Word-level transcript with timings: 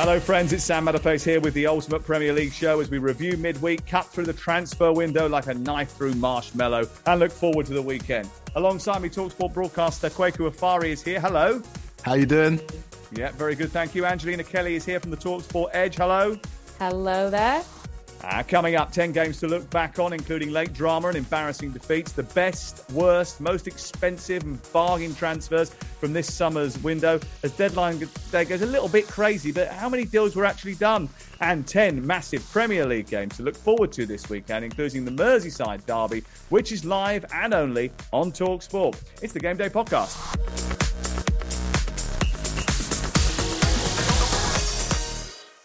Hello, 0.00 0.18
friends. 0.18 0.54
It's 0.54 0.64
Sam 0.64 0.86
Matterface 0.86 1.22
here 1.22 1.40
with 1.40 1.52
the 1.52 1.66
Ultimate 1.66 2.02
Premier 2.02 2.32
League 2.32 2.54
show 2.54 2.80
as 2.80 2.88
we 2.88 2.96
review 2.96 3.36
midweek, 3.36 3.86
cut 3.86 4.06
through 4.06 4.24
the 4.24 4.32
transfer 4.32 4.90
window 4.90 5.28
like 5.28 5.46
a 5.46 5.52
knife 5.52 5.90
through 5.90 6.14
marshmallow, 6.14 6.88
and 7.04 7.20
look 7.20 7.30
forward 7.30 7.66
to 7.66 7.74
the 7.74 7.82
weekend. 7.82 8.26
Alongside 8.56 9.02
me, 9.02 9.10
Talksport 9.10 9.52
broadcaster 9.52 10.08
Kwaku 10.08 10.50
Afari 10.50 10.88
is 10.88 11.02
here. 11.02 11.20
Hello. 11.20 11.62
How 12.02 12.14
you 12.14 12.24
doing? 12.24 12.58
Yeah, 13.12 13.32
very 13.32 13.54
good. 13.54 13.72
Thank 13.72 13.94
you. 13.94 14.06
Angelina 14.06 14.42
Kelly 14.42 14.74
is 14.74 14.86
here 14.86 15.00
from 15.00 15.10
the 15.10 15.18
Talksport 15.18 15.68
Edge. 15.74 15.96
Hello. 15.96 16.38
Hello 16.78 17.28
there. 17.28 17.62
Uh, 18.22 18.42
coming 18.46 18.76
up, 18.76 18.92
10 18.92 19.12
games 19.12 19.40
to 19.40 19.48
look 19.48 19.68
back 19.70 19.98
on, 19.98 20.12
including 20.12 20.50
late 20.50 20.72
drama 20.72 21.08
and 21.08 21.16
embarrassing 21.16 21.70
defeats, 21.70 22.12
the 22.12 22.22
best, 22.22 22.88
worst, 22.90 23.40
most 23.40 23.66
expensive 23.66 24.42
and 24.42 24.72
bargain 24.72 25.14
transfers 25.14 25.70
from 25.70 26.12
this 26.12 26.32
summer's 26.32 26.78
window. 26.82 27.18
As 27.42 27.52
deadline 27.52 27.98
day 28.30 28.44
goes 28.44 28.62
a 28.62 28.66
little 28.66 28.88
bit 28.88 29.06
crazy, 29.06 29.52
but 29.52 29.68
how 29.68 29.88
many 29.88 30.04
deals 30.04 30.36
were 30.36 30.44
actually 30.44 30.74
done? 30.74 31.08
And 31.40 31.66
10 31.66 32.06
massive 32.06 32.46
Premier 32.50 32.84
League 32.84 33.08
games 33.08 33.36
to 33.38 33.42
look 33.42 33.56
forward 33.56 33.90
to 33.92 34.04
this 34.04 34.28
weekend, 34.28 34.64
including 34.64 35.06
the 35.06 35.10
Merseyside 35.10 35.86
Derby, 35.86 36.22
which 36.50 36.72
is 36.72 36.84
live 36.84 37.24
and 37.32 37.54
only 37.54 37.90
on 38.12 38.32
Talksport. 38.32 39.00
It's 39.22 39.32
the 39.32 39.40
Game 39.40 39.56
Day 39.56 39.70
Podcast. 39.70 41.29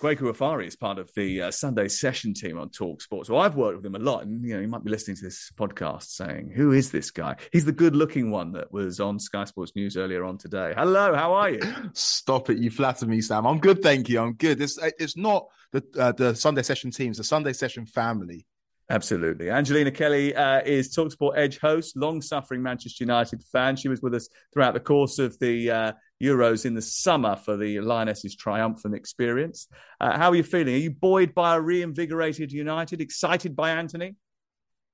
Kwaku 0.01 0.23
Afari 0.23 0.67
is 0.67 0.75
part 0.75 0.99
of 0.99 1.09
the 1.15 1.43
uh, 1.43 1.51
Sunday 1.51 1.88
session 1.88 2.33
team 2.33 2.59
on 2.59 2.69
Talk 2.69 3.01
Sports. 3.01 3.27
So 3.27 3.38
I've 3.38 3.55
worked 3.55 3.77
with 3.77 3.85
him 3.85 3.95
a 3.95 3.99
lot, 3.99 4.23
and 4.23 4.43
you 4.43 4.53
know, 4.53 4.59
you 4.59 4.67
might 4.67 4.83
be 4.83 4.91
listening 4.91 5.15
to 5.17 5.23
this 5.23 5.51
podcast 5.55 6.03
saying, 6.03 6.51
"Who 6.53 6.73
is 6.73 6.91
this 6.91 7.11
guy?" 7.11 7.38
He's 7.53 7.63
the 7.63 7.71
good-looking 7.71 8.29
one 8.29 8.51
that 8.53 8.71
was 8.73 8.99
on 8.99 9.19
Sky 9.19 9.45
Sports 9.45 9.71
News 9.75 9.95
earlier 9.95 10.25
on 10.25 10.38
today. 10.38 10.73
Hello, 10.75 11.16
how 11.16 11.33
are 11.33 11.49
you? 11.49 11.61
Stop 11.93 12.49
it! 12.49 12.57
You 12.57 12.71
flatter 12.71 13.05
me, 13.05 13.21
Sam. 13.21 13.47
I'm 13.47 13.59
good, 13.59 13.81
thank 13.81 14.09
you. 14.09 14.19
I'm 14.19 14.33
good. 14.33 14.61
It's 14.61 14.77
it's 14.99 15.16
not 15.16 15.47
the 15.71 15.83
uh, 15.97 16.11
the 16.11 16.35
Sunday 16.35 16.63
session 16.63 16.91
teams, 16.91 17.17
the 17.17 17.23
Sunday 17.23 17.53
session 17.53 17.85
family. 17.85 18.45
Absolutely. 18.89 19.49
Angelina 19.49 19.89
Kelly 19.89 20.35
uh, 20.35 20.61
is 20.63 20.95
Talksport 20.95 21.33
Edge 21.35 21.57
host, 21.57 21.97
long 21.97 22.21
suffering 22.21 22.61
Manchester 22.61 23.03
United 23.03 23.43
fan. 23.51 23.75
She 23.75 23.88
was 23.88 24.01
with 24.01 24.13
us 24.13 24.29
throughout 24.53 24.75
the 24.75 24.79
course 24.79 25.17
of 25.17 25.39
the 25.39 25.72
uh, 25.72 25.91
Euros 26.21 26.65
in 26.65 26.73
the 26.73 26.81
summer 26.81 27.35
for 27.35 27.57
the 27.57 27.79
Lionesses' 27.79 28.35
triumphant 28.35 28.95
experience. 28.95 29.67
Uh, 29.99 30.17
how 30.17 30.29
are 30.29 30.35
you 30.35 30.43
feeling? 30.43 30.75
Are 30.75 30.79
you 30.79 30.91
buoyed 30.91 31.33
by 31.33 31.55
a 31.55 31.61
reinvigorated 31.61 32.51
United, 32.51 33.01
excited 33.01 33.55
by 33.55 33.71
Antony? 33.71 34.15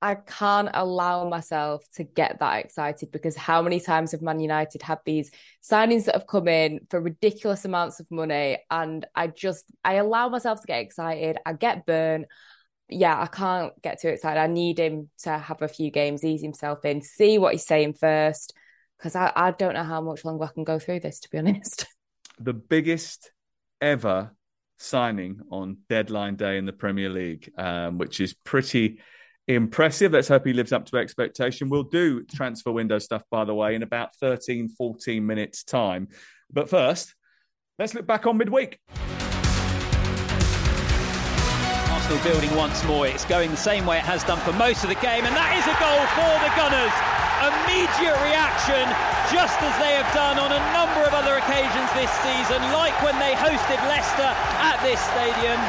I 0.04 0.16
can't 0.16 0.70
allow 0.74 1.30
myself 1.30 1.84
to 1.96 2.04
get 2.04 2.40
that 2.40 2.66
excited 2.66 3.12
because 3.12 3.36
how 3.36 3.62
many 3.62 3.80
times 3.80 4.14
have 4.14 4.24
Man 4.24 4.40
United 4.40 4.82
had 4.82 4.98
these 5.06 5.30
signings 5.64 6.06
that 6.06 6.16
have 6.16 6.26
come 6.26 6.48
in 6.48 6.80
for 6.90 7.00
ridiculous 7.00 7.66
amounts 7.66 8.00
of 8.00 8.10
money 8.10 8.58
and 8.72 9.06
I 9.14 9.28
just 9.28 9.66
I 9.86 9.96
allow 9.96 10.28
myself 10.30 10.62
to 10.62 10.68
get 10.68 10.82
excited. 10.82 11.38
I 11.46 11.54
get 11.54 11.86
burnt 11.86 12.26
yeah, 12.92 13.20
I 13.20 13.28
can't 13.28 13.82
get 13.82 14.02
too 14.02 14.10
excited. 14.10 14.40
I 14.40 14.48
need 14.48 14.78
him 14.78 15.10
to 15.24 15.38
have 15.38 15.62
a 15.62 15.68
few 15.68 15.90
games, 15.90 16.26
ease 16.26 16.42
himself 16.42 16.84
in, 16.84 17.02
see 17.02 17.38
what 17.38 17.54
he's 17.54 17.66
saying 17.66 17.94
first, 17.94 18.54
because 19.02 19.16
I, 19.16 19.32
I 19.36 19.50
don't 19.52 19.74
know 19.74 19.84
how 19.84 20.00
much 20.00 20.24
longer 20.24 20.44
I 20.44 20.50
can 20.54 20.64
go 20.64 20.78
through 20.78 21.00
this, 21.00 21.20
to 21.22 21.30
be 21.30 21.38
honest. 21.40 21.88
The 22.40 22.54
biggest 22.54 23.32
ever 23.82 24.32
signing 24.78 25.42
on 25.50 25.78
deadline 25.90 26.36
day 26.36 26.58
in 26.58 26.66
the 26.66 26.74
Premier 26.74 27.10
League, 27.10 27.52
um, 27.58 27.98
which 27.98 28.20
is 28.20 28.34
pretty 28.34 29.00
impressive. 29.48 30.12
Let's 30.12 30.28
hope 30.28 30.46
he 30.46 30.54
lives 30.54 30.72
up 30.72 30.86
to 30.88 30.98
expectation. 30.98 31.70
We'll 31.70 31.84
do 31.84 32.24
transfer 32.24 32.72
window 32.72 33.00
stuff, 33.00 33.24
by 33.32 33.46
the 33.46 33.56
way, 33.56 33.74
in 33.74 33.82
about 33.82 34.16
13, 34.16 34.70
14 34.70 35.26
minutes' 35.26 35.64
time. 35.64 36.10
But 36.52 36.70
first, 36.70 37.16
let's 37.80 37.96
look 37.96 38.06
back 38.06 38.28
on 38.28 38.38
midweek. 38.38 38.80
Arsenal 41.90 42.24
building 42.24 42.56
once 42.56 42.84
more. 42.86 43.08
It's 43.08 43.26
going 43.26 43.50
the 43.50 43.58
same 43.58 43.88
way 43.88 43.98
it 43.98 44.04
has 44.04 44.24
done 44.24 44.40
for 44.40 44.54
most 44.54 44.84
of 44.84 44.90
the 44.90 44.96
game, 44.96 45.26
and 45.26 45.36
that 45.36 45.58
is 45.58 45.66
a 45.66 45.74
goal 45.80 46.06
for 46.14 46.46
the 46.46 46.52
Gunners. 46.56 47.21
Immediate 47.42 48.22
reaction, 48.22 48.86
just 49.30 49.62
as 49.62 49.76
they 49.78 49.94
have 49.94 50.10
done 50.14 50.40
on 50.40 50.50
a 50.50 50.62
number 50.74 51.06
of 51.06 51.14
other 51.14 51.38
occasions 51.38 51.90
this 51.94 52.12
season, 52.26 52.62
like 52.74 52.96
when 53.04 53.18
they 53.20 53.38
hosted 53.38 53.78
Leicester 53.86 54.32
at 54.66 54.82
this 54.82 55.00
stadium 55.14 55.60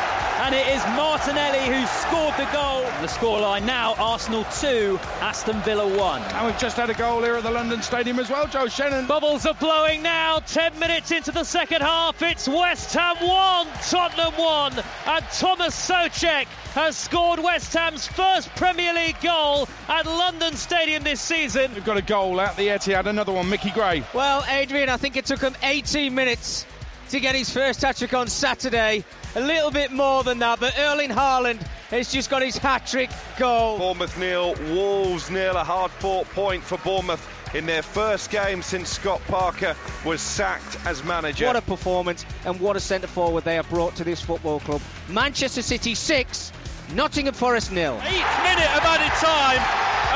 and 0.42 0.56
it 0.56 0.66
is 0.68 0.82
Martinelli 0.96 1.66
who 1.66 1.86
scored 1.86 2.34
the 2.36 2.50
goal. 2.52 2.82
The 3.00 3.06
scoreline 3.06 3.64
now 3.64 3.94
Arsenal 3.94 4.44
2, 4.58 4.98
Aston 5.20 5.60
Villa 5.60 5.86
1. 5.86 6.22
And 6.22 6.46
we've 6.46 6.58
just 6.58 6.76
had 6.76 6.90
a 6.90 6.94
goal 6.94 7.22
here 7.22 7.34
at 7.34 7.44
the 7.44 7.50
London 7.50 7.80
Stadium 7.80 8.18
as 8.18 8.28
well, 8.28 8.48
Joe 8.48 8.66
Shannon. 8.66 9.06
Bubbles 9.06 9.46
are 9.46 9.54
blowing 9.54 10.02
now, 10.02 10.40
10 10.40 10.78
minutes 10.80 11.12
into 11.12 11.30
the 11.30 11.44
second 11.44 11.82
half. 11.82 12.20
It's 12.22 12.48
West 12.48 12.92
Ham 12.94 13.16
1, 13.20 13.66
Tottenham 13.88 14.32
1, 14.34 14.72
and 15.06 15.24
Thomas 15.30 15.76
Soucek 15.88 16.46
has 16.74 16.96
scored 16.96 17.38
West 17.38 17.72
Ham's 17.74 18.06
first 18.08 18.48
Premier 18.56 18.94
League 18.94 19.20
goal 19.20 19.69
at 19.88 20.06
London 20.06 20.56
Stadium 20.56 21.04
this 21.04 21.20
season. 21.20 21.72
We've 21.74 21.84
got 21.84 21.98
a 21.98 22.02
goal 22.02 22.40
at 22.40 22.56
the 22.56 22.69
Etihad, 22.69 23.06
another 23.06 23.32
one, 23.32 23.41
Mickey 23.48 23.70
Gray. 23.70 24.03
Well, 24.14 24.44
Adrian, 24.48 24.88
I 24.88 24.97
think 24.97 25.16
it 25.16 25.25
took 25.25 25.41
him 25.41 25.54
18 25.62 26.14
minutes 26.14 26.66
to 27.10 27.20
get 27.20 27.34
his 27.34 27.50
first 27.50 27.82
hat 27.82 27.97
trick 27.97 28.14
on 28.14 28.26
Saturday. 28.26 29.04
A 29.34 29.41
little 29.41 29.70
bit 29.70 29.91
more 29.92 30.22
than 30.25 30.38
that, 30.41 30.60
but 30.60 30.78
Erling 30.78 31.10
Haaland 31.10 31.62
has 31.91 32.12
just 32.12 32.31
got 32.31 32.42
his 32.42 32.56
hat 32.56 32.86
trick 32.86 33.10
goal. 33.38 33.78
Bournemouth 33.78 34.19
nil, 34.19 34.54
Wolves 34.70 35.31
nil, 35.31 35.56
a 35.56 35.64
hard 35.64 35.91
fought 35.91 36.26
point 36.31 36.62
for 36.62 36.78
Bournemouth 36.78 37.26
in 37.54 37.66
their 37.66 37.82
first 37.82 38.31
game 38.31 38.62
since 38.62 38.88
Scott 38.88 39.20
Parker 39.28 39.76
was 40.04 40.20
sacked 40.20 40.78
as 40.86 41.04
manager. 41.04 41.47
What 41.47 41.56
a 41.56 41.62
performance 41.62 42.25
and 42.47 42.58
what 42.60 42.76
a 42.76 42.81
centre 42.81 43.06
forward 43.06 43.44
they 43.44 43.56
have 43.56 43.69
brought 43.69 43.94
to 43.97 44.04
this 44.04 44.22
football 44.22 44.60
club. 44.60 44.81
Manchester 45.08 45.62
City 45.62 45.94
6, 45.94 46.52
Nottingham 46.94 47.34
Forest 47.34 47.72
nil. 47.72 48.00
Eighth 48.04 48.42
minute 48.42 48.76
of 48.76 48.84
added 48.84 49.12
time, 49.20 49.60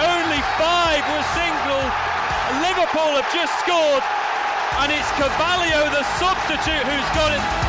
only 0.01 0.41
five 0.57 1.05
were 1.13 1.25
single. 1.35 2.16
Liverpool 2.63 3.17
have 3.19 3.31
just 3.33 3.53
scored 3.61 4.03
and 4.79 4.93
it's 4.93 5.11
Carvalho, 5.13 5.89
the 5.91 6.05
substitute, 6.19 6.85
who's 6.85 7.09
got 7.17 7.33
it. 7.33 7.67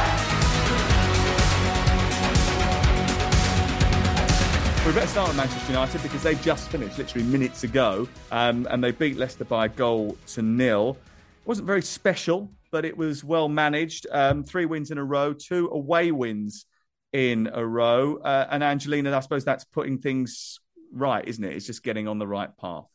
We 4.85 4.93
better 4.93 5.07
start 5.07 5.29
with 5.29 5.37
Manchester 5.37 5.71
United 5.71 6.03
because 6.03 6.23
they've 6.23 6.41
just 6.41 6.69
finished 6.69 6.97
literally 6.97 7.25
minutes 7.27 7.63
ago, 7.63 8.07
um, 8.31 8.67
and 8.69 8.83
they 8.83 8.91
beat 8.91 9.17
Leicester 9.17 9.45
by 9.45 9.65
a 9.65 9.69
goal 9.69 10.17
to 10.27 10.41
nil. 10.41 10.97
It 11.41 11.47
wasn't 11.47 11.67
very 11.67 11.81
special, 11.81 12.49
but 12.71 12.83
it 12.83 12.97
was 12.97 13.23
well 13.23 13.47
managed. 13.47 14.05
Um, 14.11 14.43
three 14.43 14.65
wins 14.65 14.91
in 14.91 14.97
a 14.97 15.03
row, 15.03 15.33
two 15.33 15.69
away 15.71 16.11
wins 16.11 16.65
in 17.13 17.49
a 17.53 17.65
row, 17.65 18.17
uh, 18.17 18.47
and 18.49 18.63
Angelina, 18.63 19.15
I 19.15 19.21
suppose 19.21 19.45
that's 19.45 19.63
putting 19.63 19.97
things 19.99 20.59
right, 20.91 21.25
isn't 21.25 21.43
it? 21.43 21.55
It's 21.55 21.65
just 21.65 21.83
getting 21.83 22.07
on 22.07 22.19
the 22.19 22.27
right 22.27 22.55
path. 22.57 22.85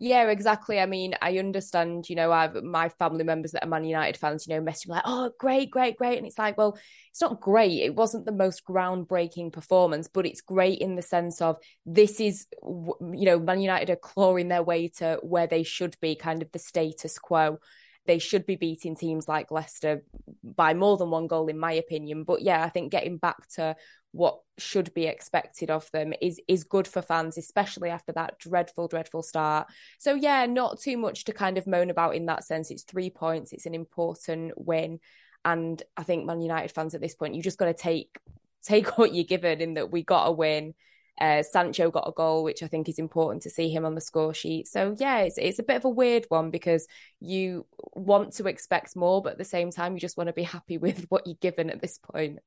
Yeah, 0.00 0.28
exactly. 0.30 0.78
I 0.78 0.86
mean, 0.86 1.14
I 1.20 1.38
understand, 1.38 2.08
you 2.08 2.14
know, 2.14 2.30
I've 2.30 2.54
my 2.62 2.88
family 2.88 3.24
members 3.24 3.50
that 3.52 3.64
are 3.64 3.68
Man 3.68 3.82
United 3.84 4.16
fans, 4.16 4.46
you 4.46 4.54
know, 4.54 4.62
messaging 4.62 4.90
like, 4.90 5.02
oh, 5.04 5.32
great, 5.40 5.72
great, 5.72 5.96
great. 5.96 6.18
And 6.18 6.26
it's 6.26 6.38
like, 6.38 6.56
well, 6.56 6.78
it's 7.10 7.20
not 7.20 7.40
great. 7.40 7.82
It 7.82 7.96
wasn't 7.96 8.24
the 8.24 8.30
most 8.30 8.64
groundbreaking 8.64 9.52
performance, 9.52 10.06
but 10.06 10.24
it's 10.24 10.40
great 10.40 10.78
in 10.78 10.94
the 10.94 11.02
sense 11.02 11.42
of 11.42 11.56
this 11.84 12.20
is, 12.20 12.46
you 12.62 13.24
know, 13.24 13.40
Man 13.40 13.60
United 13.60 13.90
are 13.90 13.96
clawing 13.96 14.46
their 14.46 14.62
way 14.62 14.86
to 14.98 15.18
where 15.22 15.48
they 15.48 15.64
should 15.64 15.96
be, 16.00 16.14
kind 16.14 16.42
of 16.42 16.52
the 16.52 16.60
status 16.60 17.18
quo. 17.18 17.58
They 18.08 18.18
should 18.18 18.46
be 18.46 18.56
beating 18.56 18.96
teams 18.96 19.28
like 19.28 19.50
Leicester 19.50 20.02
by 20.42 20.72
more 20.72 20.96
than 20.96 21.10
one 21.10 21.26
goal, 21.26 21.46
in 21.46 21.58
my 21.58 21.72
opinion. 21.72 22.24
But 22.24 22.40
yeah, 22.40 22.64
I 22.64 22.70
think 22.70 22.90
getting 22.90 23.18
back 23.18 23.46
to 23.56 23.76
what 24.12 24.40
should 24.56 24.92
be 24.94 25.06
expected 25.06 25.70
of 25.70 25.88
them 25.92 26.14
is 26.22 26.40
is 26.48 26.64
good 26.64 26.88
for 26.88 27.02
fans, 27.02 27.36
especially 27.36 27.90
after 27.90 28.10
that 28.12 28.38
dreadful, 28.38 28.88
dreadful 28.88 29.22
start. 29.22 29.68
So 29.98 30.14
yeah, 30.14 30.46
not 30.46 30.80
too 30.80 30.96
much 30.96 31.24
to 31.24 31.34
kind 31.34 31.58
of 31.58 31.66
moan 31.66 31.90
about 31.90 32.16
in 32.16 32.26
that 32.26 32.44
sense. 32.44 32.70
It's 32.70 32.82
three 32.82 33.10
points. 33.10 33.52
It's 33.52 33.66
an 33.66 33.74
important 33.74 34.54
win, 34.56 35.00
and 35.44 35.80
I 35.94 36.02
think 36.02 36.24
Man 36.24 36.40
United 36.40 36.72
fans 36.72 36.94
at 36.94 37.02
this 37.02 37.14
point, 37.14 37.34
you 37.34 37.42
just 37.42 37.58
got 37.58 37.66
to 37.66 37.74
take 37.74 38.18
take 38.62 38.88
what 38.98 39.14
you're 39.14 39.24
given 39.24 39.60
in 39.60 39.74
that 39.74 39.92
we 39.92 40.02
got 40.02 40.28
a 40.28 40.32
win. 40.32 40.74
Uh, 41.20 41.42
Sancho 41.42 41.90
got 41.90 42.08
a 42.08 42.12
goal, 42.12 42.44
which 42.44 42.62
I 42.62 42.68
think 42.68 42.88
is 42.88 42.98
important 42.98 43.42
to 43.42 43.50
see 43.50 43.68
him 43.68 43.84
on 43.84 43.94
the 43.94 44.00
score 44.00 44.34
sheet. 44.34 44.68
So 44.68 44.94
yeah, 44.98 45.18
it's 45.20 45.38
it's 45.38 45.58
a 45.58 45.64
bit 45.64 45.76
of 45.76 45.84
a 45.84 45.90
weird 45.90 46.26
one 46.28 46.50
because 46.50 46.86
you 47.20 47.66
want 47.94 48.34
to 48.34 48.46
expect 48.46 48.96
more, 48.96 49.22
but 49.22 49.32
at 49.32 49.38
the 49.38 49.44
same 49.44 49.70
time, 49.70 49.94
you 49.94 50.00
just 50.00 50.16
want 50.16 50.28
to 50.28 50.32
be 50.32 50.44
happy 50.44 50.78
with 50.78 51.06
what 51.08 51.26
you're 51.26 51.36
given 51.40 51.70
at 51.70 51.80
this 51.80 51.98
point. 51.98 52.38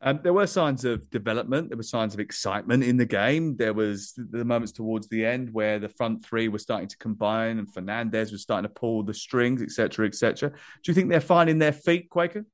Um, 0.00 0.20
there 0.22 0.34
were 0.34 0.46
signs 0.46 0.84
of 0.84 1.08
development. 1.08 1.70
There 1.70 1.78
were 1.78 1.82
signs 1.82 2.12
of 2.12 2.20
excitement 2.20 2.84
in 2.84 2.98
the 2.98 3.06
game. 3.06 3.56
There 3.56 3.72
was 3.72 4.12
the 4.16 4.44
moments 4.44 4.72
towards 4.72 5.08
the 5.08 5.24
end 5.24 5.48
where 5.52 5.78
the 5.78 5.88
front 5.88 6.24
three 6.24 6.48
were 6.48 6.58
starting 6.58 6.88
to 6.88 6.98
combine, 6.98 7.58
and 7.58 7.66
Fernandes 7.66 8.30
was 8.30 8.42
starting 8.42 8.68
to 8.68 8.74
pull 8.74 9.02
the 9.02 9.14
strings, 9.14 9.62
etc., 9.62 10.06
etc. 10.06 10.50
Do 10.50 10.56
you 10.84 10.94
think 10.94 11.08
they're 11.08 11.20
finding 11.20 11.58
their 11.58 11.72
feet, 11.72 12.10
Kwaku? 12.10 12.44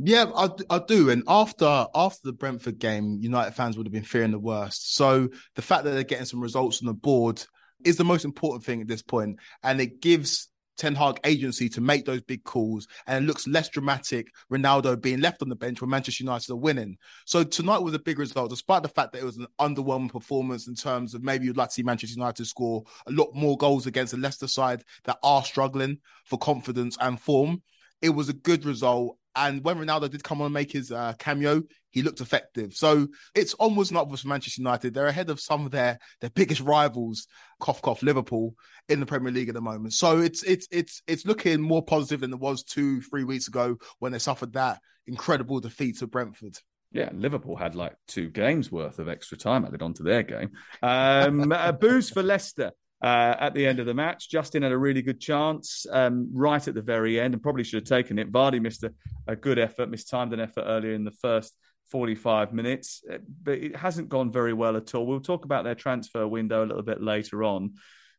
Yeah, 0.00 0.26
I, 0.34 0.48
I 0.70 0.80
do. 0.86 1.10
And 1.10 1.24
after 1.26 1.86
after 1.94 2.20
the 2.22 2.32
Brentford 2.32 2.78
game, 2.78 3.18
United 3.20 3.52
fans 3.52 3.76
would 3.76 3.86
have 3.86 3.92
been 3.92 4.04
fearing 4.04 4.30
the 4.30 4.38
worst. 4.38 4.94
So 4.94 5.28
the 5.56 5.62
fact 5.62 5.84
that 5.84 5.90
they're 5.90 6.04
getting 6.04 6.24
some 6.26 6.40
results 6.40 6.80
on 6.80 6.86
the 6.86 6.94
board 6.94 7.42
is 7.84 7.96
the 7.96 8.04
most 8.04 8.24
important 8.24 8.64
thing 8.64 8.80
at 8.80 8.88
this 8.88 9.02
point, 9.02 9.38
and 9.62 9.80
it 9.80 10.00
gives 10.00 10.48
Ten 10.76 10.94
Hag 10.94 11.18
agency 11.24 11.68
to 11.70 11.80
make 11.80 12.04
those 12.04 12.22
big 12.22 12.44
calls, 12.44 12.86
and 13.08 13.24
it 13.24 13.26
looks 13.26 13.48
less 13.48 13.68
dramatic. 13.68 14.28
Ronaldo 14.52 15.00
being 15.00 15.20
left 15.20 15.42
on 15.42 15.48
the 15.48 15.56
bench 15.56 15.80
when 15.80 15.90
Manchester 15.90 16.22
United 16.22 16.52
are 16.52 16.56
winning. 16.56 16.96
So 17.26 17.42
tonight 17.42 17.82
was 17.82 17.94
a 17.94 17.98
big 17.98 18.20
result, 18.20 18.50
despite 18.50 18.84
the 18.84 18.88
fact 18.88 19.12
that 19.12 19.18
it 19.18 19.24
was 19.24 19.38
an 19.38 19.48
underwhelming 19.60 20.12
performance 20.12 20.68
in 20.68 20.76
terms 20.76 21.14
of 21.14 21.24
maybe 21.24 21.46
you'd 21.46 21.56
like 21.56 21.70
to 21.70 21.74
see 21.74 21.82
Manchester 21.82 22.14
United 22.14 22.46
score 22.46 22.84
a 23.08 23.10
lot 23.10 23.34
more 23.34 23.56
goals 23.56 23.88
against 23.88 24.12
the 24.12 24.18
Leicester 24.18 24.46
side 24.46 24.84
that 25.04 25.18
are 25.24 25.42
struggling 25.42 25.98
for 26.24 26.38
confidence 26.38 26.96
and 27.00 27.20
form. 27.20 27.62
It 28.00 28.10
was 28.10 28.28
a 28.28 28.34
good 28.34 28.64
result, 28.64 29.18
and 29.38 29.64
when 29.64 29.78
Ronaldo 29.78 30.10
did 30.10 30.24
come 30.24 30.40
on 30.40 30.46
and 30.46 30.54
make 30.54 30.72
his 30.72 30.90
uh, 30.92 31.14
cameo, 31.18 31.62
he 31.90 32.02
looked 32.02 32.20
effective. 32.20 32.74
So 32.74 33.08
it's 33.34 33.54
onwards 33.58 33.90
and 33.90 33.98
upwards 33.98 34.22
for 34.22 34.28
Manchester 34.28 34.60
United. 34.60 34.94
They're 34.94 35.06
ahead 35.06 35.30
of 35.30 35.40
some 35.40 35.64
of 35.64 35.70
their 35.70 35.98
their 36.20 36.30
biggest 36.30 36.60
rivals, 36.60 37.26
cough 37.60 37.80
cough 37.80 38.02
Liverpool, 38.02 38.54
in 38.88 39.00
the 39.00 39.06
Premier 39.06 39.32
League 39.32 39.48
at 39.48 39.54
the 39.54 39.60
moment. 39.60 39.94
So 39.94 40.18
it's 40.18 40.42
it's 40.42 40.66
it's 40.70 41.02
it's 41.06 41.26
looking 41.26 41.60
more 41.60 41.84
positive 41.84 42.20
than 42.20 42.32
it 42.32 42.40
was 42.40 42.62
two 42.62 43.00
three 43.02 43.24
weeks 43.24 43.48
ago 43.48 43.76
when 43.98 44.12
they 44.12 44.18
suffered 44.18 44.52
that 44.54 44.80
incredible 45.06 45.60
defeat 45.60 45.98
to 45.98 46.06
Brentford. 46.06 46.58
Yeah, 46.90 47.10
Liverpool 47.12 47.56
had 47.56 47.74
like 47.74 47.94
two 48.06 48.30
games 48.30 48.72
worth 48.72 48.98
of 48.98 49.08
extra 49.08 49.36
time 49.36 49.64
added 49.64 49.82
onto 49.82 50.02
their 50.02 50.22
game. 50.22 50.50
Um, 50.82 51.52
uh, 51.52 51.72
booze 51.72 52.10
for 52.10 52.22
Leicester 52.22 52.72
uh, 53.02 53.34
at 53.38 53.54
the 53.54 53.66
end 53.66 53.78
of 53.78 53.86
the 53.86 53.94
match. 53.94 54.28
Justin 54.28 54.62
had 54.62 54.72
a 54.72 54.78
really 54.78 55.02
good 55.02 55.20
chance 55.20 55.86
um, 55.92 56.28
right 56.32 56.66
at 56.66 56.74
the 56.74 56.82
very 56.82 57.20
end 57.20 57.34
and 57.34 57.42
probably 57.42 57.64
should 57.64 57.82
have 57.82 57.88
taken 57.88 58.18
it. 58.18 58.32
Vardy 58.32 58.60
missed 58.60 58.84
a, 58.84 58.92
a 59.26 59.36
good 59.36 59.58
effort, 59.58 59.90
mistimed 59.90 60.32
an 60.32 60.40
effort 60.40 60.64
earlier 60.66 60.92
in 60.92 61.04
the 61.04 61.10
first 61.10 61.56
45 61.90 62.52
minutes, 62.52 63.02
uh, 63.12 63.18
but 63.42 63.58
it 63.58 63.76
hasn't 63.76 64.08
gone 64.08 64.32
very 64.32 64.52
well 64.52 64.76
at 64.76 64.94
all. 64.94 65.06
We'll 65.06 65.20
talk 65.20 65.44
about 65.44 65.64
their 65.64 65.74
transfer 65.74 66.26
window 66.26 66.64
a 66.64 66.66
little 66.66 66.82
bit 66.82 67.02
later 67.02 67.44
on, 67.44 67.74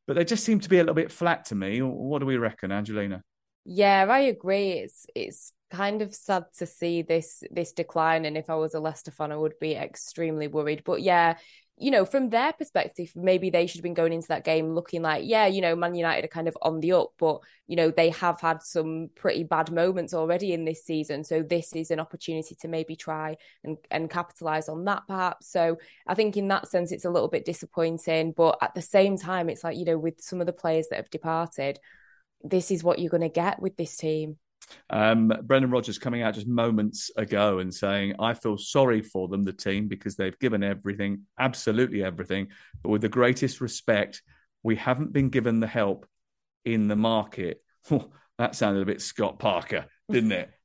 but 0.07 0.15
they 0.15 0.25
just 0.25 0.43
seem 0.43 0.59
to 0.61 0.69
be 0.69 0.77
a 0.77 0.81
little 0.81 0.95
bit 0.95 1.11
flat 1.11 1.45
to 1.45 1.55
me. 1.55 1.81
What 1.81 2.19
do 2.19 2.25
we 2.25 2.37
reckon, 2.37 2.71
Angelina? 2.71 3.23
Yeah, 3.65 4.07
I 4.09 4.19
agree. 4.21 4.71
It's 4.71 5.05
it's 5.13 5.53
kind 5.69 6.01
of 6.01 6.15
sad 6.15 6.45
to 6.57 6.65
see 6.65 7.03
this 7.03 7.43
this 7.51 7.73
decline 7.73 8.25
and 8.25 8.35
if 8.35 8.49
I 8.49 8.55
was 8.55 8.73
a 8.73 8.79
Leicester 8.79 9.11
fan 9.11 9.31
I 9.31 9.35
would 9.35 9.59
be 9.59 9.75
extremely 9.75 10.47
worried. 10.47 10.81
But 10.83 11.03
yeah, 11.03 11.35
you 11.79 11.91
know, 11.91 12.03
from 12.03 12.29
their 12.29 12.51
perspective, 12.51 13.11
maybe 13.15 13.49
they 13.49 13.65
should 13.65 13.77
have 13.77 13.83
been 13.83 13.93
going 13.93 14.11
into 14.11 14.27
that 14.27 14.43
game 14.43 14.75
looking 14.75 15.01
like, 15.01 15.23
yeah, 15.25 15.47
you 15.47 15.61
know, 15.61 15.77
Man 15.77 15.95
United 15.95 16.25
are 16.25 16.29
kind 16.29 16.49
of 16.49 16.57
on 16.61 16.81
the 16.81 16.91
up, 16.91 17.13
but, 17.17 17.39
you 17.67 17.77
know, 17.77 17.89
they 17.89 18.09
have 18.09 18.41
had 18.41 18.61
some 18.61 19.09
pretty 19.15 19.43
bad 19.43 19.71
moments 19.71 20.13
already 20.13 20.51
in 20.51 20.65
this 20.65 20.83
season. 20.83 21.23
So 21.23 21.41
this 21.41 21.73
is 21.73 21.89
an 21.89 22.01
opportunity 22.01 22.55
to 22.55 22.67
maybe 22.67 22.97
try 22.97 23.37
and, 23.63 23.77
and 23.89 24.09
capitalize 24.09 24.67
on 24.67 24.83
that, 24.85 25.03
perhaps. 25.07 25.49
So 25.49 25.77
I 26.05 26.15
think 26.15 26.35
in 26.35 26.49
that 26.49 26.67
sense, 26.67 26.91
it's 26.91 27.05
a 27.05 27.09
little 27.09 27.29
bit 27.29 27.45
disappointing. 27.45 28.33
But 28.33 28.57
at 28.61 28.75
the 28.75 28.81
same 28.81 29.17
time, 29.17 29.49
it's 29.49 29.63
like, 29.63 29.77
you 29.77 29.85
know, 29.85 29.97
with 29.97 30.19
some 30.19 30.41
of 30.41 30.47
the 30.47 30.53
players 30.53 30.89
that 30.89 30.97
have 30.97 31.09
departed, 31.09 31.79
this 32.43 32.71
is 32.71 32.83
what 32.83 32.99
you're 32.99 33.09
going 33.09 33.21
to 33.21 33.29
get 33.29 33.61
with 33.61 33.77
this 33.77 33.95
team. 33.95 34.37
Um, 34.89 35.31
Brendan 35.43 35.71
Rodgers 35.71 35.99
coming 35.99 36.21
out 36.21 36.35
just 36.35 36.47
moments 36.47 37.11
ago 37.15 37.59
and 37.59 37.73
saying, 37.73 38.15
I 38.19 38.33
feel 38.33 38.57
sorry 38.57 39.01
for 39.01 39.27
them, 39.27 39.43
the 39.43 39.53
team, 39.53 39.87
because 39.87 40.15
they've 40.15 40.37
given 40.39 40.63
everything, 40.63 41.25
absolutely 41.39 42.03
everything. 42.03 42.47
But 42.81 42.89
with 42.89 43.01
the 43.01 43.09
greatest 43.09 43.61
respect, 43.61 44.21
we 44.63 44.75
haven't 44.75 45.13
been 45.13 45.29
given 45.29 45.59
the 45.59 45.67
help 45.67 46.07
in 46.65 46.87
the 46.87 46.95
market. 46.95 47.61
that 48.37 48.55
sounded 48.55 48.81
a 48.81 48.85
bit 48.85 49.01
Scott 49.01 49.39
Parker, 49.39 49.85
didn't 50.09 50.31
it? 50.31 50.49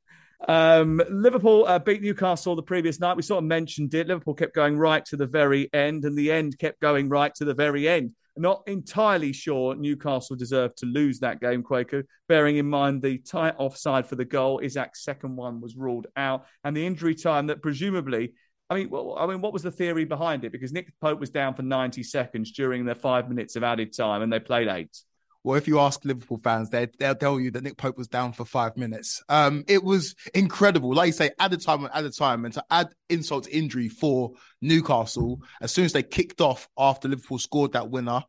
Um, 0.46 1.00
Liverpool 1.08 1.64
uh, 1.66 1.78
beat 1.78 2.02
Newcastle 2.02 2.54
the 2.54 2.62
previous 2.62 3.00
night. 3.00 3.16
We 3.16 3.22
sort 3.22 3.42
of 3.42 3.48
mentioned 3.48 3.94
it. 3.94 4.08
Liverpool 4.08 4.34
kept 4.34 4.54
going 4.54 4.76
right 4.76 5.02
to 5.06 5.16
the 5.16 5.26
very 5.26 5.72
end, 5.72 6.04
and 6.04 6.18
the 6.18 6.30
end 6.30 6.58
kept 6.58 6.80
going 6.80 7.08
right 7.08 7.34
to 7.36 7.46
the 7.46 7.54
very 7.54 7.88
end. 7.88 8.12
Not 8.36 8.62
entirely 8.66 9.32
sure 9.32 9.76
Newcastle 9.76 10.34
deserved 10.36 10.78
to 10.78 10.86
lose 10.86 11.20
that 11.20 11.40
game, 11.40 11.62
Kwaku, 11.62 12.04
bearing 12.28 12.56
in 12.56 12.66
mind 12.66 13.00
the 13.00 13.18
tight 13.18 13.54
offside 13.58 14.06
for 14.06 14.16
the 14.16 14.24
goal. 14.24 14.60
Isak's 14.60 15.04
second 15.04 15.36
one 15.36 15.60
was 15.60 15.76
ruled 15.76 16.08
out, 16.16 16.46
and 16.64 16.76
the 16.76 16.86
injury 16.86 17.14
time 17.14 17.46
that 17.48 17.62
presumably. 17.62 18.32
I 18.70 18.76
mean, 18.76 18.88
well, 18.88 19.14
I 19.18 19.26
mean, 19.26 19.42
what 19.42 19.52
was 19.52 19.62
the 19.62 19.70
theory 19.70 20.06
behind 20.06 20.42
it? 20.42 20.50
Because 20.50 20.72
Nick 20.72 20.90
Pope 20.98 21.20
was 21.20 21.28
down 21.28 21.54
for 21.54 21.62
90 21.62 22.02
seconds 22.02 22.50
during 22.52 22.86
their 22.86 22.94
five 22.94 23.28
minutes 23.28 23.56
of 23.56 23.62
added 23.62 23.94
time, 23.94 24.22
and 24.22 24.32
they 24.32 24.40
played 24.40 24.68
eight. 24.68 24.96
Well, 25.44 25.58
if 25.58 25.68
you 25.68 25.78
ask 25.78 26.02
Liverpool 26.06 26.38
fans, 26.38 26.70
they, 26.70 26.88
they'll 26.98 27.14
tell 27.14 27.38
you 27.38 27.50
that 27.50 27.62
Nick 27.62 27.76
Pope 27.76 27.98
was 27.98 28.08
down 28.08 28.32
for 28.32 28.46
five 28.46 28.78
minutes. 28.78 29.22
Um, 29.28 29.62
it 29.68 29.84
was 29.84 30.14
incredible. 30.32 30.94
Like 30.94 31.08
you 31.08 31.12
say, 31.12 31.32
added 31.38 31.60
time 31.60 31.86
added 31.92 32.16
time. 32.16 32.46
And 32.46 32.54
to 32.54 32.64
add 32.70 32.88
insult 33.10 33.44
to 33.44 33.54
injury 33.54 33.88
for 33.88 34.32
Newcastle, 34.62 35.42
as 35.60 35.70
soon 35.70 35.84
as 35.84 35.92
they 35.92 36.02
kicked 36.02 36.40
off 36.40 36.68
after 36.78 37.08
Liverpool 37.08 37.38
scored 37.38 37.72
that 37.72 37.90
winner, 37.90 38.22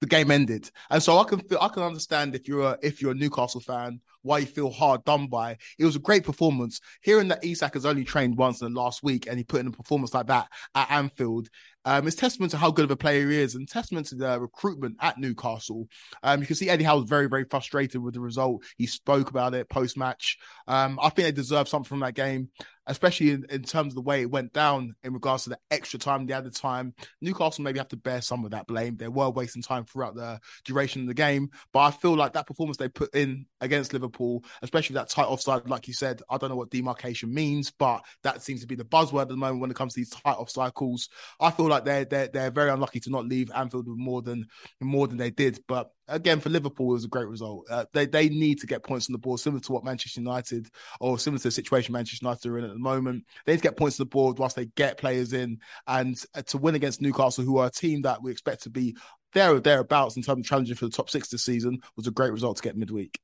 the 0.00 0.06
game 0.06 0.30
ended. 0.30 0.70
And 0.90 1.02
so 1.02 1.18
I 1.18 1.24
can 1.24 1.40
feel, 1.40 1.58
I 1.60 1.68
can 1.68 1.82
understand 1.82 2.34
if 2.34 2.48
you're 2.48 2.62
a, 2.62 2.78
if 2.82 3.02
you're 3.02 3.12
a 3.12 3.14
Newcastle 3.14 3.60
fan 3.60 4.00
why 4.22 4.38
you 4.38 4.46
feel 4.46 4.70
hard 4.70 5.04
done 5.04 5.26
by. 5.26 5.58
It 5.78 5.84
was 5.84 5.96
a 5.96 6.00
great 6.00 6.24
performance. 6.24 6.80
Hearing 7.02 7.28
that 7.28 7.44
Isak 7.44 7.74
has 7.74 7.84
only 7.84 8.04
trained 8.04 8.38
once 8.38 8.62
in 8.62 8.72
the 8.72 8.80
last 8.80 9.02
week 9.02 9.26
and 9.26 9.36
he 9.36 9.44
put 9.44 9.60
in 9.60 9.66
a 9.66 9.70
performance 9.70 10.14
like 10.14 10.28
that 10.28 10.48
at 10.74 10.90
Anfield 10.90 11.48
um, 11.84 12.06
it's 12.06 12.16
testament 12.16 12.52
to 12.52 12.58
how 12.58 12.70
good 12.70 12.84
of 12.84 12.90
a 12.90 12.96
player 12.96 13.28
he 13.28 13.40
is 13.40 13.54
and 13.54 13.68
testament 13.68 14.06
to 14.08 14.14
the 14.14 14.40
recruitment 14.40 14.96
at 15.00 15.18
Newcastle. 15.18 15.88
Um, 16.22 16.40
you 16.40 16.46
can 16.46 16.56
see 16.56 16.68
Eddie 16.68 16.84
Howe 16.84 16.98
was 16.98 17.08
very, 17.08 17.28
very 17.28 17.44
frustrated 17.44 18.02
with 18.02 18.14
the 18.14 18.20
result. 18.20 18.62
He 18.76 18.86
spoke 18.86 19.30
about 19.30 19.54
it 19.54 19.68
post 19.68 19.96
match. 19.96 20.38
Um, 20.66 20.98
I 21.00 21.10
think 21.10 21.26
they 21.26 21.32
deserve 21.32 21.68
something 21.68 21.88
from 21.88 22.00
that 22.00 22.14
game 22.14 22.50
especially 22.86 23.30
in, 23.30 23.46
in 23.50 23.62
terms 23.62 23.92
of 23.92 23.94
the 23.94 24.02
way 24.02 24.22
it 24.22 24.30
went 24.30 24.52
down 24.52 24.94
in 25.02 25.12
regards 25.12 25.44
to 25.44 25.50
the 25.50 25.58
extra 25.70 25.98
time, 25.98 26.26
the 26.26 26.34
added 26.34 26.54
time. 26.54 26.94
Newcastle 27.20 27.64
maybe 27.64 27.78
have 27.78 27.88
to 27.88 27.96
bear 27.96 28.20
some 28.20 28.44
of 28.44 28.50
that 28.50 28.66
blame. 28.66 28.96
They 28.96 29.08
were 29.08 29.30
wasting 29.30 29.62
time 29.62 29.84
throughout 29.84 30.14
the 30.14 30.40
duration 30.64 31.02
of 31.02 31.08
the 31.08 31.14
game. 31.14 31.50
But 31.72 31.80
I 31.80 31.90
feel 31.90 32.14
like 32.14 32.32
that 32.34 32.46
performance 32.46 32.76
they 32.76 32.88
put 32.88 33.14
in 33.14 33.46
against 33.60 33.92
Liverpool, 33.92 34.44
especially 34.62 34.94
that 34.94 35.08
tight 35.08 35.26
offside, 35.26 35.68
like 35.68 35.88
you 35.88 35.94
said, 35.94 36.22
I 36.30 36.36
don't 36.36 36.50
know 36.50 36.56
what 36.56 36.70
demarcation 36.70 37.32
means, 37.32 37.70
but 37.70 38.02
that 38.22 38.42
seems 38.42 38.60
to 38.60 38.66
be 38.66 38.74
the 38.74 38.84
buzzword 38.84 39.22
at 39.22 39.28
the 39.28 39.36
moment 39.36 39.60
when 39.60 39.70
it 39.70 39.76
comes 39.76 39.94
to 39.94 40.00
these 40.00 40.10
tight 40.10 40.36
offside 40.36 40.74
calls. 40.74 41.08
I 41.40 41.50
feel 41.50 41.66
like 41.66 41.84
they're 41.84 42.04
they're, 42.04 42.28
they're 42.28 42.50
very 42.50 42.70
unlucky 42.70 43.00
to 43.00 43.10
not 43.10 43.26
leave 43.26 43.50
Anfield 43.54 43.88
with 43.88 43.98
more 43.98 44.22
than 44.22 44.46
more 44.80 45.08
than 45.08 45.18
they 45.18 45.30
did. 45.30 45.60
But 45.66 45.90
again 46.08 46.40
for 46.40 46.50
Liverpool 46.50 46.90
it 46.90 46.94
was 46.94 47.04
a 47.04 47.08
great 47.08 47.28
result. 47.28 47.66
Uh, 47.70 47.84
they 47.92 48.06
they 48.06 48.28
need 48.28 48.60
to 48.60 48.66
get 48.66 48.82
points 48.82 49.08
on 49.08 49.12
the 49.12 49.18
board, 49.18 49.40
similar 49.40 49.60
to 49.60 49.72
what 49.72 49.84
Manchester 49.84 50.20
United 50.20 50.68
or 51.00 51.18
similar 51.18 51.38
to 51.38 51.48
the 51.48 51.52
situation 51.52 51.92
Manchester 51.92 52.24
United 52.24 52.48
are 52.48 52.58
in 52.58 52.64
at 52.64 52.70
the 52.70 52.78
moment. 52.78 53.24
They 53.44 53.52
need 53.52 53.58
to 53.58 53.62
get 53.62 53.76
points 53.76 53.98
on 53.98 54.04
the 54.04 54.10
board 54.10 54.38
whilst 54.38 54.56
they 54.56 54.66
get 54.66 54.98
players 54.98 55.32
in, 55.32 55.60
and 55.86 56.22
uh, 56.34 56.42
to 56.42 56.58
win 56.58 56.74
against 56.74 57.02
Newcastle, 57.02 57.44
who 57.44 57.58
are 57.58 57.68
a 57.68 57.70
team 57.70 58.02
that 58.02 58.22
we 58.22 58.30
expect 58.30 58.62
to 58.64 58.70
be 58.70 58.96
there 59.32 59.52
or 59.52 59.60
thereabouts 59.60 60.16
in 60.16 60.22
terms 60.22 60.40
of 60.40 60.46
challenging 60.46 60.76
for 60.76 60.84
the 60.84 60.92
top 60.92 61.10
six 61.10 61.28
this 61.28 61.44
season, 61.44 61.80
was 61.96 62.06
a 62.06 62.12
great 62.12 62.32
result 62.32 62.56
to 62.56 62.62
get 62.62 62.76
midweek. 62.76 63.20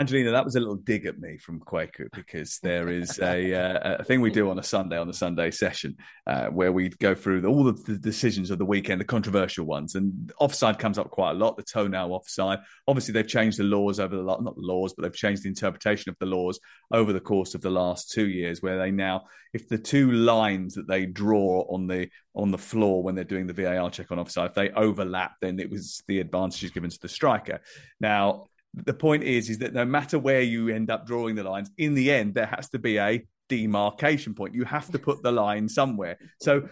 Angelina, 0.00 0.30
that 0.30 0.44
was 0.44 0.54
a 0.54 0.60
little 0.60 0.76
dig 0.76 1.06
at 1.06 1.18
me 1.18 1.38
from 1.38 1.58
Kwaku 1.58 2.08
because 2.14 2.60
there 2.60 2.88
is 2.88 3.18
a, 3.18 3.52
uh, 3.52 3.96
a 3.98 4.04
thing 4.04 4.20
we 4.20 4.30
do 4.30 4.48
on 4.48 4.58
a 4.60 4.62
Sunday, 4.62 4.96
on 4.96 5.08
the 5.08 5.12
Sunday 5.12 5.50
session, 5.50 5.96
uh, 6.24 6.46
where 6.46 6.70
we 6.70 6.88
go 6.88 7.16
through 7.16 7.44
all 7.46 7.66
of 7.66 7.84
the 7.84 7.98
decisions 7.98 8.52
of 8.52 8.58
the 8.58 8.64
weekend, 8.64 9.00
the 9.00 9.04
controversial 9.04 9.66
ones. 9.66 9.96
And 9.96 10.32
offside 10.38 10.78
comes 10.78 10.98
up 10.98 11.10
quite 11.10 11.32
a 11.32 11.34
lot, 11.34 11.56
the 11.56 11.64
toenail 11.64 12.12
offside. 12.12 12.60
Obviously, 12.86 13.12
they've 13.12 13.26
changed 13.26 13.58
the 13.58 13.64
laws 13.64 13.98
over 13.98 14.14
the, 14.14 14.22
lot, 14.22 14.40
not 14.44 14.54
the 14.54 14.62
laws, 14.62 14.94
but 14.94 15.02
they've 15.02 15.12
changed 15.12 15.42
the 15.42 15.48
interpretation 15.48 16.10
of 16.10 16.16
the 16.20 16.26
laws 16.26 16.60
over 16.92 17.12
the 17.12 17.20
course 17.20 17.56
of 17.56 17.60
the 17.60 17.70
last 17.70 18.12
two 18.12 18.28
years, 18.28 18.62
where 18.62 18.78
they 18.78 18.92
now, 18.92 19.24
if 19.52 19.68
the 19.68 19.78
two 19.78 20.12
lines 20.12 20.74
that 20.74 20.86
they 20.86 21.06
draw 21.06 21.64
on 21.68 21.88
the 21.88 22.08
on 22.36 22.52
the 22.52 22.58
floor 22.58 23.02
when 23.02 23.16
they're 23.16 23.24
doing 23.24 23.48
the 23.48 23.52
VAR 23.52 23.90
check 23.90 24.12
on 24.12 24.20
offside, 24.20 24.50
if 24.50 24.54
they 24.54 24.70
overlap, 24.70 25.32
then 25.40 25.58
it 25.58 25.68
was 25.68 26.04
the 26.06 26.20
advantage 26.20 26.62
is 26.62 26.70
given 26.70 26.88
to 26.88 27.00
the 27.00 27.08
striker. 27.08 27.58
Now, 27.98 28.44
the 28.74 28.94
point 28.94 29.22
is, 29.22 29.50
is 29.50 29.58
that 29.58 29.74
no 29.74 29.84
matter 29.84 30.18
where 30.18 30.42
you 30.42 30.68
end 30.68 30.90
up 30.90 31.06
drawing 31.06 31.34
the 31.34 31.42
lines, 31.42 31.70
in 31.78 31.94
the 31.94 32.12
end, 32.12 32.34
there 32.34 32.46
has 32.46 32.68
to 32.70 32.78
be 32.78 32.98
a 32.98 33.24
demarcation 33.48 34.34
point. 34.34 34.54
You 34.54 34.64
have 34.64 34.90
to 34.92 34.98
put 34.98 35.22
the 35.22 35.32
line 35.32 35.68
somewhere. 35.68 36.18
So 36.40 36.68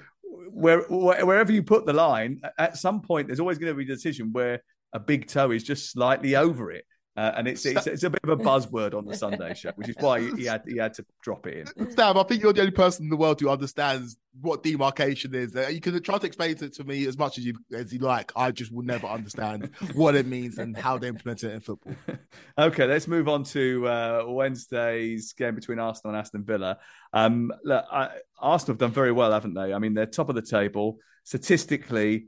where, 0.51 0.83
wherever 0.89 1.53
you 1.53 1.63
put 1.63 1.87
the 1.87 1.93
line, 1.93 2.41
at 2.59 2.77
some 2.77 3.01
point, 3.01 3.27
there's 3.27 3.41
always 3.41 3.59
going 3.59 3.73
to 3.73 3.77
be 3.77 3.91
a 3.91 3.95
decision 3.95 4.33
where 4.33 4.63
a 4.93 5.01
big 5.01 5.27
toe 5.27 5.51
is 5.51 5.63
just 5.63 5.91
slightly 5.91 6.37
over 6.37 6.71
it. 6.71 6.85
Uh, 7.17 7.33
and 7.37 7.49
it's, 7.49 7.65
it's, 7.65 7.87
it's 7.87 8.03
a 8.03 8.11
bit 8.11 8.21
of 8.25 8.29
a 8.29 8.37
buzzword 8.37 8.93
on 8.95 9.07
the 9.07 9.15
Sunday 9.15 9.55
show, 9.55 9.73
which 9.77 9.89
is 9.89 9.97
why 9.99 10.21
he 10.37 10.45
had 10.45 10.63
he 10.67 10.77
had 10.77 10.93
to 10.95 11.05
drop 11.23 11.47
it 11.47 11.71
in. 11.77 11.91
Sam, 11.93 12.19
I 12.19 12.23
think 12.25 12.43
you're 12.43 12.53
the 12.53 12.61
only 12.61 12.73
person 12.73 13.05
in 13.05 13.11
the 13.11 13.17
world 13.17 13.41
who 13.41 13.49
understands 13.49 14.19
what 14.43 14.63
demarcation 14.63 15.35
is. 15.35 15.57
Uh, 15.57 15.69
you 15.69 15.81
can 15.81 16.01
try 16.03 16.19
to 16.19 16.27
explain 16.27 16.51
it 16.51 16.75
to 16.75 16.85
me 16.85 17.07
as 17.07 17.17
much 17.17 17.39
as 17.39 17.47
you 17.47 17.55
as 17.73 17.91
you 17.91 18.01
like. 18.01 18.33
I 18.37 18.51
just 18.51 18.71
will 18.71 18.85
never 18.85 19.07
understand 19.07 19.71
what 19.95 20.15
it 20.15 20.27
means 20.27 20.59
and 20.59 20.77
how 20.77 20.99
they 20.99 21.09
implement 21.09 21.43
it 21.43 21.53
in 21.53 21.61
football. 21.61 21.95
okay, 22.59 22.87
let's 22.87 23.09
move 23.09 23.29
on 23.29 23.45
to 23.45 23.89
uh, 23.89 24.25
Wednesday's 24.27 25.33
game 25.33 25.55
between 25.55 25.79
Arsenal 25.79 26.15
and 26.15 26.21
Aston 26.21 26.45
Villa. 26.45 26.79
Um, 27.15 27.51
look, 27.65 27.87
I, 27.91 28.11
Arsenal 28.39 28.75
have 28.75 28.79
done 28.79 28.93
very 28.93 29.13
well, 29.13 29.33
haven't 29.33 29.55
they? 29.55 29.73
I 29.73 29.79
mean, 29.79 29.95
they're 29.95 30.05
top 30.05 30.29
of 30.29 30.35
the 30.35 30.43
table 30.43 30.99
statistically 31.25 32.27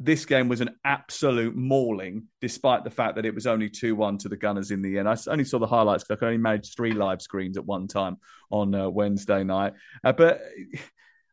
this 0.00 0.24
game 0.24 0.48
was 0.48 0.60
an 0.60 0.76
absolute 0.84 1.56
mauling, 1.56 2.28
despite 2.40 2.84
the 2.84 2.90
fact 2.90 3.16
that 3.16 3.26
it 3.26 3.34
was 3.34 3.46
only 3.46 3.68
2 3.68 3.96
1 3.96 4.18
to 4.18 4.28
the 4.28 4.36
Gunners 4.36 4.70
in 4.70 4.82
the 4.82 4.98
end. 4.98 5.08
I 5.08 5.16
only 5.28 5.44
saw 5.44 5.58
the 5.58 5.66
highlights 5.66 6.04
because 6.04 6.22
I 6.22 6.26
only 6.26 6.38
managed 6.38 6.76
three 6.76 6.92
live 6.92 7.20
screens 7.20 7.56
at 7.58 7.64
one 7.64 7.88
time 7.88 8.16
on 8.50 8.74
uh, 8.74 8.88
Wednesday 8.88 9.42
night. 9.42 9.74
Uh, 10.04 10.12
but, 10.12 10.40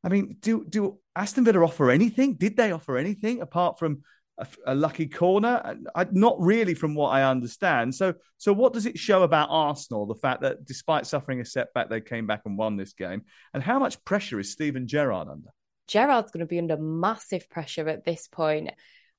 I 0.04 0.10
mean, 0.10 0.38
do, 0.40 0.66
do 0.68 1.00
Aston 1.16 1.46
Villa 1.46 1.64
offer 1.64 1.92
anything? 1.92 2.36
Did 2.36 2.58
they 2.58 2.72
offer 2.72 2.98
anything 2.98 3.42
apart 3.42 3.78
from 3.78 4.02
a, 4.38 4.48
a 4.66 4.76
lucky 4.76 5.08
corner? 5.08 5.78
I, 5.94 6.08
not 6.12 6.36
really, 6.40 6.74
from 6.74 6.96
what 6.96 7.10
I 7.10 7.24
understand. 7.24 7.94
So, 7.94 8.16
so, 8.38 8.52
what 8.52 8.74
does 8.74 8.88
it 8.88 8.98
show 8.98 9.24
about 9.24 9.50
Arsenal, 9.52 10.08
the 10.08 10.16
fact 10.16 10.42
that 10.42 10.66
despite 10.66 11.06
suffering 11.06 11.40
a 11.40 11.46
setback, 11.46 11.90
they 11.90 12.02
came 12.02 12.26
back 12.26 12.42
and 12.46 12.58
won 12.58 12.78
this 12.78 12.94
game? 12.94 13.24
And 13.54 13.62
how 13.62 13.80
much 13.80 14.04
pressure 14.06 14.40
is 14.40 14.52
Steven 14.52 14.88
Gerrard 14.88 15.28
under? 15.28 15.50
Gerrard's 15.88 16.32
going 16.32 16.39
to 16.39 16.46
be 16.46 16.60
under 16.60 16.77
massive 16.77 17.50
pressure 17.50 17.88
at 17.89 18.06
this 18.06 18.27
point. 18.27 18.72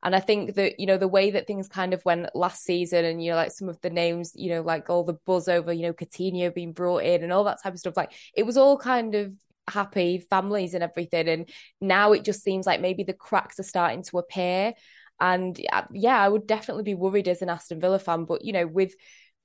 And 0.03 0.15
I 0.15 0.21
think 0.21 0.55
that, 0.55 0.79
you 0.79 0.87
know, 0.87 0.99
the 0.99 1.09
way 1.09 1.33
that 1.33 1.47
things 1.47 1.69
kind 1.69 1.93
of 1.93 2.05
went 2.05 2.29
last 2.35 2.63
season 2.63 3.05
and, 3.05 3.23
you 3.23 3.31
know, 3.31 3.37
like 3.37 3.51
some 3.51 3.69
of 3.69 3.81
the 3.81 3.91
names, 3.91 4.33
you 4.35 4.51
know, 4.51 4.63
like 4.63 4.89
all 4.89 5.05
the 5.05 5.19
buzz 5.27 5.49
over, 5.49 5.73
you 5.73 5.83
know, 5.83 5.93
Coutinho 5.93 6.55
being 6.55 6.73
brought 6.73 7.03
in 7.03 7.25
and 7.25 7.33
all 7.33 7.45
that 7.45 7.63
type 7.63 7.73
of 7.73 7.81
stuff, 7.81 7.97
like 7.97 8.13
it 8.35 8.45
was 8.45 8.57
all 8.57 8.79
kind 8.79 9.15
of 9.15 9.33
happy 9.69 10.19
families 10.19 10.75
and 10.75 10.85
everything. 10.85 11.29
And 11.29 11.49
now 11.81 12.13
it 12.13 12.25
just 12.25 12.43
seems 12.43 12.67
like 12.67 12.81
maybe 12.81 13.03
the 13.03 13.15
cracks 13.15 13.59
are 13.59 13.65
starting 13.65 14.03
to 14.05 14.19
appear. 14.19 14.75
And 15.19 15.59
uh, 15.73 15.85
yeah, 15.91 16.21
I 16.21 16.29
would 16.29 16.47
definitely 16.47 16.85
be 16.85 16.95
worried 16.95 17.27
as 17.27 17.43
an 17.43 17.49
Aston 17.49 17.81
Villa 17.81 17.99
fan. 17.99 18.27
But, 18.27 18.45
you 18.45 18.53
know, 18.53 18.67
with 18.67 18.95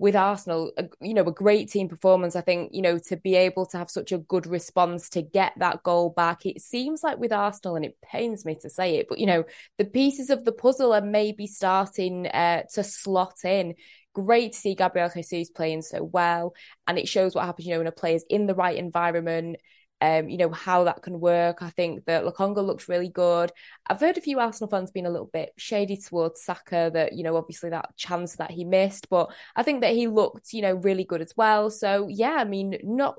with 0.01 0.15
Arsenal, 0.15 0.71
a, 0.77 0.85
you 0.99 1.13
know, 1.13 1.21
a 1.21 1.31
great 1.31 1.69
team 1.69 1.87
performance. 1.87 2.35
I 2.35 2.41
think, 2.41 2.71
you 2.73 2.81
know, 2.81 2.97
to 2.97 3.17
be 3.17 3.35
able 3.35 3.67
to 3.67 3.77
have 3.77 3.91
such 3.91 4.11
a 4.11 4.17
good 4.17 4.47
response 4.47 5.09
to 5.09 5.21
get 5.21 5.53
that 5.57 5.83
goal 5.83 6.09
back, 6.09 6.43
it 6.43 6.59
seems 6.59 7.03
like 7.03 7.19
with 7.19 7.31
Arsenal, 7.31 7.75
and 7.75 7.85
it 7.85 8.01
pains 8.01 8.43
me 8.43 8.57
to 8.63 8.69
say 8.69 8.95
it, 8.95 9.05
but, 9.07 9.19
you 9.19 9.27
know, 9.27 9.43
the 9.77 9.85
pieces 9.85 10.31
of 10.31 10.43
the 10.43 10.51
puzzle 10.51 10.91
are 10.91 11.01
maybe 11.01 11.45
starting 11.45 12.25
uh, 12.25 12.63
to 12.73 12.83
slot 12.83 13.45
in. 13.45 13.75
Great 14.15 14.53
to 14.53 14.57
see 14.57 14.73
Gabriel 14.73 15.11
Jesus 15.13 15.51
playing 15.51 15.83
so 15.83 16.03
well. 16.03 16.55
And 16.87 16.97
it 16.97 17.07
shows 17.07 17.35
what 17.35 17.45
happens, 17.45 17.67
you 17.67 17.73
know, 17.73 17.77
when 17.77 17.87
a 17.87 17.91
player's 17.91 18.25
in 18.27 18.47
the 18.47 18.55
right 18.55 18.77
environment, 18.77 19.57
um, 20.01 20.29
you 20.29 20.37
know, 20.37 20.49
how 20.49 20.85
that 20.85 21.03
can 21.03 21.19
work. 21.19 21.61
I 21.61 21.69
think 21.69 22.05
that 22.05 22.23
Lokonga 22.23 22.65
looks 22.65 22.89
really 22.89 23.09
good. 23.09 23.51
I've 23.87 23.99
heard 23.99 24.17
a 24.17 24.21
few 24.21 24.39
Arsenal 24.39 24.69
fans 24.69 24.91
being 24.91 25.05
a 25.05 25.11
little 25.11 25.29
bit 25.31 25.53
shady 25.57 25.97
towards 25.97 26.43
Saka 26.43 26.89
that, 26.93 27.13
you 27.13 27.23
know, 27.23 27.37
obviously 27.37 27.69
that 27.69 27.95
chance 27.95 28.37
that 28.37 28.51
he 28.51 28.63
missed, 28.63 29.09
but 29.09 29.31
I 29.55 29.63
think 29.63 29.81
that 29.81 29.93
he 29.93 30.07
looked, 30.07 30.53
you 30.53 30.63
know, 30.63 30.73
really 30.73 31.03
good 31.03 31.21
as 31.21 31.33
well. 31.37 31.69
So, 31.69 32.07
yeah, 32.07 32.33
I 32.33 32.45
mean, 32.45 32.77
not 32.83 33.15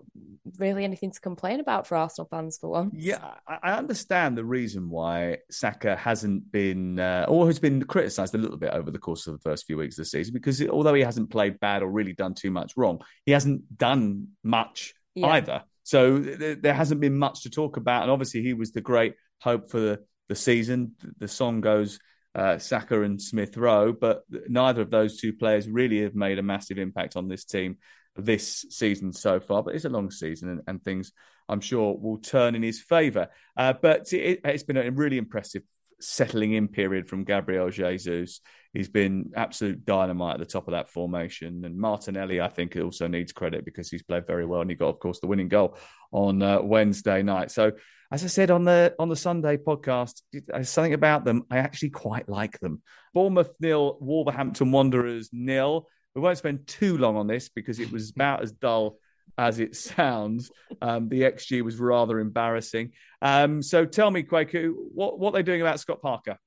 really 0.59 0.83
anything 0.85 1.13
to 1.13 1.21
complain 1.21 1.61
about 1.61 1.87
for 1.87 1.97
Arsenal 1.97 2.29
fans 2.29 2.59
for 2.59 2.69
once. 2.69 2.95
Yeah, 2.97 3.35
I 3.47 3.73
understand 3.73 4.37
the 4.37 4.45
reason 4.45 4.91
why 4.91 5.39
Saka 5.51 5.95
hasn't 5.95 6.51
been, 6.51 6.99
uh, 6.99 7.27
or 7.29 7.47
has 7.47 7.61
been 7.61 7.83
criticised 7.85 8.35
a 8.35 8.39
little 8.39 8.57
bit 8.57 8.73
over 8.73 8.91
the 8.91 8.99
course 8.99 9.27
of 9.27 9.35
the 9.35 9.43
first 9.43 9.67
few 9.67 9.77
weeks 9.77 9.97
of 9.99 10.05
the 10.05 10.07
season, 10.07 10.35
because 10.35 10.61
although 10.67 10.95
he 10.95 11.03
hasn't 11.03 11.31
played 11.31 11.61
bad 11.61 11.83
or 11.83 11.91
really 11.91 12.13
done 12.13 12.35
too 12.35 12.51
much 12.51 12.77
wrong, 12.77 13.01
he 13.25 13.33
hasn't 13.33 13.79
done 13.79 14.29
much 14.43 14.95
yeah. 15.15 15.29
either. 15.29 15.63
So 15.83 16.23
th- 16.23 16.59
there 16.61 16.75
hasn't 16.75 17.01
been 17.01 17.19
much 17.19 17.43
to 17.43 17.51
talk 17.51 17.77
about. 17.77 18.03
And 18.03 18.11
obviously, 18.11 18.43
he 18.43 18.55
was 18.55 18.73
the 18.73 18.81
great 18.81 19.15
hope 19.41 19.71
for 19.71 19.81
the, 19.81 20.01
the 20.29 20.35
season. 20.35 20.93
The 21.19 21.29
song 21.29 21.61
goes 21.61 21.99
uh, 22.35 22.59
Saka 22.59 23.03
and 23.03 23.21
Smith 23.21 23.57
Rowe, 23.57 23.93
but 23.93 24.23
neither 24.49 24.83
of 24.83 24.91
those 24.91 25.19
two 25.19 25.33
players 25.33 25.69
really 25.69 26.03
have 26.03 26.15
made 26.15 26.39
a 26.39 26.43
massive 26.43 26.79
impact 26.79 27.17
on 27.17 27.29
this 27.29 27.45
team 27.45 27.77
this 28.17 28.67
season 28.71 29.13
so 29.13 29.41
far. 29.41 29.63
But 29.63 29.75
it's 29.75 29.85
a 29.85 29.91
long 29.91 30.11
season, 30.11 30.49
and, 30.49 30.61
and 30.67 30.83
things 30.83 31.13
I'm 31.49 31.61
sure 31.61 31.97
will 31.97 32.19
turn 32.19 32.55
in 32.55 32.63
his 32.63 32.81
favour. 32.81 33.29
Uh, 33.57 33.75
but 33.81 34.13
it, 34.13 34.45
has 34.45 34.65
been 34.65 34.77
a 34.77 34.91
really 34.91 35.19
impressive 35.19 35.63
settling 36.01 36.53
in 36.53 36.69
period 36.69 37.09
from 37.09 37.25
Gabriel 37.25 37.71
Jesus. 37.71 38.41
He's 38.73 38.89
been 38.89 39.33
absolute 39.37 39.85
dynamite 39.85 40.35
at 40.35 40.41
the 40.41 40.47
top 40.47 40.67
of 40.67 40.73
that 40.73 40.89
formation. 40.89 41.65
And 41.65 41.77
Martinelli, 41.77 42.41
I 42.41 42.49
think, 42.49 42.77
also 42.77 43.07
needs 43.07 43.33
credit 43.33 43.65
because 43.65 43.91
he's 43.91 44.03
played 44.03 44.27
very 44.27 44.47
well 44.47 44.63
and 44.63 44.71
he 44.71 44.77
got, 44.77 44.89
of 44.89 44.99
course, 44.99 45.21
the 45.21 45.27
winning 45.27 45.49
goal 45.49 45.77
on 46.11 46.43
uh, 46.43 46.61
Wednesday 46.63 47.23
night. 47.23 47.51
So, 47.51 47.73
as 48.11 48.25
I 48.25 48.27
said 48.27 48.51
on 48.51 48.65
the 48.65 48.95
on 48.99 49.09
the 49.09 49.17
Sunday 49.17 49.57
podcast, 49.57 50.21
something 50.63 50.93
about 50.93 51.25
them. 51.25 51.45
I 51.51 51.59
actually 51.59 51.91
quite 51.91 52.29
like 52.29 52.61
them. 52.61 52.83
Bournemouth 53.15 53.53
nil, 53.61 53.97
Wolverhampton 54.01 54.71
Wanderers 54.71 55.31
nil. 55.33 55.89
We 56.15 56.21
won't 56.21 56.39
spend 56.39 56.67
too 56.67 56.99
long 56.99 57.17
on 57.17 57.27
this 57.27 57.49
because 57.49 57.79
it 57.79 57.91
was 57.91 58.11
about 58.11 58.43
as 58.43 58.53
dull 58.53 58.99
as 59.39 59.61
it 59.61 59.77
sounds. 59.77 60.51
Um, 60.81 61.09
the 61.09 61.23
XG 61.23 61.63
was 61.63 61.77
rather 61.77 62.21
embarrassing. 62.21 62.93
Um, 63.21 63.63
so 63.63 63.85
tell 63.85 64.11
me, 64.11 64.23
Kwaku, 64.23 64.75
what 64.95 65.19
what 65.19 65.31
are 65.31 65.39
they 65.39 65.43
doing 65.43 65.61
about 65.61 65.81
Scott 65.81 66.03
Parker? 66.03 66.39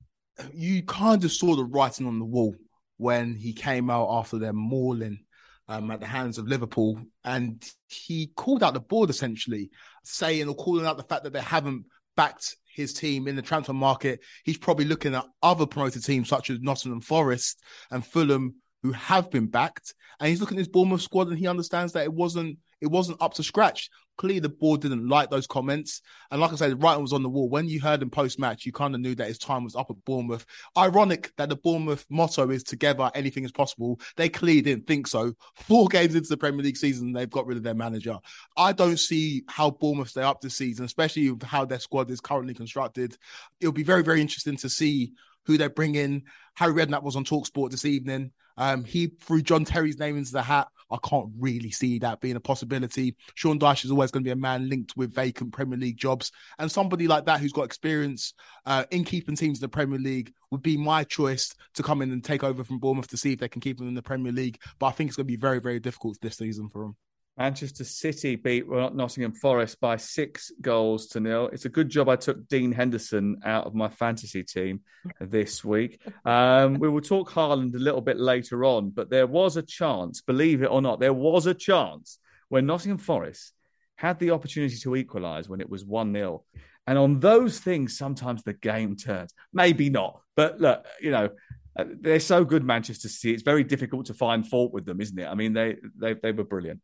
You 0.52 0.82
kind 0.82 1.24
of 1.24 1.32
saw 1.32 1.56
the 1.56 1.64
writing 1.64 2.06
on 2.06 2.18
the 2.18 2.24
wall 2.24 2.54
when 2.98 3.34
he 3.34 3.52
came 3.52 3.90
out 3.90 4.08
after 4.10 4.38
their 4.38 4.52
mauling 4.52 5.20
um, 5.68 5.90
at 5.90 6.00
the 6.00 6.06
hands 6.06 6.38
of 6.38 6.46
Liverpool, 6.46 7.00
and 7.24 7.64
he 7.88 8.28
called 8.36 8.62
out 8.62 8.74
the 8.74 8.80
board 8.80 9.10
essentially, 9.10 9.70
saying 10.04 10.48
or 10.48 10.54
calling 10.54 10.86
out 10.86 10.96
the 10.96 11.02
fact 11.02 11.24
that 11.24 11.32
they 11.32 11.40
haven't 11.40 11.84
backed 12.16 12.56
his 12.72 12.92
team 12.92 13.26
in 13.26 13.36
the 13.36 13.42
transfer 13.42 13.72
market. 13.72 14.20
He's 14.44 14.58
probably 14.58 14.84
looking 14.84 15.14
at 15.14 15.26
other 15.42 15.66
promoted 15.66 16.04
teams 16.04 16.28
such 16.28 16.50
as 16.50 16.60
Nottingham 16.60 17.00
Forest 17.00 17.62
and 17.90 18.06
Fulham 18.06 18.56
who 18.82 18.92
have 18.92 19.30
been 19.30 19.46
backed, 19.46 19.94
and 20.20 20.28
he's 20.28 20.40
looking 20.40 20.58
at 20.58 20.60
his 20.60 20.68
Bournemouth 20.68 21.02
squad 21.02 21.28
and 21.28 21.38
he 21.38 21.48
understands 21.48 21.92
that 21.94 22.04
it 22.04 22.12
wasn't 22.12 22.58
it 22.80 22.88
wasn't 22.88 23.20
up 23.22 23.34
to 23.34 23.42
scratch. 23.42 23.90
Clearly, 24.18 24.40
the 24.40 24.48
board 24.48 24.80
didn't 24.80 25.08
like 25.08 25.30
those 25.30 25.46
comments. 25.46 26.00
And 26.30 26.40
like 26.40 26.52
I 26.52 26.56
said, 26.56 26.70
the 26.70 26.76
writing 26.76 27.02
was 27.02 27.12
on 27.12 27.22
the 27.22 27.28
wall. 27.28 27.50
When 27.50 27.68
you 27.68 27.80
heard 27.80 28.00
him 28.00 28.08
post 28.08 28.38
match, 28.38 28.64
you 28.64 28.72
kind 28.72 28.94
of 28.94 29.00
knew 29.00 29.14
that 29.14 29.28
his 29.28 29.38
time 29.38 29.64
was 29.64 29.76
up 29.76 29.90
at 29.90 30.04
Bournemouth. 30.04 30.46
Ironic 30.76 31.32
that 31.36 31.50
the 31.50 31.56
Bournemouth 31.56 32.06
motto 32.08 32.50
is 32.50 32.62
together, 32.62 33.10
anything 33.14 33.44
is 33.44 33.52
possible. 33.52 34.00
They 34.16 34.30
clearly 34.30 34.62
didn't 34.62 34.86
think 34.86 35.06
so. 35.06 35.34
Four 35.54 35.88
games 35.90 36.14
into 36.14 36.28
the 36.28 36.36
Premier 36.36 36.62
League 36.62 36.78
season, 36.78 37.12
they've 37.12 37.28
got 37.28 37.46
rid 37.46 37.58
of 37.58 37.62
their 37.62 37.74
manager. 37.74 38.18
I 38.56 38.72
don't 38.72 38.98
see 38.98 39.44
how 39.48 39.70
Bournemouth 39.70 40.08
stay 40.08 40.22
up 40.22 40.40
this 40.40 40.56
season, 40.56 40.86
especially 40.86 41.30
with 41.30 41.42
how 41.42 41.66
their 41.66 41.80
squad 41.80 42.10
is 42.10 42.20
currently 42.20 42.54
constructed. 42.54 43.16
It'll 43.60 43.72
be 43.72 43.82
very, 43.82 44.02
very 44.02 44.20
interesting 44.20 44.56
to 44.58 44.70
see 44.70 45.12
who 45.44 45.58
they 45.58 45.68
bring 45.68 45.94
in. 45.94 46.24
Harry 46.54 46.72
Redknapp 46.72 47.02
was 47.02 47.16
on 47.16 47.24
Talksport 47.24 47.70
this 47.70 47.84
evening. 47.84 48.32
Um, 48.56 48.84
he 48.84 49.08
threw 49.08 49.42
John 49.42 49.64
Terry's 49.64 49.98
name 49.98 50.16
into 50.16 50.32
the 50.32 50.42
hat. 50.42 50.68
I 50.90 50.98
can't 51.02 51.30
really 51.38 51.70
see 51.70 51.98
that 52.00 52.20
being 52.20 52.36
a 52.36 52.40
possibility. 52.40 53.16
Sean 53.34 53.58
Dyche 53.58 53.84
is 53.84 53.90
always 53.90 54.10
going 54.10 54.22
to 54.22 54.28
be 54.28 54.32
a 54.32 54.36
man 54.36 54.68
linked 54.68 54.96
with 54.96 55.14
vacant 55.14 55.52
Premier 55.52 55.78
League 55.78 55.96
jobs, 55.96 56.30
and 56.58 56.70
somebody 56.70 57.08
like 57.08 57.26
that 57.26 57.40
who's 57.40 57.52
got 57.52 57.64
experience 57.64 58.34
uh, 58.66 58.84
in 58.90 59.04
keeping 59.04 59.36
teams 59.36 59.58
in 59.58 59.62
the 59.62 59.68
Premier 59.68 59.98
League 59.98 60.32
would 60.50 60.62
be 60.62 60.76
my 60.76 61.04
choice 61.04 61.54
to 61.74 61.82
come 61.82 62.02
in 62.02 62.12
and 62.12 62.22
take 62.22 62.44
over 62.44 62.62
from 62.62 62.78
Bournemouth 62.78 63.08
to 63.08 63.16
see 63.16 63.32
if 63.32 63.40
they 63.40 63.48
can 63.48 63.60
keep 63.60 63.78
them 63.78 63.88
in 63.88 63.94
the 63.94 64.02
Premier 64.02 64.32
League. 64.32 64.60
But 64.78 64.86
I 64.86 64.90
think 64.92 65.08
it's 65.08 65.16
going 65.16 65.26
to 65.26 65.32
be 65.32 65.36
very, 65.36 65.60
very 65.60 65.80
difficult 65.80 66.18
this 66.20 66.36
season 66.36 66.68
for 66.68 66.82
them. 66.82 66.96
Manchester 67.38 67.84
City 67.84 68.34
beat 68.36 68.66
Nottingham 68.66 69.32
Forest 69.32 69.78
by 69.78 69.98
six 69.98 70.50
goals 70.62 71.08
to 71.08 71.20
nil. 71.20 71.50
It's 71.52 71.66
a 71.66 71.70
good 71.70 71.90
job 71.90 72.08
I 72.08 72.16
took 72.16 72.48
Dean 72.48 72.72
Henderson 72.72 73.40
out 73.44 73.66
of 73.66 73.74
my 73.74 73.88
fantasy 73.88 74.42
team 74.42 74.80
this 75.20 75.62
week. 75.62 76.00
Um, 76.24 76.78
we 76.78 76.88
will 76.88 77.02
talk 77.02 77.30
Haaland 77.30 77.74
a 77.74 77.78
little 77.78 78.00
bit 78.00 78.18
later 78.18 78.64
on, 78.64 78.88
but 78.88 79.10
there 79.10 79.26
was 79.26 79.58
a 79.58 79.62
chance, 79.62 80.22
believe 80.22 80.62
it 80.62 80.70
or 80.70 80.80
not, 80.80 80.98
there 80.98 81.12
was 81.12 81.46
a 81.46 81.52
chance 81.52 82.18
when 82.48 82.64
Nottingham 82.64 82.98
Forest 82.98 83.52
had 83.96 84.18
the 84.18 84.30
opportunity 84.30 84.76
to 84.76 84.96
equalise 84.96 85.46
when 85.46 85.60
it 85.60 85.68
was 85.68 85.84
1 85.84 86.14
0. 86.14 86.42
And 86.86 86.96
on 86.96 87.20
those 87.20 87.58
things, 87.58 87.98
sometimes 87.98 88.44
the 88.44 88.54
game 88.54 88.96
turns. 88.96 89.34
Maybe 89.52 89.90
not. 89.90 90.20
But 90.36 90.58
look, 90.58 90.86
you 91.02 91.10
know, 91.10 91.30
uh, 91.78 91.84
they're 92.00 92.20
so 92.20 92.44
good, 92.44 92.64
Manchester 92.64 93.08
City. 93.08 93.34
It's 93.34 93.42
very 93.42 93.64
difficult 93.64 94.06
to 94.06 94.14
find 94.14 94.46
fault 94.46 94.72
with 94.72 94.86
them, 94.86 95.02
isn't 95.02 95.18
it? 95.18 95.26
I 95.26 95.34
mean, 95.34 95.52
they 95.52 95.76
they, 95.98 96.14
they 96.14 96.32
were 96.32 96.44
brilliant 96.44 96.80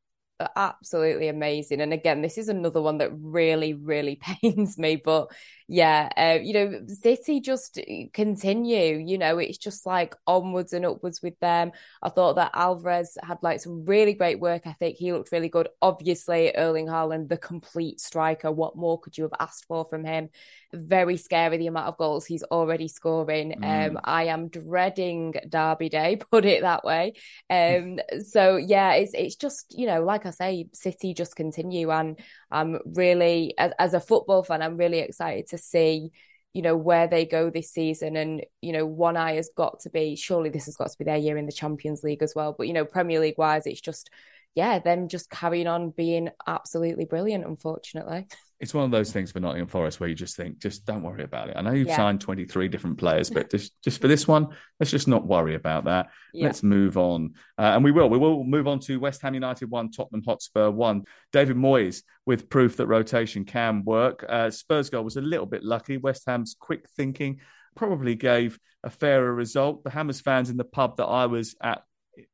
absolutely 0.56 1.28
amazing. 1.28 1.80
And 1.80 1.92
again, 1.92 2.22
this 2.22 2.38
is 2.38 2.48
another 2.48 2.80
one 2.82 2.98
that 2.98 3.10
really, 3.14 3.74
really 3.74 4.16
pains 4.42 4.78
me. 4.78 4.96
But 4.96 5.30
yeah, 5.72 6.10
uh, 6.18 6.38
you 6.42 6.52
know, 6.52 6.80
City 6.86 7.40
just 7.40 7.80
continue. 8.12 8.98
You 8.98 9.16
know, 9.16 9.38
it's 9.38 9.56
just 9.56 9.86
like 9.86 10.14
onwards 10.26 10.74
and 10.74 10.84
upwards 10.84 11.22
with 11.22 11.40
them. 11.40 11.72
I 12.02 12.10
thought 12.10 12.36
that 12.36 12.50
Alvarez 12.52 13.16
had 13.22 13.38
like 13.40 13.58
some 13.58 13.86
really 13.86 14.12
great 14.12 14.38
work 14.38 14.66
ethic. 14.66 14.96
He 14.98 15.14
looked 15.14 15.32
really 15.32 15.48
good. 15.48 15.68
Obviously, 15.80 16.54
Erling 16.54 16.88
Haaland, 16.88 17.30
the 17.30 17.38
complete 17.38 18.00
striker. 18.00 18.52
What 18.52 18.76
more 18.76 19.00
could 19.00 19.16
you 19.16 19.24
have 19.24 19.32
asked 19.40 19.64
for 19.64 19.86
from 19.86 20.04
him? 20.04 20.28
Very 20.74 21.16
scary 21.16 21.56
the 21.56 21.68
amount 21.68 21.88
of 21.88 21.96
goals 21.96 22.26
he's 22.26 22.42
already 22.44 22.88
scoring. 22.88 23.54
Mm. 23.58 23.92
Um, 23.92 24.00
I 24.04 24.24
am 24.24 24.48
dreading 24.48 25.34
Derby 25.48 25.88
Day, 25.88 26.16
put 26.30 26.44
it 26.44 26.60
that 26.60 26.84
way. 26.84 27.14
Um, 27.48 27.98
so 28.22 28.56
yeah, 28.56 28.92
it's 28.92 29.14
it's 29.14 29.36
just 29.36 29.74
you 29.78 29.86
know, 29.86 30.04
like 30.04 30.26
I 30.26 30.30
say, 30.30 30.68
City 30.74 31.14
just 31.14 31.34
continue, 31.34 31.90
and 31.90 32.18
I'm 32.50 32.78
really 32.84 33.54
as, 33.56 33.72
as 33.78 33.94
a 33.94 34.00
football 34.00 34.42
fan, 34.42 34.60
I'm 34.60 34.76
really 34.76 34.98
excited 34.98 35.46
to 35.48 35.61
see 35.62 36.12
you 36.54 36.60
know 36.60 36.76
where 36.76 37.06
they 37.08 37.24
go 37.24 37.48
this 37.50 37.70
season. 37.70 38.16
And 38.16 38.44
you 38.60 38.72
know 38.72 38.86
one 38.86 39.16
eye 39.16 39.34
has 39.34 39.50
got 39.56 39.80
to 39.80 39.90
be 39.90 40.16
surely 40.16 40.50
this 40.50 40.66
has 40.66 40.76
got 40.76 40.90
to 40.90 40.98
be 40.98 41.04
their 41.04 41.16
year 41.16 41.36
in 41.38 41.46
the 41.46 41.52
champions 41.52 42.02
league 42.02 42.22
as 42.22 42.34
well. 42.34 42.54
But 42.56 42.66
you 42.68 42.72
know 42.74 42.84
premier 42.84 43.20
league 43.20 43.38
wise 43.38 43.66
it's 43.66 43.80
just 43.80 44.10
yeah 44.54 44.78
them 44.78 45.08
just 45.08 45.30
carrying 45.30 45.66
on 45.66 45.90
being 45.90 46.28
absolutely 46.46 47.06
brilliant 47.06 47.44
unfortunately 47.46 48.26
it's 48.62 48.72
one 48.72 48.84
of 48.84 48.92
those 48.92 49.10
things 49.10 49.32
for 49.32 49.40
Nottingham 49.40 49.66
Forest 49.66 49.98
where 49.98 50.08
you 50.08 50.14
just 50.14 50.36
think, 50.36 50.60
just 50.60 50.86
don't 50.86 51.02
worry 51.02 51.24
about 51.24 51.48
it. 51.48 51.56
I 51.56 51.62
know 51.62 51.72
you've 51.72 51.88
yeah. 51.88 51.96
signed 51.96 52.20
23 52.20 52.68
different 52.68 52.96
players, 52.96 53.28
but 53.28 53.50
just, 53.50 53.72
just 53.82 54.00
for 54.00 54.06
this 54.06 54.28
one, 54.28 54.46
let's 54.78 54.92
just 54.92 55.08
not 55.08 55.26
worry 55.26 55.56
about 55.56 55.86
that. 55.86 56.10
Yeah. 56.32 56.44
Let's 56.44 56.62
move 56.62 56.96
on. 56.96 57.34
Uh, 57.58 57.72
and 57.74 57.82
we 57.82 57.90
will. 57.90 58.08
We 58.08 58.18
will 58.18 58.44
move 58.44 58.68
on 58.68 58.78
to 58.80 59.00
West 59.00 59.20
Ham 59.22 59.34
United 59.34 59.68
1, 59.68 59.90
Tottenham 59.90 60.22
Hotspur 60.24 60.70
1. 60.70 61.02
David 61.32 61.56
Moyes 61.56 62.04
with 62.24 62.48
proof 62.48 62.76
that 62.76 62.86
rotation 62.86 63.44
can 63.44 63.82
work. 63.84 64.24
Uh, 64.28 64.48
Spurs 64.48 64.90
goal 64.90 65.02
was 65.02 65.16
a 65.16 65.20
little 65.20 65.46
bit 65.46 65.64
lucky. 65.64 65.96
West 65.96 66.22
Ham's 66.28 66.54
quick 66.56 66.88
thinking 66.96 67.40
probably 67.74 68.14
gave 68.14 68.60
a 68.84 68.90
fairer 68.90 69.34
result. 69.34 69.82
The 69.82 69.90
Hammers 69.90 70.20
fans 70.20 70.50
in 70.50 70.56
the 70.56 70.64
pub 70.64 70.98
that 70.98 71.06
I 71.06 71.26
was 71.26 71.56
at 71.60 71.82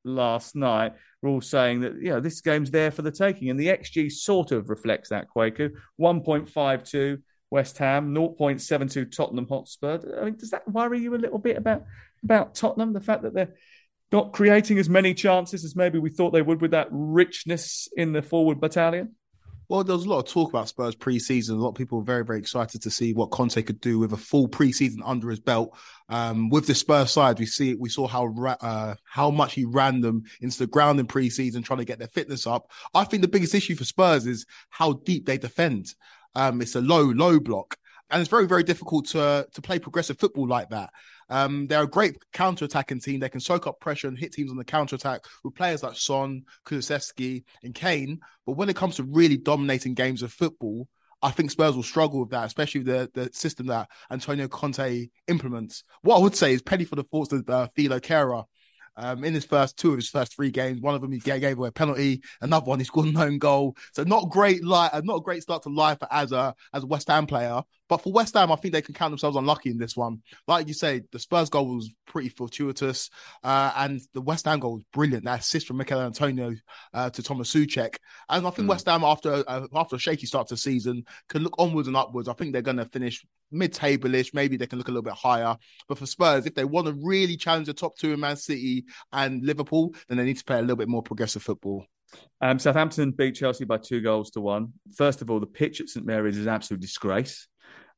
last 0.05 0.57
night 0.57 0.95
were 1.23 1.31
all 1.31 1.41
saying 1.41 1.81
that 1.81 1.95
you 1.95 2.11
know 2.11 2.21
this 2.21 2.41
game's 2.41 2.71
there 2.71 2.91
for 2.91 3.03
the 3.03 3.11
taking, 3.11 3.51
and 3.51 3.59
the 3.59 3.69
XG 3.69 4.11
sort 4.11 4.53
of 4.53 4.71
reflects 4.71 5.11
that. 5.11 5.27
Kwaku 5.35 5.73
one 5.97 6.23
point 6.23 6.49
five 6.49 6.85
two 6.85 7.19
West 7.51 7.79
Ham, 7.79 8.15
0.72 8.15 9.11
Tottenham 9.11 9.47
Hotspur. 9.49 10.19
I 10.21 10.27
mean, 10.27 10.37
does 10.37 10.51
that 10.51 10.71
worry 10.71 11.01
you 11.01 11.15
a 11.15 11.17
little 11.17 11.39
bit 11.39 11.57
about 11.57 11.85
about 12.23 12.55
Tottenham? 12.55 12.93
The 12.93 13.01
fact 13.01 13.23
that 13.23 13.35
they're 13.35 13.55
not 14.13 14.33
creating 14.33 14.79
as 14.79 14.89
many 14.89 15.15
chances 15.15 15.65
as 15.65 15.77
maybe 15.77 15.99
we 15.99 16.11
thought 16.11 16.33
they 16.33 16.43
would 16.43 16.61
with 16.61 16.71
that 16.73 16.89
richness 16.91 17.89
in 17.97 18.13
the 18.13 18.23
forward 18.23 18.61
battalion. 18.61 19.15
Well, 19.69 19.85
there 19.85 19.97
was 19.97 20.07
a 20.07 20.09
lot 20.09 20.21
of 20.21 20.33
talk 20.33 20.49
about 20.49 20.69
Spurs 20.69 20.95
pre-season. 20.95 21.59
A 21.59 21.61
lot 21.61 21.71
of 21.71 21.75
people 21.75 21.99
were 21.99 22.05
very, 22.05 22.25
very 22.25 22.39
excited 22.39 22.81
to 22.81 22.91
see 22.91 23.13
what 23.13 23.31
Conte 23.31 23.63
could 23.63 23.83
do 23.83 23.99
with 23.99 24.15
a 24.15 24.17
full 24.17 24.49
pre-season 24.49 25.03
under 25.05 25.29
his 25.29 25.41
belt. 25.41 25.77
Um, 26.09 26.49
with 26.49 26.67
the 26.67 26.75
Spurs 26.75 27.11
side, 27.11 27.39
we 27.39 27.45
see 27.45 27.75
we 27.75 27.91
saw 27.91 28.07
how 28.07 28.35
uh, 28.63 28.95
how 29.05 29.31
much 29.31 29.53
he 29.53 29.67
ran 29.67 30.01
them 30.01 30.23
into 30.41 30.59
the 30.59 30.67
ground 30.67 30.99
in 31.01 31.07
pre-season, 31.07 31.63
trying 31.63 31.81
to 31.81 31.85
get 31.85 31.99
their 31.99 32.09
fitness 32.09 32.47
up. 32.47 32.71
I 32.95 33.05
think 33.05 33.21
the 33.21 33.29
biggest 33.29 33.55
issue 33.55 33.77
for 33.77 33.85
Spurs 33.85 34.27
is 34.27 34.47
how 34.71 34.95
deep 35.05 35.27
they 35.27 35.37
defend. 35.37 35.95
Um, 36.35 36.63
it's 36.63 36.75
a 36.75 36.81
low, 36.81 37.05
low 37.05 37.39
block, 37.39 37.77
and 38.11 38.23
it's 38.23 38.31
very, 38.31 38.47
very 38.47 38.63
difficult 38.63 39.09
to 39.09 39.47
to 39.53 39.61
play 39.61 39.79
progressive 39.79 40.19
football 40.19 40.49
like 40.49 40.71
that. 40.71 40.91
Um, 41.31 41.67
they're 41.67 41.83
a 41.83 41.89
great 41.89 42.17
counter-attacking 42.33 43.01
team. 43.01 43.21
They 43.21 43.29
can 43.29 43.41
soak 43.41 43.67
up 43.67 43.81
pressure 43.81 44.09
and 44.09 44.19
hit 44.19 44.33
teams 44.33 44.51
on 44.51 44.57
the 44.57 44.65
counter-attack 44.65 45.21
with 45.45 45.55
players 45.55 45.83
like 45.83 45.97
Son, 45.97 46.43
Kulusevski, 46.67 47.45
and 47.63 47.75
Kane. 47.75 48.21
But 48.47 48.53
when 48.53 48.69
it 48.69 48.77
comes 48.77 48.97
to 48.97 49.05
really 49.05 49.37
dominating 49.37 49.95
games 49.95 50.23
of 50.23 50.33
football, 50.33 50.89
I 51.21 51.31
think 51.31 51.51
Spurs 51.51 51.75
will 51.75 51.83
struggle 51.83 52.21
with 52.21 52.31
that, 52.31 52.47
especially 52.47 52.83
the 52.83 53.11
the 53.13 53.31
system 53.33 53.67
that 53.67 53.89
Antonio 54.11 54.47
Conte 54.49 55.09
implements. 55.27 55.83
What 56.03 56.17
I 56.17 56.21
would 56.21 56.37
say 56.37 56.53
is 56.53 56.63
penny 56.63 56.85
for 56.85 56.97
the 56.97 57.03
thoughts 57.03 57.33
of 57.33 57.49
uh, 57.51 57.67
Thilo 57.77 58.01
Kehrer 58.01 58.45
um, 58.97 59.25
in 59.25 59.35
his 59.35 59.45
first 59.45 59.77
two 59.77 59.91
of 59.91 59.97
his 59.97 60.09
first 60.09 60.35
three 60.35 60.51
games. 60.51 60.81
One 60.81 60.95
of 60.95 61.01
them 61.01 61.13
he 61.13 61.19
gave 61.19 61.59
away 61.59 61.69
a 61.69 61.73
penalty, 61.73 62.23
another 62.41 62.67
one 62.67 62.79
he 62.79 62.85
scored 62.85 63.07
an 63.07 63.17
own 63.17 63.39
goal. 63.39 63.77
So 63.95 64.05
not 64.05 64.31
great 64.31 64.65
life, 64.65 64.93
not 65.05 65.17
a 65.17 65.23
great 65.23 65.43
start 65.43 65.63
to 65.65 65.71
life 65.71 65.99
as 66.11 66.33
a 66.33 66.55
as 66.73 66.85
a 66.85 66.87
West 66.87 67.09
Ham 67.09 67.27
player. 67.27 67.63
But 67.89 67.99
for 67.99 68.13
West 68.13 68.35
Ham, 68.35 68.53
I 68.53 68.57
think 68.57 68.73
they 68.73 68.83
can 68.83 68.95
count 68.95 69.13
themselves 69.13 69.37
unlucky 69.37 69.71
in 69.71 69.79
this 69.79 69.97
one. 69.97 70.23
Like 70.47 70.69
you 70.69 70.75
say, 70.75 71.03
the 71.13 71.19
Spurs 71.19 71.49
goal 71.49 71.75
was 71.75 71.91
pretty 72.07 72.29
fortuitous, 72.29 73.11
uh, 73.43 73.73
and 73.77 74.01
the 74.15 74.21
West 74.21 74.45
Ham 74.47 74.61
goal 74.61 74.75
was 74.75 74.85
brilliant. 74.93 75.25
That 75.25 75.41
assist 75.41 75.67
from 75.67 75.79
Michail 75.79 76.01
Antonio 76.01 76.55
uh, 76.95 77.11
to 77.11 77.23
Thomas 77.23 77.53
Soucek, 77.53 77.97
and 78.29 78.47
I 78.47 78.51
think 78.51 78.67
mm. 78.67 78.71
West 78.71 78.87
Ham 78.87 79.05
after 79.05 79.45
uh, 79.47 79.67
after 79.75 79.97
a 79.97 79.99
shaky 79.99 80.27
start 80.27 80.49
to 80.49 80.55
the 80.55 80.59
season 80.59 81.05
can 81.29 81.43
look 81.43 81.55
onwards 81.59 81.89
and 81.89 81.97
upwards. 81.97 82.29
I 82.29 82.33
think 82.35 82.53
they're 82.53 82.63
going 82.63 82.77
to 82.77 82.87
finish 82.87 83.25
mid-table-ish. 83.51 84.35
Maybe 84.35 84.57
they 84.57 84.67
can 84.67 84.79
look 84.79 84.89
a 84.89 84.91
little 84.91 85.03
bit 85.03 85.15
higher. 85.15 85.57
But 85.89 85.99
for 85.99 86.07
Spurs, 86.07 86.47
if 86.47 86.55
they 86.55 86.65
want 86.65 86.87
to 86.87 86.93
really 87.03 87.37
challenge 87.37 87.67
the 87.67 87.73
top 87.73 87.97
two 87.97 88.13
in 88.13 88.21
Man 88.21 88.37
City 88.37 88.85
and 89.13 89.43
Liverpool, 89.43 89.95
then 90.09 90.19
they 90.19 90.25
need 90.25 90.37
to 90.37 90.45
play 90.45 90.59
a 90.59 90.61
little 90.61 90.77
bit 90.77 90.89
more 90.89 91.03
progressive 91.03 91.43
football. 91.43 91.87
Um, 92.41 92.59
Southampton 92.59 93.11
beat 93.13 93.35
Chelsea 93.35 93.65
by 93.65 93.79
two 93.79 94.01
goals 94.01 94.31
to 94.33 94.41
one. 94.41 94.73
First 94.97 95.23
of 95.23 95.31
all, 95.31 95.41
the 95.41 95.47
pitch 95.47 95.81
at 95.81 95.89
St 95.89 96.07
Mary's 96.07 96.37
is 96.37 96.47
an 96.47 96.53
absolute 96.53 96.81
disgrace. 96.81 97.49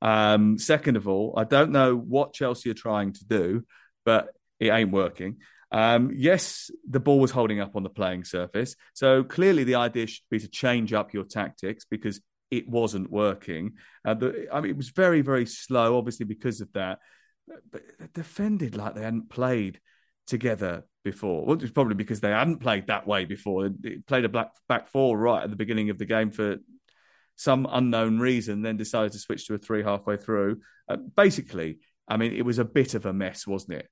Um, 0.03 0.59
second 0.59 0.97
of 0.97 1.09
all, 1.09 1.35
I 1.37 1.45
don't 1.45 1.73
know 1.73 1.97
what 1.97 2.33
Chelsea 2.33 2.71
are 2.71 2.75
trying 2.75 3.13
to 3.15 3.25
do, 3.25 3.65
but 4.05 4.29
it 4.59 4.71
ain't 4.71 4.93
working. 4.93 5.39
Um, 5.73 6.13
yes, 6.15 6.71
the 6.89 7.01
ball 7.01 7.21
was 7.21 7.31
holding 7.31 7.61
up 7.61 7.77
on 7.77 7.83
the 7.83 7.91
playing 7.91 8.25
surface. 8.25 8.77
So 8.93 9.23
clearly, 9.23 9.65
the 9.65 9.77
idea 9.77 10.07
should 10.07 10.25
be 10.31 10.41
to 10.41 10.49
change 10.49 10.93
up 10.93 11.15
your 11.15 11.25
tactics 11.25 11.85
because 11.89 12.21
it 12.51 12.69
wasn't 12.69 13.11
working. 13.11 13.75
Uh, 14.05 14.15
the, 14.15 14.49
I 14.53 14.61
mean, 14.61 14.71
it 14.71 14.77
was 14.77 14.91
very, 14.91 15.21
very 15.21 15.47
slow, 15.47 15.97
obviously, 15.97 16.27
because 16.27 16.61
of 16.61 16.73
that. 16.73 16.99
But 17.71 17.83
they 17.99 18.09
defended 18.13 18.75
like 18.75 18.95
they 18.95 19.03
hadn't 19.03 19.31
played 19.31 19.81
together 20.27 20.85
before. 21.05 21.45
Well, 21.45 21.61
it's 21.61 21.73
probably 21.73 21.95
because 21.95 22.21
they 22.21 22.31
hadn't 22.31 22.59
played 22.59 22.89
that 22.89 23.07
way 23.07 23.25
before. 23.25 23.69
They 23.69 23.97
played 24.07 24.25
a 24.25 24.29
black 24.29 24.51
back 24.69 24.89
four 24.89 25.17
right 25.17 25.43
at 25.43 25.51
the 25.51 25.57
beginning 25.57 25.91
of 25.91 25.99
the 25.99 26.05
game 26.05 26.31
for 26.31 26.57
some 27.41 27.67
unknown 27.71 28.19
reason, 28.19 28.61
then 28.61 28.77
decided 28.77 29.13
to 29.13 29.19
switch 29.19 29.47
to 29.47 29.55
a 29.55 29.59
three 29.59 29.83
halfway 29.83 30.19
through. 30.19 30.61
Uh, 30.87 30.99
basically, 31.17 31.79
I 32.07 32.19
mean, 32.19 32.35
it 32.35 32.45
was 32.45 32.59
a 32.59 32.67
bit 32.67 32.93
of 32.93 33.07
a 33.07 33.15
mess, 33.15 33.47
wasn't 33.47 33.79
it? 33.79 33.89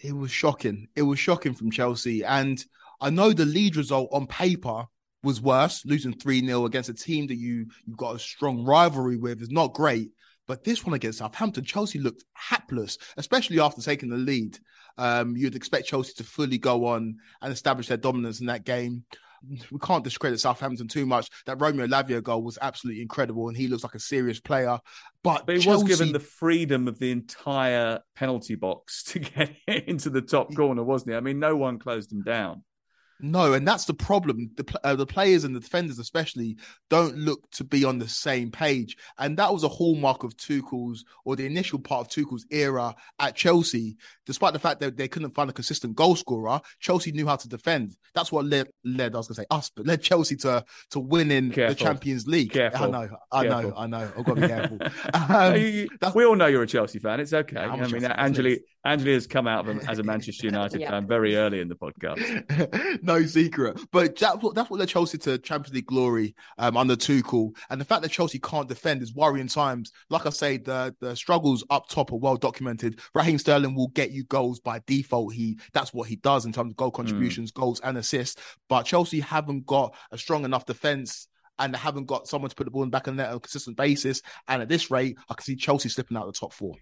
It 0.00 0.14
was 0.14 0.30
shocking. 0.30 0.88
It 0.94 1.02
was 1.02 1.18
shocking 1.18 1.54
from 1.54 1.70
Chelsea. 1.70 2.22
And 2.24 2.62
I 3.00 3.08
know 3.08 3.32
the 3.32 3.46
lead 3.46 3.76
result 3.76 4.10
on 4.12 4.26
paper 4.26 4.84
was 5.22 5.40
worse. 5.40 5.82
Losing 5.86 6.12
3 6.12 6.44
0 6.44 6.66
against 6.66 6.90
a 6.90 6.94
team 6.94 7.26
that 7.28 7.36
you, 7.36 7.68
you've 7.86 7.96
got 7.96 8.16
a 8.16 8.18
strong 8.18 8.66
rivalry 8.66 9.16
with 9.16 9.40
is 9.40 9.50
not 9.50 9.72
great. 9.72 10.10
But 10.46 10.64
this 10.64 10.84
one 10.84 10.92
against 10.92 11.20
Southampton, 11.20 11.64
Chelsea 11.64 12.00
looked 12.00 12.24
hapless, 12.34 12.98
especially 13.16 13.60
after 13.60 13.80
taking 13.80 14.10
the 14.10 14.16
lead. 14.18 14.58
Um, 14.98 15.38
you'd 15.38 15.56
expect 15.56 15.88
Chelsea 15.88 16.12
to 16.18 16.24
fully 16.24 16.58
go 16.58 16.84
on 16.84 17.16
and 17.40 17.50
establish 17.50 17.88
their 17.88 17.96
dominance 17.96 18.40
in 18.40 18.46
that 18.46 18.64
game 18.64 19.04
we 19.70 19.78
can't 19.80 20.04
discredit 20.04 20.40
Southampton 20.40 20.88
too 20.88 21.06
much. 21.06 21.28
That 21.46 21.60
Romeo 21.60 21.86
Lavia 21.86 22.22
goal 22.22 22.42
was 22.42 22.58
absolutely 22.60 23.02
incredible, 23.02 23.48
and 23.48 23.56
he 23.56 23.68
looks 23.68 23.82
like 23.82 23.94
a 23.94 24.00
serious 24.00 24.40
player. 24.40 24.78
But, 25.22 25.46
but 25.46 25.56
he 25.56 25.62
Chelsea... 25.62 25.84
was 25.84 25.98
given 25.98 26.12
the 26.12 26.20
freedom 26.20 26.88
of 26.88 26.98
the 26.98 27.10
entire 27.10 28.00
penalty 28.16 28.54
box 28.54 29.02
to 29.08 29.18
get 29.18 29.56
into 29.66 30.10
the 30.10 30.22
top 30.22 30.54
corner, 30.54 30.82
wasn't 30.82 31.12
he? 31.12 31.16
I 31.16 31.20
mean, 31.20 31.38
no 31.38 31.56
one 31.56 31.78
closed 31.78 32.12
him 32.12 32.22
down. 32.22 32.62
No, 33.22 33.52
and 33.52 33.66
that's 33.66 33.84
the 33.84 33.94
problem. 33.94 34.50
The, 34.56 34.80
uh, 34.84 34.96
the 34.96 35.06
players 35.06 35.44
and 35.44 35.54
the 35.54 35.60
defenders, 35.60 35.98
especially, 35.98 36.56
don't 36.88 37.16
look 37.16 37.50
to 37.52 37.64
be 37.64 37.84
on 37.84 37.98
the 37.98 38.08
same 38.08 38.50
page, 38.50 38.96
and 39.18 39.36
that 39.38 39.52
was 39.52 39.64
a 39.64 39.68
hallmark 39.68 40.22
of 40.22 40.36
Tuchel's 40.36 41.04
or 41.24 41.36
the 41.36 41.46
initial 41.46 41.78
part 41.78 42.06
of 42.06 42.08
Tuchel's 42.08 42.46
era 42.50 42.94
at 43.18 43.36
Chelsea. 43.36 43.96
Despite 44.26 44.52
the 44.52 44.58
fact 44.58 44.80
that 44.80 44.96
they 44.96 45.08
couldn't 45.08 45.34
find 45.34 45.50
a 45.50 45.52
consistent 45.52 45.96
goal 45.96 46.16
scorer, 46.16 46.60
Chelsea 46.78 47.12
knew 47.12 47.26
how 47.26 47.36
to 47.36 47.48
defend. 47.48 47.96
That's 48.14 48.32
what 48.32 48.44
led 48.44 48.68
led 48.84 49.14
I 49.14 49.18
was 49.18 49.28
going 49.28 49.36
to 49.36 49.40
say 49.42 49.46
us, 49.50 49.70
but 49.74 49.86
led 49.86 50.02
Chelsea 50.02 50.36
to 50.36 50.64
to 50.90 51.00
winning 51.00 51.50
the 51.50 51.74
Champions 51.74 52.26
League. 52.26 52.52
Careful. 52.52 52.86
I 52.86 52.90
know, 52.90 53.16
I 53.32 53.42
careful. 53.46 53.70
know, 53.70 53.76
I 53.76 53.86
know. 53.86 54.12
I've 54.16 54.24
got 54.24 54.34
to 54.34 54.40
be 54.40 54.48
careful. 54.48 54.78
um, 56.02 56.12
we 56.14 56.24
all 56.24 56.36
know 56.36 56.46
you're 56.46 56.62
a 56.62 56.66
Chelsea 56.66 56.98
fan. 56.98 57.20
It's 57.20 57.32
okay. 57.32 57.58
I 57.58 57.86
mean, 57.86 58.04
Angeli 58.04 58.60
Angeli 58.84 59.12
has 59.12 59.26
come 59.26 59.46
out 59.46 59.68
as 59.88 59.98
a 59.98 60.02
Manchester 60.02 60.46
United 60.46 60.80
yeah. 60.80 60.90
fan 60.90 61.06
very 61.06 61.36
early 61.36 61.60
in 61.60 61.68
the 61.68 61.76
podcast. 61.76 63.02
no 63.10 63.26
secret. 63.26 63.80
But 63.90 64.16
that's 64.16 64.42
what, 64.42 64.54
that's 64.54 64.70
what 64.70 64.80
led 64.80 64.88
Chelsea 64.88 65.18
to 65.18 65.38
Champions 65.38 65.74
League 65.74 65.86
glory 65.86 66.34
um, 66.58 66.76
under 66.76 66.96
Tuchel. 66.96 67.54
And 67.68 67.80
the 67.80 67.84
fact 67.84 68.02
that 68.02 68.10
Chelsea 68.10 68.38
can't 68.38 68.68
defend 68.68 69.02
is 69.02 69.14
worrying 69.14 69.48
times. 69.48 69.92
Like 70.08 70.26
I 70.26 70.30
say, 70.30 70.56
the, 70.58 70.94
the 71.00 71.14
struggles 71.16 71.64
up 71.70 71.88
top 71.88 72.12
are 72.12 72.16
well 72.16 72.36
documented. 72.36 73.00
Raheem 73.14 73.38
Sterling 73.38 73.74
will 73.74 73.88
get 73.88 74.10
you 74.10 74.24
goals 74.24 74.60
by 74.60 74.80
default. 74.86 75.34
He 75.34 75.58
That's 75.72 75.92
what 75.92 76.08
he 76.08 76.16
does 76.16 76.46
in 76.46 76.52
terms 76.52 76.72
of 76.72 76.76
goal 76.76 76.90
contributions, 76.90 77.52
mm. 77.52 77.60
goals, 77.60 77.80
and 77.80 77.98
assists. 77.98 78.40
But 78.68 78.84
Chelsea 78.84 79.20
haven't 79.20 79.66
got 79.66 79.94
a 80.10 80.18
strong 80.18 80.44
enough 80.44 80.66
defence 80.66 81.28
and 81.58 81.74
they 81.74 81.78
haven't 81.78 82.06
got 82.06 82.26
someone 82.26 82.48
to 82.48 82.56
put 82.56 82.64
the 82.64 82.70
ball 82.70 82.84
in 82.84 82.90
back 82.90 83.06
in 83.06 83.16
net 83.16 83.30
on 83.30 83.36
a 83.36 83.40
consistent 83.40 83.76
basis. 83.76 84.22
And 84.48 84.62
at 84.62 84.68
this 84.68 84.90
rate, 84.90 85.18
I 85.28 85.34
can 85.34 85.44
see 85.44 85.56
Chelsea 85.56 85.88
slipping 85.88 86.16
out 86.16 86.26
of 86.26 86.32
the 86.32 86.38
top 86.38 86.52
four. 86.52 86.74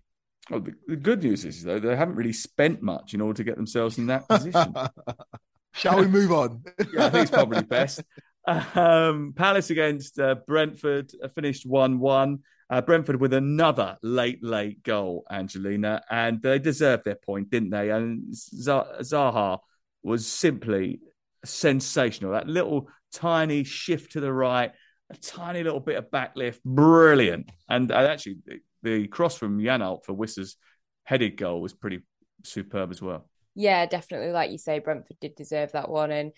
Well, 0.50 0.60
the, 0.60 0.72
the, 0.86 0.96
good 0.96 1.22
news 1.22 1.44
is 1.44 1.62
though 1.62 1.78
they 1.78 1.94
haven't 1.94 2.14
really 2.14 2.32
spent 2.32 2.80
much 2.80 3.12
in 3.12 3.20
order 3.20 3.36
to 3.36 3.44
get 3.44 3.56
themselves 3.56 3.98
in 3.98 4.06
that 4.06 4.26
position. 4.28 4.74
Shall 5.72 5.98
we 5.98 6.06
move 6.06 6.32
on? 6.32 6.62
yeah, 6.92 7.06
I 7.06 7.10
think 7.10 7.22
it's 7.22 7.30
probably 7.30 7.62
best. 7.62 8.02
Um, 8.46 9.34
Palace 9.36 9.70
against 9.70 10.18
uh, 10.18 10.36
Brentford 10.46 11.12
uh, 11.22 11.28
finished 11.28 11.66
1 11.66 11.98
1. 11.98 12.38
Uh, 12.70 12.82
Brentford 12.82 13.20
with 13.20 13.32
another 13.32 13.96
late, 14.02 14.42
late 14.42 14.82
goal, 14.82 15.24
Angelina, 15.30 16.02
and 16.10 16.42
they 16.42 16.58
deserved 16.58 17.04
their 17.04 17.14
point, 17.14 17.50
didn't 17.50 17.70
they? 17.70 17.90
And 17.90 18.34
Zaha 18.34 19.58
was 20.02 20.26
simply 20.26 21.00
sensational. 21.46 22.32
That 22.32 22.46
little 22.46 22.88
tiny 23.12 23.64
shift 23.64 24.12
to 24.12 24.20
the 24.20 24.32
right, 24.32 24.72
a 25.10 25.16
tiny 25.16 25.62
little 25.62 25.80
bit 25.80 25.96
of 25.96 26.10
backlift, 26.10 26.62
brilliant. 26.62 27.50
And 27.68 27.90
actually, 27.90 28.38
the, 28.44 28.60
the, 28.82 29.06
cross 29.08 29.36
from 29.36 29.58
Janelt 29.58 30.04
for 30.04 30.12
Wissa's 30.12 30.56
headed 31.04 31.36
goal 31.38 31.62
was 31.62 31.72
pretty 31.72 32.00
superb 32.44 32.90
as 32.90 33.00
well. 33.00 33.28
Yeah, 33.58 33.86
definitely. 33.86 34.30
Like 34.30 34.52
you 34.52 34.58
say, 34.58 34.78
Brentford 34.78 35.16
did 35.20 35.34
deserve 35.34 35.72
that 35.72 35.90
one. 35.90 36.12
And 36.12 36.30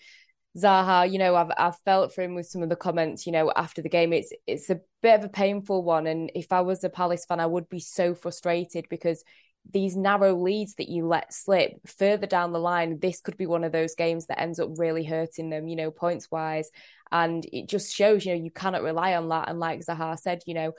Zaha, 0.57 1.09
you 1.09 1.19
know, 1.19 1.35
I've 1.35 1.51
I've 1.55 1.79
felt 1.85 2.15
for 2.15 2.23
him 2.23 2.33
with 2.33 2.47
some 2.47 2.63
of 2.63 2.69
the 2.69 2.75
comments, 2.75 3.27
you 3.27 3.31
know, 3.31 3.53
after 3.55 3.83
the 3.83 3.89
game. 3.89 4.11
It's 4.11 4.33
it's 4.47 4.71
a 4.71 4.79
bit 5.03 5.19
of 5.19 5.25
a 5.25 5.29
painful 5.29 5.83
one. 5.83 6.07
And 6.07 6.31
if 6.33 6.51
I 6.51 6.61
was 6.61 6.83
a 6.83 6.89
Palace 6.89 7.25
fan, 7.25 7.39
I 7.39 7.45
would 7.45 7.69
be 7.69 7.79
so 7.79 8.15
frustrated 8.15 8.87
because 8.89 9.23
these 9.71 9.95
narrow 9.95 10.35
leads 10.35 10.73
that 10.75 10.89
you 10.89 11.05
let 11.05 11.31
slip 11.31 11.73
further 11.85 12.25
down 12.25 12.53
the 12.53 12.59
line, 12.59 12.97
this 12.99 13.21
could 13.21 13.37
be 13.37 13.45
one 13.45 13.63
of 13.63 13.71
those 13.71 13.93
games 13.93 14.25
that 14.25 14.41
ends 14.41 14.59
up 14.59 14.69
really 14.77 15.03
hurting 15.03 15.51
them, 15.51 15.67
you 15.67 15.75
know, 15.75 15.91
points 15.91 16.31
wise. 16.31 16.71
And 17.11 17.45
it 17.53 17.69
just 17.69 17.93
shows, 17.93 18.25
you 18.25 18.33
know, 18.35 18.43
you 18.43 18.49
cannot 18.49 18.81
rely 18.81 19.13
on 19.13 19.29
that. 19.29 19.47
And 19.47 19.59
like 19.59 19.81
Zaha 19.81 20.17
said, 20.17 20.41
you 20.47 20.55
know, 20.55 20.73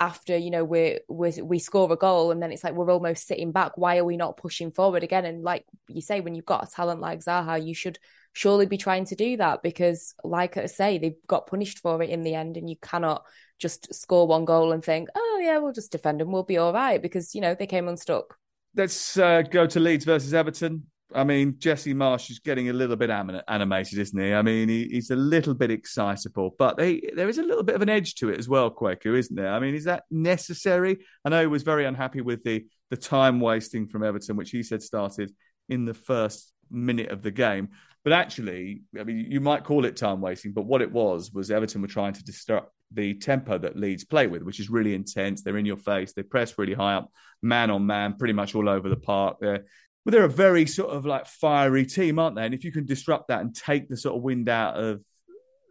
after 0.00 0.36
you 0.36 0.50
know 0.50 0.64
we 0.64 1.00
we 1.08 1.32
we 1.42 1.58
score 1.58 1.92
a 1.92 1.96
goal 1.96 2.30
and 2.30 2.40
then 2.40 2.52
it's 2.52 2.62
like 2.62 2.74
we're 2.74 2.90
almost 2.90 3.26
sitting 3.26 3.50
back 3.50 3.76
why 3.76 3.98
are 3.98 4.04
we 4.04 4.16
not 4.16 4.36
pushing 4.36 4.70
forward 4.70 5.02
again 5.02 5.24
and 5.24 5.42
like 5.42 5.64
you 5.88 6.00
say 6.00 6.20
when 6.20 6.36
you've 6.36 6.46
got 6.46 6.66
a 6.66 6.70
talent 6.70 7.00
like 7.00 7.18
Zaha 7.18 7.64
you 7.64 7.74
should 7.74 7.98
surely 8.32 8.66
be 8.66 8.76
trying 8.76 9.04
to 9.04 9.16
do 9.16 9.36
that 9.36 9.62
because 9.62 10.14
like 10.22 10.56
I 10.56 10.66
say 10.66 10.98
they 10.98 11.16
got 11.26 11.48
punished 11.48 11.80
for 11.80 12.00
it 12.02 12.10
in 12.10 12.22
the 12.22 12.34
end 12.34 12.56
and 12.56 12.70
you 12.70 12.76
cannot 12.80 13.24
just 13.58 13.92
score 13.92 14.26
one 14.26 14.44
goal 14.44 14.72
and 14.72 14.84
think, 14.84 15.08
oh 15.14 15.40
yeah, 15.42 15.58
we'll 15.58 15.72
just 15.72 15.92
defend 15.92 16.20
and 16.20 16.32
we'll 16.32 16.44
be 16.44 16.58
all 16.58 16.72
right 16.72 17.02
because 17.02 17.34
you 17.34 17.40
know 17.40 17.54
they 17.54 17.66
came 17.66 17.88
unstuck. 17.88 18.36
Let's 18.76 19.18
uh, 19.18 19.42
go 19.42 19.66
to 19.66 19.80
Leeds 19.80 20.04
versus 20.04 20.34
Everton. 20.34 20.86
I 21.14 21.24
mean, 21.24 21.56
Jesse 21.58 21.94
Marsch 21.94 22.30
is 22.30 22.38
getting 22.38 22.68
a 22.68 22.72
little 22.72 22.96
bit 22.96 23.08
animated, 23.08 23.98
isn't 23.98 24.18
he? 24.18 24.34
I 24.34 24.42
mean, 24.42 24.68
he, 24.68 24.88
he's 24.88 25.10
a 25.10 25.16
little 25.16 25.54
bit 25.54 25.70
excitable, 25.70 26.54
but 26.58 26.76
they, 26.76 27.00
there 27.14 27.30
is 27.30 27.38
a 27.38 27.42
little 27.42 27.62
bit 27.62 27.76
of 27.76 27.82
an 27.82 27.88
edge 27.88 28.14
to 28.16 28.28
it 28.28 28.38
as 28.38 28.48
well, 28.48 28.70
Kwaku, 28.70 29.16
isn't 29.16 29.34
there? 29.34 29.52
I 29.52 29.58
mean, 29.58 29.74
is 29.74 29.84
that 29.84 30.04
necessary? 30.10 30.98
I 31.24 31.30
know 31.30 31.40
he 31.40 31.46
was 31.46 31.62
very 31.62 31.86
unhappy 31.86 32.20
with 32.20 32.42
the 32.44 32.66
the 32.90 32.96
time 32.96 33.40
wasting 33.40 33.86
from 33.86 34.02
Everton, 34.02 34.36
which 34.36 34.50
he 34.50 34.62
said 34.62 34.82
started 34.82 35.30
in 35.68 35.84
the 35.84 35.94
first 35.94 36.52
minute 36.70 37.10
of 37.10 37.22
the 37.22 37.30
game. 37.30 37.68
But 38.04 38.12
actually, 38.12 38.82
I 38.98 39.04
mean, 39.04 39.26
you 39.30 39.40
might 39.40 39.64
call 39.64 39.84
it 39.84 39.96
time 39.96 40.20
wasting, 40.20 40.52
but 40.52 40.64
what 40.64 40.82
it 40.82 40.90
was 40.90 41.32
was 41.32 41.50
Everton 41.50 41.82
were 41.82 41.88
trying 41.88 42.14
to 42.14 42.24
disrupt 42.24 42.72
the 42.92 43.14
tempo 43.14 43.58
that 43.58 43.76
Leeds 43.76 44.04
play 44.04 44.26
with, 44.26 44.42
which 44.42 44.60
is 44.60 44.70
really 44.70 44.94
intense. 44.94 45.42
They're 45.42 45.58
in 45.58 45.66
your 45.66 45.76
face. 45.76 46.12
They 46.12 46.22
press 46.22 46.56
really 46.56 46.74
high 46.74 46.94
up, 46.94 47.12
man 47.42 47.70
on 47.70 47.86
man, 47.86 48.14
pretty 48.16 48.32
much 48.32 48.54
all 48.54 48.68
over 48.68 48.88
the 48.88 48.96
park. 48.96 49.38
They're, 49.40 49.66
but 50.08 50.12
they're 50.12 50.24
a 50.24 50.26
very 50.26 50.64
sort 50.64 50.88
of 50.88 51.04
like 51.04 51.26
fiery 51.26 51.84
team, 51.84 52.18
aren't 52.18 52.34
they? 52.34 52.46
And 52.46 52.54
if 52.54 52.64
you 52.64 52.72
can 52.72 52.86
disrupt 52.86 53.28
that 53.28 53.42
and 53.42 53.54
take 53.54 53.90
the 53.90 53.96
sort 53.98 54.16
of 54.16 54.22
wind 54.22 54.48
out 54.48 54.74
of 54.74 55.04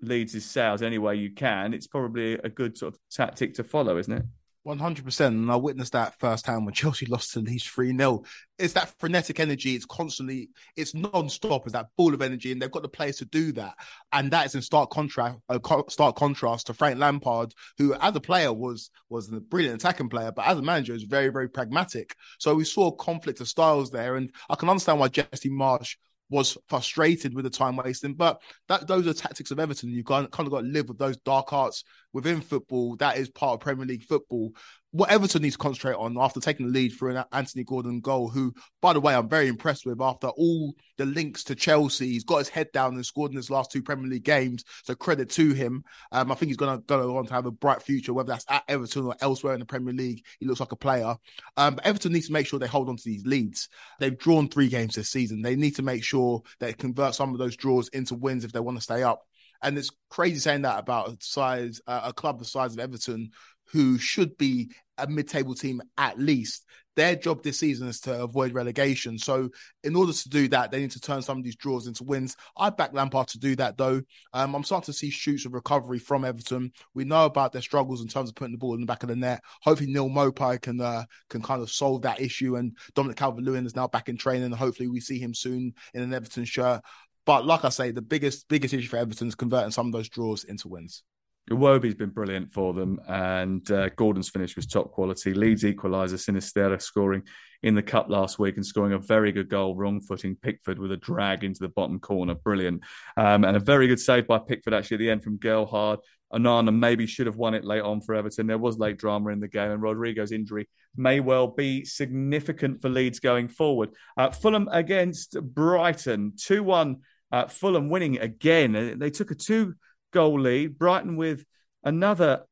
Leeds' 0.04 0.46
sails 0.46 0.84
any 0.84 1.00
way 1.00 1.16
you 1.16 1.32
can, 1.32 1.74
it's 1.74 1.88
probably 1.88 2.34
a 2.34 2.48
good 2.48 2.78
sort 2.78 2.94
of 2.94 3.00
tactic 3.10 3.56
to 3.56 3.64
follow, 3.64 3.98
isn't 3.98 4.14
it? 4.14 4.24
One 4.68 4.80
hundred 4.80 5.06
percent, 5.06 5.34
and 5.34 5.50
I 5.50 5.56
witnessed 5.56 5.94
that 5.94 6.20
firsthand 6.20 6.66
when 6.66 6.74
Chelsea 6.74 7.06
lost 7.06 7.32
to 7.32 7.40
Leeds 7.40 7.64
three 7.64 7.96
0 7.96 8.24
It's 8.60 8.74
that 8.74 8.94
frenetic 9.00 9.40
energy. 9.40 9.76
It's 9.76 9.86
constantly, 9.86 10.50
it's 10.76 10.94
non-stop. 10.94 11.62
It's 11.64 11.72
that 11.72 11.88
ball 11.96 12.14
of 12.14 12.22
energy, 12.22 12.52
and 12.52 12.62
they've 12.62 12.70
got 12.70 12.82
the 12.82 12.90
players 12.90 13.16
to 13.20 13.26
do 13.26 13.54
that. 13.54 13.76
And 14.12 14.30
that 14.32 14.46
is 14.46 14.56
in 14.56 14.62
stark 14.62 14.90
contrast, 14.90 15.38
uh, 15.48 15.60
stark 15.88 16.18
contrast 16.18 16.68
to 16.68 16.74
Frank 16.74 17.00
Lampard, 17.00 17.54
who 17.78 17.94
as 17.94 18.14
a 18.14 18.20
player 18.20 18.52
was 18.52 18.92
was 19.08 19.32
a 19.32 19.40
brilliant 19.40 19.82
attacking 19.82 20.10
player, 20.10 20.34
but 20.34 20.46
as 20.46 20.58
a 20.58 20.62
manager 20.62 20.94
is 20.94 21.04
very 21.04 21.30
very 21.30 21.48
pragmatic. 21.48 22.14
So 22.38 22.54
we 22.54 22.66
saw 22.66 22.88
a 22.88 22.96
conflict 22.98 23.40
of 23.40 23.48
styles 23.48 23.90
there, 23.90 24.18
and 24.18 24.30
I 24.50 24.56
can 24.56 24.68
understand 24.68 25.00
why 25.00 25.08
Jesse 25.08 25.50
Marsch 25.50 25.96
was 26.30 26.58
frustrated 26.68 27.34
with 27.34 27.46
the 27.46 27.50
time 27.50 27.76
wasting. 27.78 28.14
But 28.14 28.42
that 28.68 28.88
those 28.88 29.08
are 29.08 29.14
tactics 29.14 29.52
of 29.52 29.60
Everton. 29.60 29.92
You've 29.92 30.06
got, 30.06 30.30
kind 30.32 30.46
of 30.46 30.52
got 30.52 30.62
to 30.62 30.68
live 30.68 30.90
with 30.90 30.98
those 30.98 31.18
dark 31.18 31.54
arts 31.54 31.84
within 32.14 32.42
football. 32.42 32.96
That 32.98 33.18
is 33.18 33.30
part 33.30 33.56
of 33.56 33.60
Premier 33.60 33.86
League 33.86 34.04
football 34.04 34.54
what 34.92 35.12
Everton 35.12 35.42
needs 35.42 35.56
to 35.56 35.60
concentrate 35.60 35.96
on 35.96 36.18
after 36.18 36.40
taking 36.40 36.66
the 36.66 36.72
lead 36.72 36.94
for 36.94 37.10
an 37.10 37.24
Anthony 37.32 37.64
Gordon 37.64 38.00
goal, 38.00 38.30
who, 38.30 38.54
by 38.82 38.94
the 38.94 39.02
way, 39.02 39.14
I'm 39.14 39.30
very 39.30 39.48
impressed 39.48 39.86
with 39.86 40.02
after 40.02 40.28
all 40.28 40.74
the 40.98 41.06
links 41.06 41.44
to 41.46 41.56
Chelsea. 41.56 42.14
He's 42.14 42.24
got 42.24 42.40
his 42.40 42.50
head 42.50 42.72
down 42.72 42.96
and 42.96 43.06
scored 43.06 43.32
in 43.32 43.38
his 43.38 43.52
last 43.52 43.72
two 43.72 43.84
Premier 43.84 44.10
League 44.10 44.24
games. 44.24 44.64
So 44.84 44.96
credit 44.96 45.30
to 45.32 45.54
him. 45.54 45.84
Um, 46.12 46.32
I 46.32 46.36
think 46.36 46.50
he's 46.50 46.58
going 46.58 46.78
to 46.78 46.84
go 46.86 47.18
on 47.18 47.28
to 47.28 47.34
have 47.34 47.46
a 47.46 47.52
bright 47.52 47.82
future, 47.82 48.14
whether 48.14 48.32
that's 48.32 48.46
at 48.50 48.64
Everton 48.68 49.06
or 49.06 49.16
elsewhere 49.22 49.54
in 49.54 49.60
the 49.60 49.66
Premier 49.66 49.94
League. 49.94 50.24
He 50.40 50.48
looks 50.48 50.62
like 50.62 50.72
a 50.72 50.78
player. 50.78 51.16
Um, 51.58 51.76
but 51.76 51.86
Everton 51.86 52.14
needs 52.14 52.28
to 52.28 52.34
make 52.34 52.48
sure 52.48 52.58
they 52.58 52.68
hold 52.68 52.90
on 52.90 52.98
to 52.98 53.04
these 53.06 53.26
leads. 53.26 53.70
They've 54.00 54.18
drawn 54.18 54.48
three 54.48 54.70
games 54.70 54.96
this 54.96 55.10
season. 55.10 55.42
They 55.42 55.56
need 55.56 55.76
to 55.76 55.84
make 55.84 56.04
sure 56.04 56.42
they 56.60 56.74
convert 56.74 57.14
some 57.14 57.34
of 57.34 57.40
those 57.40 57.58
draws 57.58 57.90
into 57.90 58.16
wins 58.16 58.46
if 58.46 58.52
they 58.52 58.60
want 58.62 58.78
to 58.78 58.84
stay 58.84 59.04
up. 59.04 59.22
And 59.62 59.78
it's 59.78 59.92
crazy 60.10 60.40
saying 60.40 60.64
that 60.64 60.80
about 60.80 61.10
a 61.10 61.18
size, 61.20 61.82
uh, 61.88 62.02
a 62.06 62.14
club 62.14 62.40
the 62.40 62.46
size 62.46 62.74
of 62.74 62.80
Everton, 62.80 63.32
who 63.72 63.98
should 63.98 64.38
be 64.38 64.72
a 64.98 65.08
mid-table 65.08 65.56
team 65.56 65.82
at 65.98 66.20
least. 66.20 66.66
Their 66.96 67.16
job 67.16 67.44
this 67.44 67.60
season 67.60 67.88
is 67.88 68.00
to 68.02 68.24
avoid 68.24 68.54
relegation. 68.54 69.20
So, 69.20 69.50
in 69.84 69.96
order 69.96 70.14
to 70.14 70.30
do 70.30 70.48
that, 70.48 70.72
they 70.72 70.80
need 70.80 70.90
to 70.92 71.00
turn 71.00 71.22
some 71.22 71.38
of 71.38 71.44
these 71.44 71.56
draws 71.56 71.86
into 71.86 72.04
wins. 72.04 72.36
I 72.58 72.72
back 72.72 72.92
Lampard 72.92 73.28
to 73.28 73.38
do 73.38 73.56
that, 73.58 73.78
though. 73.78 74.02
Um, 74.34 74.56
I'm 74.56 74.64
starting 74.64 74.88
to 74.88 74.94
see 74.94 75.12
shoots 75.12 75.46
of 75.46 75.54
recovery 75.54 76.00
from 76.00 76.26
Everton. 76.26 76.72
We 76.96 77.04
know 77.04 77.26
about 77.26 77.52
their 77.52 77.62
struggles 77.62 78.02
in 78.02 78.08
terms 78.08 78.30
of 78.30 78.36
putting 78.36 78.54
the 78.54 78.58
ball 78.58 78.74
in 78.74 78.80
the 78.80 78.88
back 78.88 79.04
of 79.04 79.10
the 79.10 79.16
net. 79.16 79.44
Hopefully, 79.62 79.92
Neal 79.94 80.10
Maupay 80.10 80.60
can 80.60 80.82
uh, 80.82 81.04
can 81.30 81.44
kind 81.44 81.62
of 81.62 81.70
solve 81.70 82.02
that 82.02 82.20
issue. 82.20 82.56
And 82.56 82.76
Dominic 82.96 83.18
Calvert-Lewin 83.18 83.68
is 83.68 83.76
now 83.76 83.88
back 83.88 84.10
in 84.10 84.18
training. 84.18 84.50
Hopefully, 84.54 84.90
we 84.90 85.00
see 85.00 85.20
him 85.20 85.36
soon 85.36 85.76
in 85.94 86.02
an 86.02 86.16
Everton 86.16 86.46
shirt. 86.46 86.82
But 87.28 87.46
like 87.46 87.66
I 87.66 87.70
say, 87.70 87.92
the 87.92 88.02
biggest 88.02 88.48
biggest 88.48 88.74
issue 88.74 88.88
for 88.88 88.98
Everton 88.98 89.28
is 89.28 89.36
converting 89.36 89.72
some 89.72 89.86
of 89.86 89.92
those 89.92 90.08
draws 90.08 90.46
into 90.46 90.70
wins. 90.70 91.04
Iwobi's 91.52 91.96
been 91.96 92.10
brilliant 92.10 92.52
for 92.54 92.74
them, 92.74 93.00
and 93.08 93.70
uh, 93.70 93.90
Gordon's 93.90 94.30
finish 94.30 94.56
was 94.56 94.66
top 94.66 94.92
quality. 94.92 95.34
Leeds 95.34 95.64
equaliser, 95.64 96.16
Sinisterra 96.16 96.82
scoring 96.82 97.24
in 97.64 97.76
the 97.76 97.84
cup 97.84 98.10
last 98.10 98.40
week 98.40 98.56
and 98.56 98.66
scoring 98.66 98.94
a 98.94 98.98
very 98.98 99.32
good 99.32 99.50
goal, 99.50 99.76
wrong 99.76 100.00
footing 100.00 100.36
Pickford 100.42 100.80
with 100.80 100.92
a 100.92 100.98
drag 100.98 101.44
into 101.44 101.60
the 101.60 101.70
bottom 101.70 102.00
corner, 102.00 102.34
brilliant, 102.34 102.82
um, 103.18 103.44
and 103.44 103.58
a 103.58 103.62
very 103.62 103.88
good 103.88 104.00
save 104.00 104.28
by 104.28 104.40
Pickford 104.40 104.74
actually 104.74 104.96
at 104.96 105.00
the 105.00 105.10
end 105.10 105.24
from 105.24 105.38
Gelhardt. 105.38 106.00
Onana 106.34 106.78
maybe 106.78 107.06
should 107.06 107.28
have 107.28 107.38
won 107.38 107.54
it 107.54 107.64
late 107.64 107.82
on 107.82 108.02
for 108.02 108.16
Everton. 108.16 108.48
There 108.48 108.58
was 108.58 108.78
late 108.78 108.98
drama 108.98 109.30
in 109.30 109.40
the 109.40 109.48
game, 109.48 109.72
and 109.72 109.82
Rodrigo's 109.82 110.32
injury 110.34 110.68
may 110.96 111.20
well 111.20 111.48
be 111.48 111.86
significant 111.86 112.82
for 112.82 112.90
Leeds 112.90 113.20
going 113.20 113.48
forward. 113.48 113.92
Uh, 114.18 114.32
Fulham 114.32 114.68
against 114.72 115.42
Brighton, 115.42 116.34
two 116.38 116.64
one. 116.64 116.98
Uh, 117.32 117.48
Fulham 117.48 117.90
winning 117.90 118.20
again. 118.20 118.98
They 119.00 119.10
took 119.10 119.32
a 119.32 119.36
two 119.36 119.76
goal 120.14 120.40
lead. 120.40 120.78
Brighton 120.78 121.16
with 121.16 121.46
another 121.84 122.44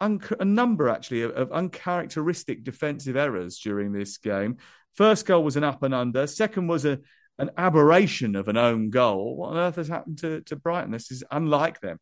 un- 0.00 0.20
a 0.40 0.44
number 0.44 0.88
actually 0.88 1.22
of, 1.22 1.32
of, 1.32 1.52
uncharacteristic 1.52 2.64
defensive 2.64 3.16
errors 3.16 3.58
during 3.58 3.92
this 3.92 4.18
game. 4.18 4.58
First 4.94 5.26
goal 5.26 5.44
was 5.44 5.56
an 5.56 5.64
up 5.64 5.82
and 5.82 5.94
under. 5.94 6.26
Second 6.26 6.68
was 6.68 6.84
a 6.84 7.00
an 7.38 7.50
aberration 7.56 8.36
of 8.36 8.46
an 8.46 8.56
own 8.56 8.90
goal. 8.90 9.36
What 9.36 9.50
on 9.50 9.56
earth 9.56 9.76
has 9.76 9.88
happened 9.88 10.18
to, 10.18 10.42
to 10.42 10.54
Brighton? 10.54 10.92
This 10.92 11.10
is 11.10 11.24
unlike 11.32 11.80
them. 11.80 11.98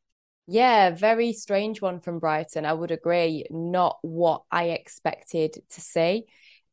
Yeah, 0.46 0.90
very 0.90 1.32
strange 1.32 1.80
one 1.80 2.00
from 2.00 2.18
Brighton. 2.18 2.66
I 2.66 2.72
would 2.74 2.90
agree. 2.90 3.46
Not 3.50 3.96
what 4.02 4.42
I 4.50 4.64
expected 4.64 5.56
to 5.70 5.80
see 5.80 6.26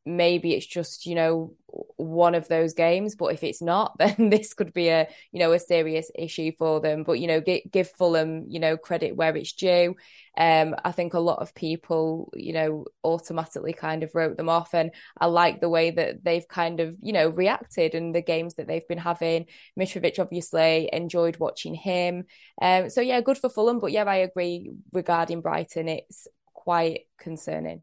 maybe 0.06 0.54
it's 0.54 0.66
just 0.66 1.04
you 1.04 1.14
know 1.14 1.54
one 1.96 2.34
of 2.34 2.48
those 2.48 2.72
games 2.74 3.14
but 3.14 3.26
if 3.26 3.44
it's 3.44 3.60
not 3.60 3.96
then 3.98 4.30
this 4.30 4.54
could 4.54 4.72
be 4.72 4.88
a 4.88 5.06
you 5.30 5.38
know 5.38 5.52
a 5.52 5.58
serious 5.58 6.10
issue 6.14 6.52
for 6.58 6.80
them. 6.80 7.04
But 7.04 7.20
you 7.20 7.26
know 7.26 7.40
give, 7.40 7.62
give 7.70 7.90
fulham 7.90 8.46
you 8.48 8.60
know 8.60 8.76
credit 8.76 9.16
where 9.16 9.36
it's 9.36 9.52
due. 9.52 9.96
Um 10.38 10.74
i 10.84 10.92
think 10.92 11.14
a 11.14 11.20
lot 11.20 11.40
of 11.40 11.54
people 11.54 12.32
you 12.34 12.52
know 12.52 12.86
automatically 13.04 13.72
kind 13.72 14.02
of 14.02 14.14
wrote 14.14 14.36
them 14.36 14.48
off 14.48 14.74
and 14.74 14.92
i 15.18 15.26
like 15.26 15.60
the 15.60 15.68
way 15.68 15.90
that 15.90 16.22
they've 16.24 16.46
kind 16.46 16.78
of 16.78 16.96
you 17.02 17.12
know 17.12 17.28
reacted 17.28 17.94
and 17.94 18.14
the 18.14 18.22
games 18.22 18.54
that 18.54 18.66
they've 18.66 18.86
been 18.88 18.98
having. 18.98 19.46
Mitrovic 19.78 20.18
obviously 20.18 20.88
enjoyed 20.92 21.36
watching 21.38 21.74
him. 21.74 22.24
Um 22.62 22.90
so 22.90 23.00
yeah 23.00 23.20
good 23.20 23.38
for 23.38 23.50
fulham 23.50 23.80
but 23.80 23.92
yeah 23.92 24.04
i 24.04 24.16
agree 24.16 24.70
regarding 24.92 25.40
brighton 25.40 25.88
it's 25.88 26.26
quite 26.54 27.02
concerning 27.18 27.82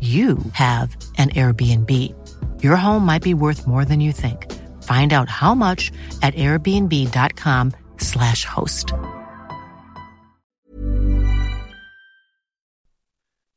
you 0.00 0.38
have 0.52 0.96
an 1.18 1.28
Airbnb. 1.30 1.92
Your 2.62 2.76
home 2.76 3.04
might 3.04 3.22
be 3.22 3.34
worth 3.34 3.66
more 3.66 3.84
than 3.84 4.00
you 4.00 4.12
think. 4.12 4.50
Find 4.84 5.12
out 5.12 5.28
how 5.28 5.54
much 5.54 5.92
at 6.22 6.34
airbnb.com/slash 6.34 8.46
host. 8.46 8.94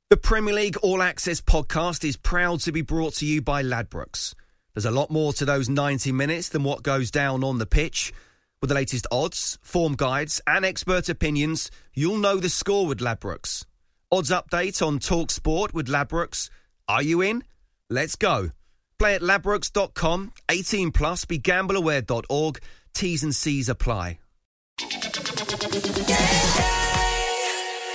The 0.10 0.18
Premier 0.18 0.54
League 0.54 0.78
All 0.84 1.02
Access 1.02 1.42
podcast 1.42 2.04
is 2.04 2.18
proud 2.18 2.60
to 2.60 2.72
be 2.72 2.82
brought 2.82 3.16
to 3.16 3.26
you 3.26 3.42
by 3.42 3.64
Ladbrokes. 3.64 4.36
There's 4.74 4.86
a 4.86 4.92
lot 4.92 5.10
more 5.10 5.34
to 5.34 5.46
those 5.46 5.70
90 5.70 6.12
minutes 6.12 6.50
than 6.50 6.64
what 6.64 6.84
goes 6.84 7.10
down 7.10 7.44
on 7.44 7.58
the 7.58 7.66
pitch. 7.66 8.14
With 8.62 8.70
the 8.70 8.76
latest 8.76 9.08
odds, 9.12 9.58
form 9.62 9.96
guides, 9.96 10.40
and 10.46 10.66
expert 10.66 11.10
opinions, 11.10 11.72
you'll 11.94 12.18
know 12.18 12.38
the 12.38 12.50
score 12.50 12.86
with 12.86 13.00
Ladbrokes. 13.00 13.66
Odds 14.14 14.30
update 14.30 14.86
on 14.86 15.00
Talk 15.00 15.32
Sport 15.32 15.74
with 15.74 15.88
Ladbrokes. 15.88 16.52
Are 16.88 17.02
you 17.02 17.22
in? 17.22 17.44
Let's 17.90 18.16
go. 18.16 18.52
Play 19.00 19.16
at 19.16 19.22
ladbrokes.com, 19.22 20.34
18 20.50 20.92
plus, 20.92 21.26
begambleaware.org. 21.26 22.60
T's 22.94 23.24
and 23.24 23.34
C's 23.34 23.70
apply. 23.70 24.20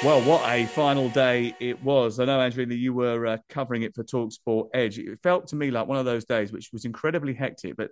Well, 0.02 0.20
what 0.22 0.42
a 0.48 0.66
final 0.66 1.08
day 1.08 1.54
it 1.60 1.84
was. 1.84 2.18
I 2.18 2.24
know, 2.24 2.40
Angelina, 2.40 2.74
you 2.74 2.92
were 2.94 3.24
uh, 3.24 3.38
covering 3.48 3.82
it 3.82 3.94
for 3.94 4.02
Talksport 4.02 4.70
Edge. 4.74 4.98
It 4.98 5.20
felt 5.22 5.46
to 5.48 5.56
me 5.56 5.70
like 5.70 5.86
one 5.86 5.98
of 5.98 6.04
those 6.04 6.24
days 6.24 6.50
which 6.50 6.70
was 6.72 6.84
incredibly 6.84 7.34
hectic, 7.34 7.76
but 7.76 7.90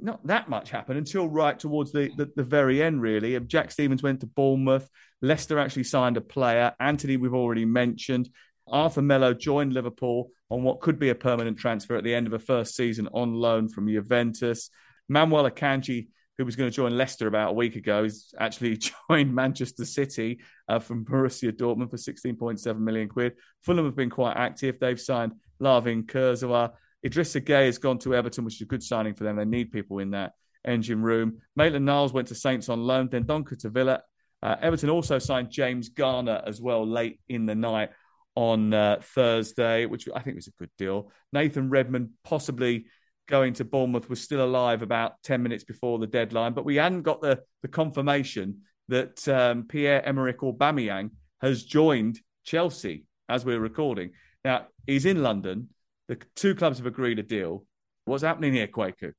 not 0.00 0.26
that 0.26 0.48
much 0.48 0.70
happened 0.70 0.98
until 0.98 1.28
right 1.28 1.58
towards 1.58 1.92
the, 1.92 2.10
the, 2.16 2.30
the, 2.36 2.42
very 2.42 2.82
end, 2.82 3.00
really. 3.00 3.38
Jack 3.40 3.70
Stevens 3.70 4.02
went 4.02 4.20
to 4.20 4.26
Bournemouth. 4.26 4.88
Leicester 5.24 5.58
actually 5.58 5.84
signed 5.84 6.16
a 6.16 6.20
player. 6.20 6.72
Antony, 6.78 7.16
we've 7.16 7.34
already 7.34 7.64
mentioned. 7.64 8.28
Arthur 8.66 9.02
Melo 9.02 9.34
joined 9.34 9.72
Liverpool 9.72 10.30
on 10.50 10.62
what 10.62 10.80
could 10.80 10.98
be 10.98 11.10
a 11.10 11.14
permanent 11.14 11.58
transfer 11.58 11.96
at 11.96 12.04
the 12.04 12.14
end 12.14 12.26
of 12.26 12.32
a 12.32 12.38
first 12.38 12.76
season 12.76 13.08
on 13.12 13.34
loan 13.34 13.68
from 13.68 13.88
Juventus. 13.88 14.70
Manuel 15.08 15.50
Akanji, 15.50 16.08
who 16.36 16.44
was 16.44 16.56
going 16.56 16.70
to 16.70 16.74
join 16.74 16.96
Leicester 16.96 17.26
about 17.26 17.50
a 17.50 17.54
week 17.54 17.76
ago, 17.76 18.02
has 18.04 18.32
actually 18.38 18.78
joined 19.10 19.34
Manchester 19.34 19.84
City 19.84 20.40
uh, 20.68 20.78
from 20.78 21.04
Borussia 21.04 21.52
Dortmund 21.52 21.90
for 21.90 21.96
16.7 21.96 22.78
million 22.78 23.08
quid. 23.08 23.34
Fulham 23.60 23.84
have 23.86 23.96
been 23.96 24.10
quite 24.10 24.36
active. 24.36 24.78
They've 24.78 25.00
signed 25.00 25.32
Layvin 25.60 26.04
Kurzawa. 26.04 26.72
Idrissa 27.04 27.40
Gueye 27.40 27.66
has 27.66 27.78
gone 27.78 27.98
to 27.98 28.14
Everton, 28.14 28.44
which 28.44 28.56
is 28.56 28.62
a 28.62 28.66
good 28.66 28.82
signing 28.82 29.14
for 29.14 29.24
them. 29.24 29.36
They 29.36 29.44
need 29.44 29.72
people 29.72 29.98
in 29.98 30.10
that 30.12 30.32
engine 30.66 31.02
room. 31.02 31.40
Maitland 31.56 31.84
Niles 31.84 32.12
went 32.12 32.28
to 32.28 32.34
Saints 32.34 32.68
on 32.68 32.82
loan, 32.82 33.08
then 33.10 33.24
Donker 33.24 33.58
to 33.60 33.68
Villa. 33.68 34.02
Uh, 34.44 34.56
Everton 34.60 34.90
also 34.90 35.18
signed 35.18 35.50
James 35.50 35.88
Garner 35.88 36.42
as 36.46 36.60
well 36.60 36.86
late 36.86 37.18
in 37.28 37.46
the 37.46 37.54
night 37.54 37.90
on 38.36 38.74
uh, 38.74 38.98
Thursday, 39.02 39.86
which 39.86 40.06
I 40.14 40.20
think 40.20 40.36
was 40.36 40.48
a 40.48 40.52
good 40.58 40.70
deal. 40.76 41.10
Nathan 41.32 41.70
Redmond 41.70 42.10
possibly 42.24 42.84
going 43.26 43.54
to 43.54 43.64
Bournemouth 43.64 44.10
was 44.10 44.20
still 44.20 44.44
alive 44.44 44.82
about 44.82 45.14
10 45.22 45.42
minutes 45.42 45.64
before 45.64 45.98
the 45.98 46.06
deadline, 46.06 46.52
but 46.52 46.66
we 46.66 46.76
hadn't 46.76 47.02
got 47.02 47.22
the, 47.22 47.40
the 47.62 47.68
confirmation 47.68 48.60
that 48.88 49.26
um, 49.28 49.64
Pierre-Emerick 49.66 50.42
or 50.42 50.54
Aubameyang 50.54 51.10
has 51.40 51.64
joined 51.64 52.20
Chelsea 52.44 53.06
as 53.30 53.46
we're 53.46 53.60
recording. 53.60 54.10
Now, 54.44 54.66
he's 54.86 55.06
in 55.06 55.22
London. 55.22 55.70
The 56.08 56.18
two 56.36 56.54
clubs 56.54 56.76
have 56.78 56.86
agreed 56.86 57.18
a 57.18 57.22
deal. 57.22 57.64
What's 58.04 58.22
happening 58.22 58.52
here, 58.52 58.68
Kwaku? 58.68 59.14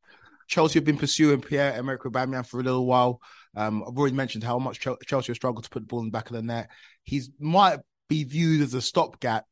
Chelsea 0.47 0.79
have 0.79 0.85
been 0.85 0.97
pursuing 0.97 1.41
Pierre-Emerick 1.41 2.01
Aubameyang 2.01 2.45
for 2.45 2.59
a 2.59 2.63
little 2.63 2.85
while. 2.85 3.21
Um, 3.55 3.83
I've 3.87 3.97
already 3.97 4.15
mentioned 4.15 4.43
how 4.43 4.59
much 4.59 4.79
Chelsea 4.79 5.27
have 5.27 5.35
struggled 5.35 5.63
to 5.63 5.69
put 5.69 5.81
the 5.81 5.87
ball 5.87 5.99
in 5.99 6.05
the 6.05 6.11
back 6.11 6.29
of 6.29 6.35
the 6.35 6.41
net. 6.41 6.69
He 7.03 7.21
might 7.39 7.79
be 8.09 8.23
viewed 8.23 8.61
as 8.61 8.73
a 8.73 8.81
stopgap, 8.81 9.45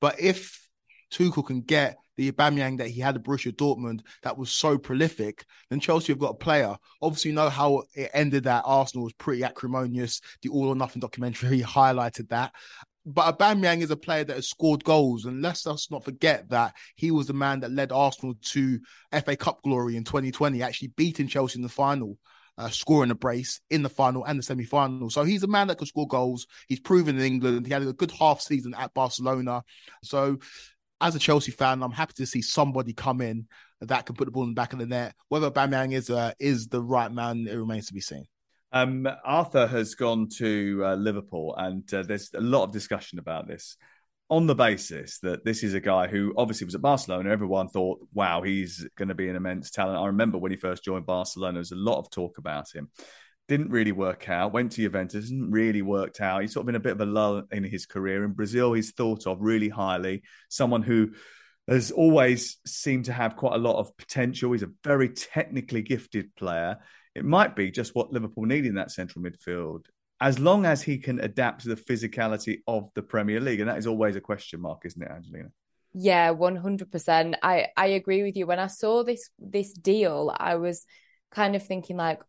but 0.00 0.20
if 0.20 0.68
Tuchel 1.12 1.46
can 1.46 1.60
get 1.60 1.96
the 2.16 2.30
Aubameyang 2.30 2.78
that 2.78 2.88
he 2.88 3.00
had 3.00 3.16
at 3.16 3.22
Borussia 3.22 3.52
Dortmund 3.52 4.00
that 4.22 4.36
was 4.36 4.50
so 4.50 4.76
prolific, 4.76 5.44
then 5.70 5.80
Chelsea 5.80 6.12
have 6.12 6.18
got 6.18 6.34
a 6.34 6.34
player. 6.34 6.76
Obviously, 7.00 7.30
you 7.30 7.34
know 7.34 7.48
how 7.48 7.84
it 7.94 8.10
ended 8.12 8.46
at 8.46 8.62
Arsenal 8.66 9.04
was 9.04 9.14
pretty 9.14 9.42
acrimonious. 9.42 10.20
The 10.42 10.50
All 10.50 10.68
or 10.68 10.74
Nothing 10.74 11.00
documentary 11.00 11.60
highlighted 11.62 12.28
that 12.28 12.52
but 13.14 13.38
Aubameyang 13.38 13.82
is 13.82 13.90
a 13.90 13.96
player 13.96 14.24
that 14.24 14.36
has 14.36 14.48
scored 14.48 14.84
goals, 14.84 15.24
and 15.24 15.42
let's 15.42 15.66
us 15.66 15.90
not 15.90 16.04
forget 16.04 16.48
that 16.50 16.74
he 16.96 17.10
was 17.10 17.26
the 17.26 17.32
man 17.32 17.60
that 17.60 17.70
led 17.70 17.92
Arsenal 17.92 18.34
to 18.42 18.80
FA 19.24 19.36
Cup 19.36 19.62
glory 19.62 19.96
in 19.96 20.04
2020, 20.04 20.62
actually 20.62 20.88
beating 20.96 21.28
Chelsea 21.28 21.58
in 21.58 21.62
the 21.62 21.68
final, 21.68 22.16
uh, 22.58 22.68
scoring 22.68 23.10
a 23.10 23.14
brace 23.14 23.60
in 23.70 23.82
the 23.82 23.88
final 23.88 24.24
and 24.24 24.38
the 24.38 24.42
semi-final. 24.42 25.10
So 25.10 25.24
he's 25.24 25.42
a 25.42 25.48
man 25.48 25.68
that 25.68 25.78
can 25.78 25.86
score 25.86 26.06
goals. 26.06 26.46
He's 26.68 26.80
proven 26.80 27.16
in 27.16 27.24
England. 27.24 27.66
He 27.66 27.72
had 27.72 27.82
a 27.82 27.92
good 27.92 28.12
half 28.12 28.40
season 28.40 28.74
at 28.74 28.94
Barcelona. 28.94 29.62
So 30.04 30.38
as 31.00 31.14
a 31.14 31.18
Chelsea 31.18 31.52
fan, 31.52 31.82
I'm 31.82 31.92
happy 31.92 32.12
to 32.14 32.26
see 32.26 32.42
somebody 32.42 32.92
come 32.92 33.20
in 33.20 33.46
that 33.80 34.06
can 34.06 34.14
put 34.14 34.26
the 34.26 34.30
ball 34.30 34.42
in 34.42 34.50
the 34.50 34.54
back 34.54 34.72
of 34.72 34.78
the 34.78 34.86
net. 34.86 35.14
Whether 35.28 35.50
Aubameyang 35.50 35.92
is 35.92 36.10
uh, 36.10 36.32
is 36.38 36.68
the 36.68 36.82
right 36.82 37.10
man, 37.10 37.46
it 37.48 37.56
remains 37.56 37.86
to 37.86 37.94
be 37.94 38.00
seen. 38.00 38.26
Um, 38.72 39.08
Arthur 39.24 39.66
has 39.66 39.94
gone 39.94 40.28
to 40.36 40.82
uh, 40.84 40.94
Liverpool, 40.94 41.54
and 41.56 41.92
uh, 41.92 42.02
there's 42.02 42.30
a 42.34 42.40
lot 42.40 42.64
of 42.64 42.72
discussion 42.72 43.18
about 43.18 43.48
this 43.48 43.76
on 44.28 44.46
the 44.46 44.54
basis 44.54 45.18
that 45.18 45.44
this 45.44 45.64
is 45.64 45.74
a 45.74 45.80
guy 45.80 46.06
who 46.06 46.32
obviously 46.36 46.64
was 46.64 46.76
at 46.76 46.80
Barcelona. 46.80 47.30
Everyone 47.30 47.68
thought, 47.68 47.98
wow, 48.14 48.42
he's 48.42 48.86
going 48.96 49.08
to 49.08 49.14
be 49.14 49.28
an 49.28 49.34
immense 49.34 49.72
talent. 49.72 49.98
I 49.98 50.06
remember 50.06 50.38
when 50.38 50.52
he 50.52 50.56
first 50.56 50.84
joined 50.84 51.04
Barcelona, 51.04 51.54
there 51.54 51.60
was 51.60 51.72
a 51.72 51.76
lot 51.76 51.98
of 51.98 52.10
talk 52.10 52.38
about 52.38 52.72
him. 52.72 52.90
Didn't 53.48 53.70
really 53.70 53.90
work 53.90 54.28
out. 54.28 54.52
Went 54.52 54.70
to 54.72 54.82
Juventus, 54.82 55.28
didn't 55.28 55.50
really 55.50 55.82
worked 55.82 56.20
out. 56.20 56.42
He's 56.42 56.52
sort 56.52 56.62
of 56.62 56.66
been 56.66 56.76
a 56.76 56.80
bit 56.80 56.92
of 56.92 57.00
a 57.00 57.06
lull 57.06 57.42
in 57.50 57.64
his 57.64 57.86
career. 57.86 58.24
In 58.24 58.32
Brazil, 58.34 58.72
he's 58.72 58.92
thought 58.92 59.26
of 59.26 59.38
really 59.40 59.68
highly. 59.68 60.22
Someone 60.48 60.84
who 60.84 61.10
has 61.66 61.90
always 61.90 62.58
seemed 62.64 63.06
to 63.06 63.12
have 63.12 63.34
quite 63.34 63.54
a 63.54 63.58
lot 63.58 63.80
of 63.80 63.96
potential. 63.96 64.52
He's 64.52 64.62
a 64.62 64.70
very 64.84 65.08
technically 65.08 65.82
gifted 65.82 66.36
player 66.36 66.78
it 67.14 67.24
might 67.24 67.56
be 67.56 67.70
just 67.70 67.94
what 67.94 68.12
Liverpool 68.12 68.44
need 68.44 68.66
in 68.66 68.74
that 68.74 68.90
central 68.90 69.24
midfield, 69.24 69.86
as 70.20 70.38
long 70.38 70.66
as 70.66 70.82
he 70.82 70.98
can 70.98 71.20
adapt 71.20 71.62
to 71.62 71.68
the 71.68 71.76
physicality 71.76 72.60
of 72.66 72.90
the 72.94 73.02
Premier 73.02 73.40
League. 73.40 73.60
And 73.60 73.68
that 73.68 73.78
is 73.78 73.86
always 73.86 74.16
a 74.16 74.20
question 74.20 74.60
mark, 74.60 74.82
isn't 74.84 75.02
it, 75.02 75.10
Angelina? 75.10 75.48
Yeah, 75.92 76.30
one 76.30 76.56
hundred 76.56 76.92
percent. 76.92 77.36
I 77.42 77.68
I 77.76 77.86
agree 77.88 78.22
with 78.22 78.36
you. 78.36 78.46
When 78.46 78.60
I 78.60 78.68
saw 78.68 79.02
this 79.02 79.30
this 79.38 79.72
deal, 79.72 80.32
I 80.36 80.54
was 80.54 80.86
kind 81.32 81.56
of 81.56 81.66
thinking 81.66 81.96
like, 81.96 82.20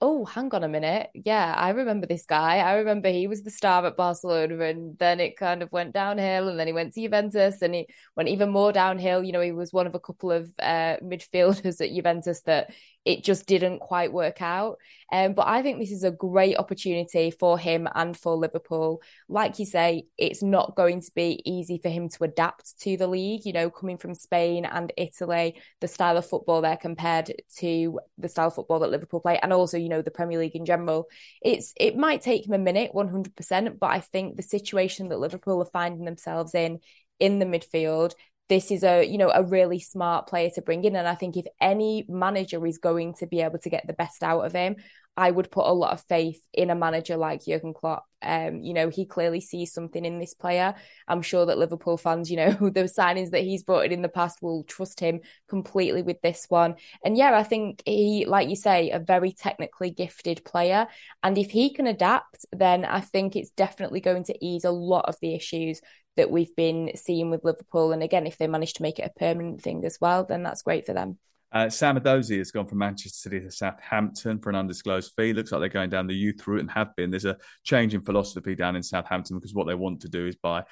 oh, 0.00 0.24
hang 0.24 0.52
on 0.54 0.62
a 0.62 0.68
minute. 0.68 1.08
Yeah, 1.14 1.54
I 1.56 1.70
remember 1.70 2.06
this 2.06 2.26
guy. 2.26 2.58
I 2.58 2.74
remember 2.74 3.08
he 3.08 3.26
was 3.26 3.42
the 3.42 3.50
star 3.50 3.86
at 3.86 3.96
Barcelona 3.96 4.58
and 4.64 4.98
then 4.98 5.18
it 5.18 5.36
kind 5.36 5.62
of 5.62 5.72
went 5.72 5.94
downhill 5.94 6.48
and 6.48 6.60
then 6.60 6.66
he 6.66 6.72
went 6.72 6.92
to 6.92 7.00
Juventus 7.00 7.62
and 7.62 7.74
he 7.74 7.86
went 8.14 8.28
even 8.28 8.50
more 8.50 8.70
downhill. 8.70 9.24
You 9.24 9.32
know, 9.32 9.40
he 9.40 9.52
was 9.52 9.72
one 9.72 9.86
of 9.86 9.94
a 9.94 10.00
couple 10.00 10.30
of 10.30 10.50
uh, 10.58 10.98
midfielders 11.02 11.80
at 11.80 11.94
Juventus 11.94 12.42
that 12.42 12.74
it 13.04 13.22
just 13.22 13.46
didn't 13.46 13.80
quite 13.80 14.12
work 14.12 14.40
out. 14.40 14.78
Um, 15.12 15.34
but 15.34 15.46
I 15.46 15.62
think 15.62 15.78
this 15.78 15.92
is 15.92 16.04
a 16.04 16.10
great 16.10 16.56
opportunity 16.56 17.30
for 17.30 17.58
him 17.58 17.86
and 17.94 18.16
for 18.16 18.36
Liverpool. 18.36 19.02
Like 19.28 19.58
you 19.58 19.66
say, 19.66 20.06
it's 20.16 20.42
not 20.42 20.74
going 20.74 21.02
to 21.02 21.10
be 21.14 21.42
easy 21.44 21.78
for 21.78 21.90
him 21.90 22.08
to 22.08 22.24
adapt 22.24 22.80
to 22.80 22.96
the 22.96 23.06
league, 23.06 23.44
you 23.44 23.52
know, 23.52 23.70
coming 23.70 23.98
from 23.98 24.14
Spain 24.14 24.64
and 24.64 24.92
Italy, 24.96 25.60
the 25.80 25.88
style 25.88 26.16
of 26.16 26.26
football 26.26 26.62
there 26.62 26.78
compared 26.78 27.32
to 27.58 28.00
the 28.18 28.28
style 28.28 28.48
of 28.48 28.54
football 28.54 28.80
that 28.80 28.90
Liverpool 28.90 29.20
play, 29.20 29.38
and 29.42 29.52
also, 29.52 29.76
you 29.76 29.88
know, 29.88 30.02
the 30.02 30.10
Premier 30.10 30.38
League 30.38 30.56
in 30.56 30.64
general. 30.64 31.06
It's 31.42 31.74
it 31.76 31.96
might 31.96 32.22
take 32.22 32.46
him 32.46 32.54
a 32.54 32.58
minute, 32.58 32.92
100%, 32.94 33.78
but 33.78 33.90
I 33.90 34.00
think 34.00 34.36
the 34.36 34.42
situation 34.42 35.08
that 35.08 35.20
Liverpool 35.20 35.60
are 35.60 35.66
finding 35.66 36.04
themselves 36.04 36.54
in 36.54 36.80
in 37.20 37.38
the 37.38 37.46
midfield 37.46 38.14
this 38.48 38.70
is 38.70 38.84
a 38.84 39.04
you 39.04 39.18
know 39.18 39.30
a 39.34 39.42
really 39.42 39.80
smart 39.80 40.26
player 40.26 40.50
to 40.54 40.62
bring 40.62 40.84
in. 40.84 40.96
And 40.96 41.08
i 41.08 41.14
think 41.14 41.36
if 41.36 41.46
any 41.60 42.06
manager 42.08 42.66
is 42.66 42.78
going 42.78 43.14
to 43.14 43.26
be 43.26 43.40
able 43.40 43.58
to 43.58 43.70
get 43.70 43.86
the 43.86 43.92
best 43.92 44.22
out 44.22 44.42
of 44.42 44.52
him 44.52 44.76
I 45.16 45.30
would 45.30 45.50
put 45.50 45.66
a 45.66 45.72
lot 45.72 45.92
of 45.92 46.02
faith 46.02 46.44
in 46.52 46.70
a 46.70 46.74
manager 46.74 47.16
like 47.16 47.44
Jurgen 47.44 47.72
Klopp. 47.72 48.04
Um, 48.20 48.62
you 48.62 48.74
know, 48.74 48.88
he 48.88 49.06
clearly 49.06 49.40
sees 49.40 49.72
something 49.72 50.04
in 50.04 50.18
this 50.18 50.34
player. 50.34 50.74
I'm 51.06 51.22
sure 51.22 51.46
that 51.46 51.58
Liverpool 51.58 51.96
fans, 51.96 52.30
you 52.30 52.36
know, 52.36 52.50
the 52.60 52.84
signings 52.84 53.30
that 53.30 53.42
he's 53.42 53.62
brought 53.62 53.84
in 53.84 53.92
in 53.92 54.02
the 54.02 54.08
past 54.08 54.42
will 54.42 54.64
trust 54.64 54.98
him 54.98 55.20
completely 55.48 56.02
with 56.02 56.20
this 56.20 56.46
one. 56.48 56.74
And 57.04 57.16
yeah, 57.16 57.36
I 57.36 57.44
think 57.44 57.82
he, 57.86 58.24
like 58.26 58.48
you 58.48 58.56
say, 58.56 58.90
a 58.90 58.98
very 58.98 59.32
technically 59.32 59.90
gifted 59.90 60.44
player. 60.44 60.88
And 61.22 61.38
if 61.38 61.50
he 61.50 61.72
can 61.72 61.86
adapt, 61.86 62.46
then 62.52 62.84
I 62.84 63.00
think 63.00 63.36
it's 63.36 63.50
definitely 63.50 64.00
going 64.00 64.24
to 64.24 64.44
ease 64.44 64.64
a 64.64 64.70
lot 64.70 65.04
of 65.06 65.16
the 65.20 65.34
issues 65.34 65.80
that 66.16 66.30
we've 66.30 66.54
been 66.56 66.92
seeing 66.96 67.30
with 67.30 67.44
Liverpool. 67.44 67.92
And 67.92 68.02
again, 68.02 68.26
if 68.26 68.38
they 68.38 68.46
manage 68.46 68.74
to 68.74 68.82
make 68.82 68.98
it 68.98 69.10
a 69.14 69.18
permanent 69.18 69.62
thing 69.62 69.84
as 69.84 69.98
well, 70.00 70.24
then 70.24 70.42
that's 70.42 70.62
great 70.62 70.86
for 70.86 70.92
them. 70.92 71.18
Uh, 71.54 71.70
Sam 71.70 71.96
Edozie 71.96 72.38
has 72.38 72.50
gone 72.50 72.66
from 72.66 72.78
Manchester 72.78 73.16
City 73.16 73.40
to 73.40 73.50
Southampton 73.50 74.40
for 74.40 74.50
an 74.50 74.56
undisclosed 74.56 75.12
fee. 75.16 75.32
Looks 75.32 75.52
like 75.52 75.60
they're 75.60 75.68
going 75.68 75.88
down 75.88 76.08
the 76.08 76.14
youth 76.14 76.44
route 76.46 76.60
and 76.60 76.70
have 76.72 76.94
been. 76.96 77.10
There's 77.10 77.24
a 77.24 77.38
change 77.62 77.94
in 77.94 78.02
philosophy 78.02 78.56
down 78.56 78.74
in 78.74 78.82
Southampton 78.82 79.38
because 79.38 79.54
what 79.54 79.68
they 79.68 79.74
want 79.76 80.00
to 80.00 80.08
do 80.08 80.26
is 80.26 80.34
buy 80.34 80.64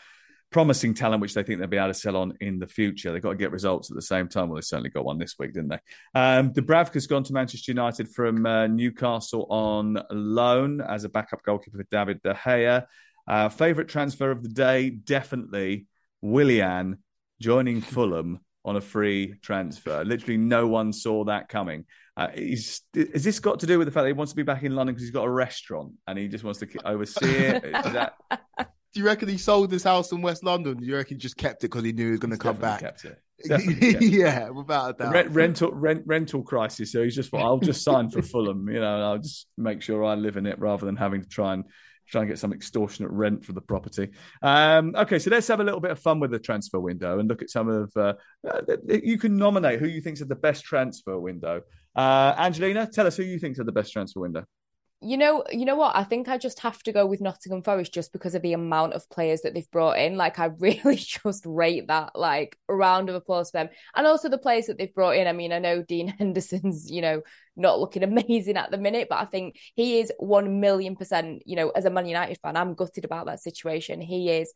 promising 0.51 0.93
talent, 0.93 1.23
which 1.23 1.35
they 1.35 1.45
think 1.45 1.61
they'll 1.61 1.69
be 1.69 1.77
able 1.77 1.89
to 1.89 1.95
sell 1.95 2.17
on 2.17 2.35
in 2.41 2.59
the 2.59 2.67
future. 2.67 3.13
They've 3.13 3.23
got 3.23 3.31
to 3.31 3.37
get 3.37 3.53
results 3.53 3.91
at 3.91 3.95
the 3.95 4.03
same 4.03 4.29
time. 4.29 4.49
Well, 4.49 4.57
they 4.57 4.63
certainly 4.63 4.91
got 4.91 5.05
one 5.05 5.19
this 5.19 5.39
week, 5.39 5.55
didn't 5.55 5.69
they? 5.69 5.79
Um, 6.15 6.53
Dubravka's 6.53 7.07
gone 7.07 7.23
to 7.25 7.33
Manchester 7.33 7.71
United 7.71 8.09
from 8.09 8.45
uh, 8.45 8.67
Newcastle 8.67 9.47
on 9.51 10.03
loan 10.11 10.81
as 10.81 11.05
a 11.05 11.09
backup 11.09 11.43
goalkeeper 11.45 11.79
for 11.79 11.87
David 11.91 12.21
De 12.23 12.35
Gea. 12.35 12.85
Uh, 13.27 13.49
Favourite 13.49 13.89
transfer 13.89 14.33
of 14.33 14.43
the 14.43 14.49
day, 14.49 14.91
definitely 14.91 15.87
Willian 16.21 16.99
joining 17.41 17.81
Fulham 17.81 18.41
on 18.65 18.77
a 18.77 18.81
free 18.81 19.35
transfer. 19.43 20.05
Literally, 20.05 20.37
no 20.37 20.67
one 20.67 20.93
saw 20.93 21.25
that 21.25 21.49
coming. 21.49 21.85
Uh, 22.17 22.29
is 22.35 22.83
this 22.93 23.41
got 23.41 23.61
to 23.61 23.67
do 23.67 23.79
with 23.79 23.87
the 23.87 23.93
fact 23.93 24.03
that 24.03 24.09
he 24.09 24.13
wants 24.13 24.33
to 24.33 24.37
be 24.37 24.43
back 24.43 24.63
in 24.63 24.75
London 24.75 24.95
because 24.95 25.05
he's 25.05 25.15
got 25.15 25.25
a 25.25 25.31
restaurant 25.31 25.93
and 26.07 26.19
he 26.19 26.29
just 26.29 26.45
wants 26.45 26.61
to 26.61 26.69
oversee 26.85 27.27
it? 27.27 27.63
that... 27.73 28.15
Do 28.59 29.01
you 29.01 29.07
reckon 29.07 29.29
he 29.29 29.39
sold 29.39 29.73
his 29.73 29.83
house 29.83 30.13
in 30.13 30.21
West 30.21 30.45
London? 30.45 30.77
Do 30.77 30.85
you 30.85 30.97
reckon 30.97 31.17
he 31.17 31.19
just 31.19 31.39
kept 31.39 31.65
it 31.65 31.71
because 31.71 31.85
he 31.85 31.93
knew 31.93 32.05
he 32.05 32.11
was 32.11 32.21
going 32.21 32.33
to 32.33 32.37
come 32.37 32.57
back? 32.57 32.81
Kept 32.81 33.05
it. 33.39 34.03
yeah, 34.03 34.51
without 34.51 34.91
a 34.91 34.93
doubt. 34.93 35.13
Rent, 35.13 35.31
rental 35.31 35.73
rent, 35.73 36.03
rental 36.05 36.43
crisis. 36.43 36.93
So 36.93 37.03
he's 37.03 37.15
just, 37.15 37.33
well, 37.33 37.45
I'll 37.45 37.59
just 37.59 37.83
sign 37.83 38.11
for 38.11 38.21
Fulham. 38.23 38.69
You 38.69 38.81
know, 38.81 39.03
I'll 39.03 39.19
just 39.19 39.47
make 39.57 39.81
sure 39.81 40.05
I 40.05 40.15
live 40.15 40.37
in 40.37 40.47
it 40.47 40.59
rather 40.59 40.85
than 40.85 40.97
having 40.97 41.23
to 41.23 41.29
try 41.29 41.55
and 41.55 41.65
try 42.13 42.21
and 42.21 42.31
get 42.31 42.39
some 42.39 42.53
extortionate 42.53 43.11
rent 43.11 43.45
for 43.45 43.53
the 43.55 43.61
property. 43.61 44.11
Um, 44.43 44.95
okay, 44.97 45.19
so 45.19 45.31
let's 45.31 45.49
have 45.49 45.61
a 45.61 45.65
little 45.65 45.81
bit 45.81 45.91
of 45.91 45.99
fun 45.99 46.21
with 46.21 46.31
the 46.31 46.39
transfer 46.39 46.79
window 46.79 47.19
and 47.19 47.29
look 47.29 47.43
at 47.43 47.51
some 47.51 47.69
of. 47.69 47.91
Uh, 47.97 48.15
uh, 48.49 48.61
you 48.87 49.19
can 49.19 49.37
nominate 49.37 49.81
who 49.81 49.89
you 49.89 50.01
think 50.01 50.21
is 50.21 50.29
the 50.29 50.37
best 50.37 50.65
transfer 50.65 51.19
window. 51.19 51.63
Uh, 51.97 52.35
Angelina, 52.39 52.87
tell 52.87 53.07
us 53.07 53.17
who 53.17 53.23
you 53.23 53.39
think 53.39 53.59
is 53.59 53.65
the 53.65 53.73
best 53.73 53.93
transfer 53.93 54.21
window 54.21 54.45
you 55.03 55.17
know, 55.17 55.45
you 55.51 55.65
know 55.65 55.75
what? 55.75 55.97
I 55.97 56.05
think 56.05 56.29
I 56.29 56.39
just 56.39 56.61
have 56.61 56.83
to 56.85 56.93
go 56.93 57.05
with 57.05 57.21
Nottingham 57.21 57.63
Forest 57.63 57.93
just 57.93 58.13
because 58.13 58.35
of 58.35 58.43
the 58.43 58.53
amount 58.53 58.93
of 58.93 59.09
players 59.11 59.41
that 59.43 59.53
they've 59.53 59.71
brought 59.71 59.99
in. 59.99 60.17
Like, 60.17 60.39
I 60.39 60.45
really 60.59 60.97
just 60.97 61.45
rate 61.45 61.89
that. 61.89 62.13
Like, 62.15 62.57
a 62.69 62.75
round 62.75 63.09
of 63.09 63.17
applause 63.17 63.51
for 63.51 63.59
them, 63.59 63.69
and 63.95 64.07
also 64.07 64.29
the 64.29 64.39
players 64.39 64.67
that 64.67 64.79
they've 64.79 64.95
brought 64.95 65.17
in. 65.17 65.27
I 65.27 65.33
mean, 65.33 65.53
I 65.53 65.59
know 65.59 65.83
Dean 65.83 66.09
Henderson's, 66.19 66.91
you 66.91 67.03
know, 67.03 67.23
not 67.57 67.81
looking 67.81 68.03
amazing 68.03 68.57
at 68.57 68.71
the 68.71 68.79
minute, 68.79 69.09
but 69.11 69.19
I 69.19 69.25
think 69.25 69.59
he 69.75 70.01
is 70.01 70.13
one 70.19 70.61
million 70.61 70.97
percent. 70.97 71.43
You 71.47 71.57
know, 71.57 71.71
as 71.71 71.85
a 71.85 71.91
Man 71.91 72.07
United 72.07 72.39
fan, 72.39 72.57
I'm 72.57 72.75
gutted 72.75 73.05
about 73.05 73.27
that 73.27 73.41
situation. 73.41 74.01
He 74.01 74.31
is 74.31 74.53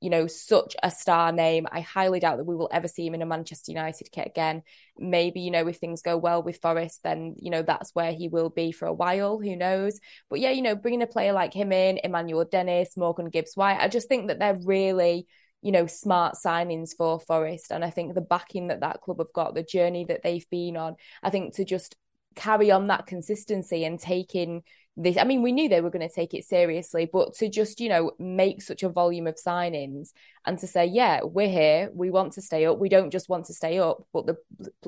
you 0.00 0.08
know, 0.08 0.26
such 0.26 0.74
a 0.82 0.90
star 0.90 1.30
name. 1.30 1.66
I 1.70 1.80
highly 1.80 2.20
doubt 2.20 2.38
that 2.38 2.46
we 2.46 2.56
will 2.56 2.70
ever 2.72 2.88
see 2.88 3.06
him 3.06 3.14
in 3.14 3.22
a 3.22 3.26
Manchester 3.26 3.70
United 3.70 4.10
kit 4.10 4.26
again. 4.26 4.62
Maybe, 4.98 5.40
you 5.40 5.50
know, 5.50 5.66
if 5.68 5.76
things 5.76 6.02
go 6.02 6.16
well 6.16 6.42
with 6.42 6.60
Forest, 6.60 7.02
then, 7.02 7.36
you 7.38 7.50
know, 7.50 7.62
that's 7.62 7.94
where 7.94 8.12
he 8.12 8.28
will 8.28 8.48
be 8.48 8.72
for 8.72 8.86
a 8.86 8.94
while. 8.94 9.38
Who 9.38 9.54
knows? 9.56 10.00
But 10.30 10.40
yeah, 10.40 10.50
you 10.50 10.62
know, 10.62 10.74
bringing 10.74 11.02
a 11.02 11.06
player 11.06 11.32
like 11.32 11.52
him 11.52 11.70
in, 11.70 12.00
Emmanuel 12.02 12.46
Dennis, 12.46 12.96
Morgan 12.96 13.28
Gibbs 13.28 13.56
White, 13.56 13.80
I 13.80 13.88
just 13.88 14.08
think 14.08 14.28
that 14.28 14.38
they're 14.38 14.58
really, 14.64 15.26
you 15.60 15.72
know, 15.72 15.86
smart 15.86 16.34
signings 16.34 16.96
for 16.96 17.20
Forest. 17.20 17.70
And 17.70 17.84
I 17.84 17.90
think 17.90 18.14
the 18.14 18.22
backing 18.22 18.68
that 18.68 18.80
that 18.80 19.02
club 19.02 19.18
have 19.18 19.32
got, 19.34 19.54
the 19.54 19.62
journey 19.62 20.06
that 20.06 20.22
they've 20.22 20.48
been 20.50 20.78
on, 20.78 20.96
I 21.22 21.28
think 21.28 21.56
to 21.56 21.64
just 21.64 21.94
carry 22.36 22.70
on 22.70 22.86
that 22.86 23.06
consistency 23.06 23.84
and 23.84 23.98
taking 23.98 24.62
this 25.02 25.16
i 25.16 25.24
mean 25.24 25.42
we 25.42 25.52
knew 25.52 25.68
they 25.68 25.80
were 25.80 25.90
going 25.90 26.06
to 26.06 26.14
take 26.14 26.34
it 26.34 26.44
seriously 26.44 27.08
but 27.10 27.34
to 27.34 27.48
just 27.48 27.80
you 27.80 27.88
know 27.88 28.12
make 28.18 28.60
such 28.60 28.82
a 28.82 28.88
volume 28.88 29.26
of 29.26 29.34
signings 29.34 30.10
and 30.46 30.58
to 30.58 30.66
say 30.66 30.84
yeah 30.84 31.20
we're 31.22 31.48
here 31.48 31.90
we 31.94 32.10
want 32.10 32.32
to 32.32 32.42
stay 32.42 32.66
up 32.66 32.78
we 32.78 32.88
don't 32.88 33.10
just 33.10 33.28
want 33.28 33.44
to 33.46 33.54
stay 33.54 33.78
up 33.78 34.02
but 34.12 34.26
the 34.26 34.36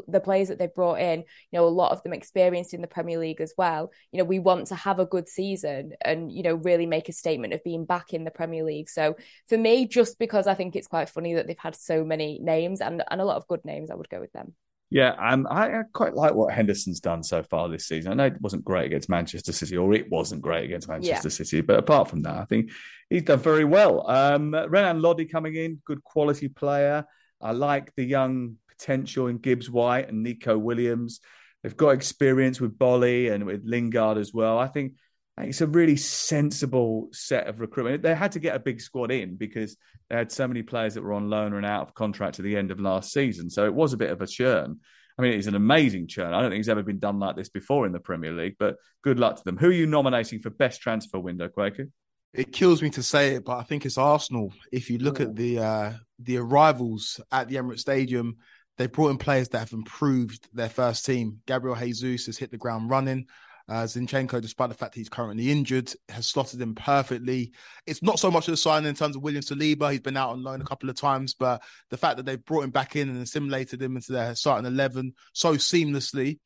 the 0.09 0.21
players 0.21 0.49
that 0.49 0.59
they've 0.59 0.75
brought 0.75 1.01
in 1.01 1.21
you 1.21 1.59
know 1.59 1.67
a 1.67 1.69
lot 1.69 1.93
of 1.93 2.03
them 2.03 2.13
experienced 2.13 2.75
in 2.75 2.81
the 2.81 2.87
premier 2.87 3.19
league 3.19 3.41
as 3.41 3.55
well 3.57 3.91
you 4.11 4.19
know 4.19 4.25
we 4.25 4.39
want 4.39 4.67
to 4.67 4.75
have 4.75 4.99
a 4.99 5.07
good 5.07 5.29
season 5.29 5.93
and 6.03 6.33
you 6.33 6.43
know 6.43 6.55
really 6.55 6.87
make 6.87 7.09
a 7.09 7.13
statement 7.13 7.53
of 7.53 7.65
being 7.65 7.85
back 7.85 8.13
in 8.13 8.25
the 8.25 8.31
premier 8.31 8.65
league. 8.65 8.89
So 8.89 9.17
for 9.49 9.59
me 9.59 9.87
just 9.87 10.19
because 10.19 10.47
i 10.47 10.55
think 10.55 10.77
it's 10.77 10.87
quite 10.87 11.09
funny 11.09 11.35
that 11.35 11.47
they've 11.47 11.59
had 11.59 11.77
so 11.77 12.05
many 12.05 12.39
names 12.41 12.81
and 12.81 13.03
and 13.11 13.21
a 13.21 13.25
lot 13.25 13.37
of 13.37 13.49
good 13.49 13.65
names 13.65 13.91
i 13.91 13.95
would 13.95 14.09
go 14.09 14.21
with 14.21 14.33
them 14.33 14.55
yeah, 14.93 15.15
um, 15.19 15.47
I, 15.51 15.79
I, 15.79 15.83
quite 15.95 16.15
like 16.15 16.35
what 16.35 16.53
Henderson's 16.53 17.01
done 17.01 17.23
so 17.23 17.43
far 17.43 17.67
this 17.71 17.87
season. 17.87 18.13
I 18.13 18.15
know 18.15 18.27
it 18.27 18.41
wasn't 18.43 18.63
great 18.63 18.85
against 18.85 19.09
Manchester 19.09 19.51
City, 19.51 19.75
or 19.75 19.95
it 19.95 20.11
wasn't 20.11 20.43
great 20.43 20.65
against 20.65 20.87
Manchester 20.87 21.29
yeah. 21.29 21.33
City, 21.33 21.61
but 21.63 21.79
apart 21.79 22.11
from 22.11 22.21
that, 22.25 22.37
I 22.37 22.45
think 22.45 22.73
he's 23.09 23.23
done 23.23 23.39
very 23.39 23.65
well. 23.65 24.09
Um, 24.11 24.53
Renan 24.53 25.01
Lodi 25.01 25.25
coming 25.25 25.55
in, 25.55 25.81
good 25.87 26.05
quality 26.05 26.49
player. 26.49 27.07
I 27.41 27.53
like 27.53 27.95
the 27.97 28.05
young 28.05 28.57
potential 28.69 29.29
in 29.29 29.39
Gibbs 29.39 29.71
White 29.71 30.11
and 30.11 30.23
Neco 30.23 30.59
Williams. 30.59 31.21
They've 31.63 31.77
got 31.77 31.91
experience 31.91 32.61
with 32.61 32.77
Boly 32.77 33.33
and 33.33 33.45
with 33.45 33.63
Lingard 33.65 34.19
as 34.19 34.35
well. 34.35 34.59
I 34.59 34.67
think 34.67 34.93
it's 35.39 35.61
a 35.61 35.67
really 35.67 35.97
sensible 35.97 37.09
set 37.13 37.47
of 37.47 37.61
recruitment. 37.61 38.03
They 38.03 38.15
had 38.15 38.33
to 38.33 38.41
get 38.41 38.55
a 38.55 38.61
big 38.61 38.81
squad 38.81 39.11
in 39.11 39.37
because 39.37 39.77
they 40.11 40.17
had 40.17 40.31
so 40.31 40.47
many 40.47 40.63
players 40.63 40.95
that 40.95 41.03
were 41.03 41.15
on 41.15 41.31
loan 41.31 41.55
and 41.55 41.65
out 41.65 41.83
of 41.89 41.95
contract 41.95 42.39
at 42.39 42.45
the 42.45 42.57
end 42.57 42.71
of 42.71 42.81
last 42.81 43.13
season. 43.13 43.49
So 43.49 43.65
it 43.65 43.75
was 43.75 43.93
a 43.93 43.97
bit 43.97 44.11
of 44.11 44.21
a 44.21 44.27
churn. 44.27 44.81
I 45.19 45.23
mean, 45.23 45.33
it's 45.33 45.47
an 45.47 45.55
amazing 45.55 46.07
churn. 46.07 46.33
I 46.33 46.41
don't 46.41 46.51
think 46.51 46.61
it's 46.61 46.69
ever 46.69 46.83
been 46.83 46.99
done 46.99 47.19
like 47.19 47.37
this 47.37 47.49
before 47.49 47.87
in 47.87 47.93
the 47.93 48.01
Premier 48.01 48.33
League, 48.33 48.57
but 48.59 48.77
good 49.03 49.19
luck 49.19 49.37
to 49.37 49.45
them. 49.45 49.57
Who 49.57 49.69
are 49.69 49.73
you 49.73 49.87
nominating 49.87 50.41
for 50.41 50.51
best 50.51 50.81
transfer 50.81 51.19
window, 51.19 51.49
Kwaku? 51.49 51.91
It 52.35 52.53
kills 52.53 52.81
me 52.83 52.89
to 52.91 53.03
say 53.03 53.35
it, 53.35 53.45
but 53.45 53.59
I 53.59 53.63
think 53.63 53.85
it's 53.85 53.99
Arsenal. 53.99 54.55
If 54.71 54.89
you 54.89 54.99
look 54.99 55.21
at 55.21 55.37
the 55.37 55.59
uh, 55.59 55.93
the 56.19 56.39
arrivals 56.39 57.21
at 57.31 57.49
the 57.49 57.57
Emirates 57.57 57.81
Stadium, 57.81 58.39
they've 58.79 58.91
brought 58.91 59.11
in 59.11 59.19
players 59.19 59.51
that 59.51 59.59
have 59.59 59.73
improved 59.75 60.49
their 60.55 60.71
first 60.71 61.05
team. 61.05 61.41
Gabriel 61.47 61.77
Jesus 61.77 62.27
has 62.27 62.39
hit 62.39 62.51
the 62.51 62.57
ground 62.57 62.89
running. 62.89 63.27
Uh, 63.69 63.85
Zinchenko, 63.85 64.41
despite 64.41 64.69
the 64.69 64.77
fact 64.77 64.95
he's 64.95 65.09
currently 65.09 65.51
injured, 65.51 65.93
has 66.09 66.27
slotted 66.27 66.61
him 66.61 66.75
perfectly. 66.75 67.53
It's 67.87 68.03
not 68.03 68.19
so 68.19 68.31
much 68.31 68.49
of 68.49 68.55
a 68.55 68.57
sign 68.57 68.85
in 68.87 68.95
terms 68.95 69.17
of 69.17 69.23
William 69.23 69.43
Saliba. 69.43 69.91
He's 69.91 70.01
been 70.01 70.17
out 70.17 70.31
on 70.31 70.43
loan 70.43 70.61
a 70.61 70.67
couple 70.67 70.91
of 70.91 70.97
times, 70.97 71.35
but 71.35 71.63
the 71.91 71.97
fact 71.97 72.17
that 72.17 72.27
they've 72.27 72.45
brought 72.45 72.65
him 72.65 72.71
back 72.71 72.97
in 72.97 73.09
and 73.09 73.23
assimilated 73.23 73.81
him 73.81 73.97
into 73.97 74.13
their 74.13 74.35
starting 74.35 74.67
11 74.67 75.15
so 75.33 75.55
seamlessly 75.55 76.39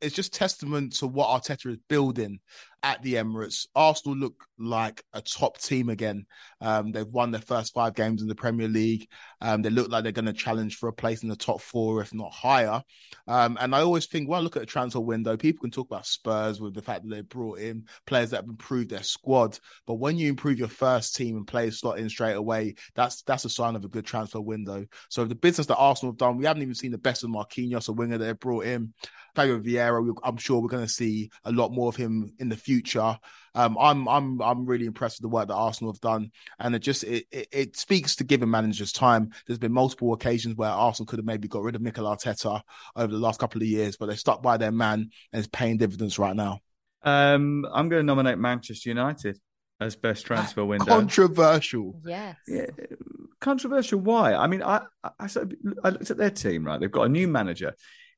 it's 0.00 0.14
just 0.14 0.34
testament 0.34 0.92
to 0.94 1.06
what 1.06 1.28
Arteta 1.28 1.70
is 1.70 1.78
building 1.88 2.40
at 2.84 3.02
the 3.02 3.14
Emirates. 3.14 3.66
Arsenal 3.74 4.16
look 4.16 4.44
like 4.58 5.02
a 5.14 5.22
top 5.22 5.58
team 5.58 5.88
again. 5.88 6.26
Um, 6.60 6.92
they've 6.92 7.10
won 7.10 7.30
their 7.30 7.40
first 7.40 7.72
five 7.72 7.94
games 7.94 8.20
in 8.20 8.28
the 8.28 8.34
Premier 8.34 8.68
League. 8.68 9.08
Um, 9.40 9.62
they 9.62 9.70
look 9.70 9.90
like 9.90 10.02
they're 10.02 10.12
going 10.12 10.26
to 10.26 10.34
challenge 10.34 10.76
for 10.76 10.90
a 10.90 10.92
place 10.92 11.22
in 11.22 11.30
the 11.30 11.34
top 11.34 11.62
four, 11.62 12.02
if 12.02 12.12
not 12.12 12.30
higher. 12.30 12.82
Um, 13.26 13.56
and 13.58 13.74
I 13.74 13.80
always 13.80 14.04
think, 14.04 14.28
well, 14.28 14.42
look 14.42 14.56
at 14.56 14.60
the 14.60 14.66
transfer 14.66 15.00
window. 15.00 15.34
People 15.36 15.62
can 15.62 15.70
talk 15.70 15.88
about 15.88 16.06
Spurs 16.06 16.60
with 16.60 16.74
the 16.74 16.82
fact 16.82 17.04
that 17.04 17.14
they 17.14 17.22
brought 17.22 17.58
in 17.58 17.86
players 18.06 18.30
that 18.30 18.42
have 18.42 18.50
improved 18.50 18.90
their 18.90 19.02
squad. 19.02 19.58
But 19.86 19.94
when 19.94 20.18
you 20.18 20.28
improve 20.28 20.58
your 20.58 20.68
first 20.68 21.16
team 21.16 21.38
and 21.38 21.46
players 21.46 21.80
slot 21.80 21.98
in 21.98 22.10
straight 22.10 22.36
away, 22.36 22.74
that's 22.94 23.22
that's 23.22 23.46
a 23.46 23.50
sign 23.50 23.76
of 23.76 23.84
a 23.86 23.88
good 23.88 24.04
transfer 24.04 24.42
window. 24.42 24.84
So 25.08 25.24
the 25.24 25.34
business 25.34 25.66
that 25.68 25.76
Arsenal 25.76 26.12
have 26.12 26.18
done, 26.18 26.36
we 26.36 26.44
haven't 26.44 26.62
even 26.62 26.74
seen 26.74 26.92
the 26.92 26.98
best 26.98 27.24
of 27.24 27.30
Marquinhos, 27.30 27.88
a 27.88 27.92
winger 27.92 28.18
that 28.18 28.24
they 28.26 28.32
brought 28.32 28.66
in. 28.66 28.92
Fabio 29.34 29.58
Vieira, 29.58 30.14
I'm 30.22 30.36
sure 30.36 30.60
we're 30.60 30.68
going 30.68 30.86
to 30.86 30.92
see 30.92 31.30
a 31.44 31.50
lot 31.50 31.72
more 31.72 31.88
of 31.88 31.96
him 31.96 32.32
in 32.38 32.48
the 32.48 32.56
future. 32.56 32.73
Um, 33.54 33.76
I'm 33.78 34.08
I'm 34.08 34.42
I'm 34.42 34.66
really 34.66 34.86
impressed 34.86 35.18
with 35.18 35.30
the 35.30 35.34
work 35.34 35.48
that 35.48 35.54
Arsenal 35.54 35.92
have 35.92 36.00
done, 36.00 36.32
and 36.58 36.74
it 36.74 36.80
just 36.80 37.04
it, 37.04 37.26
it, 37.30 37.48
it, 37.52 37.76
speaks 37.76 38.16
to 38.16 38.24
giving 38.24 38.50
managers 38.50 38.90
time. 38.90 39.30
There's 39.46 39.60
been 39.60 39.72
multiple 39.72 40.12
occasions 40.12 40.56
where 40.56 40.70
Arsenal 40.70 41.06
could 41.06 41.20
have 41.20 41.26
maybe 41.26 41.46
got 41.46 41.62
rid 41.62 41.76
of 41.76 41.82
Mikel 41.82 42.04
Arteta 42.04 42.62
over 42.96 43.12
the 43.12 43.18
last 43.18 43.38
couple 43.38 43.62
of 43.62 43.68
years, 43.68 43.96
but 43.96 44.06
they 44.06 44.16
stuck 44.16 44.42
by 44.42 44.56
their 44.56 44.72
man 44.72 45.10
and 45.32 45.38
it's 45.38 45.46
paying 45.46 45.76
dividends 45.76 46.18
right 46.18 46.34
now. 46.34 46.58
Um, 47.02 47.64
I'm 47.72 47.88
going 47.88 48.00
to 48.00 48.06
nominate 48.06 48.38
Manchester 48.38 48.88
United 48.88 49.38
as 49.78 49.94
best 49.94 50.26
transfer 50.26 50.64
window. 50.64 50.86
Controversial. 50.86 52.00
Yes. 52.04 52.36
Yeah. 52.48 52.66
Controversial. 53.40 54.00
Why? 54.00 54.34
I 54.34 54.48
mean, 54.48 54.62
I, 54.62 54.80
I, 55.04 55.28
I 55.84 55.90
looked 55.90 56.10
at 56.10 56.16
their 56.16 56.30
team. 56.30 56.64
Right, 56.64 56.80
they've 56.80 56.90
got 56.90 57.04
a 57.04 57.08
new 57.08 57.28
manager 57.28 57.74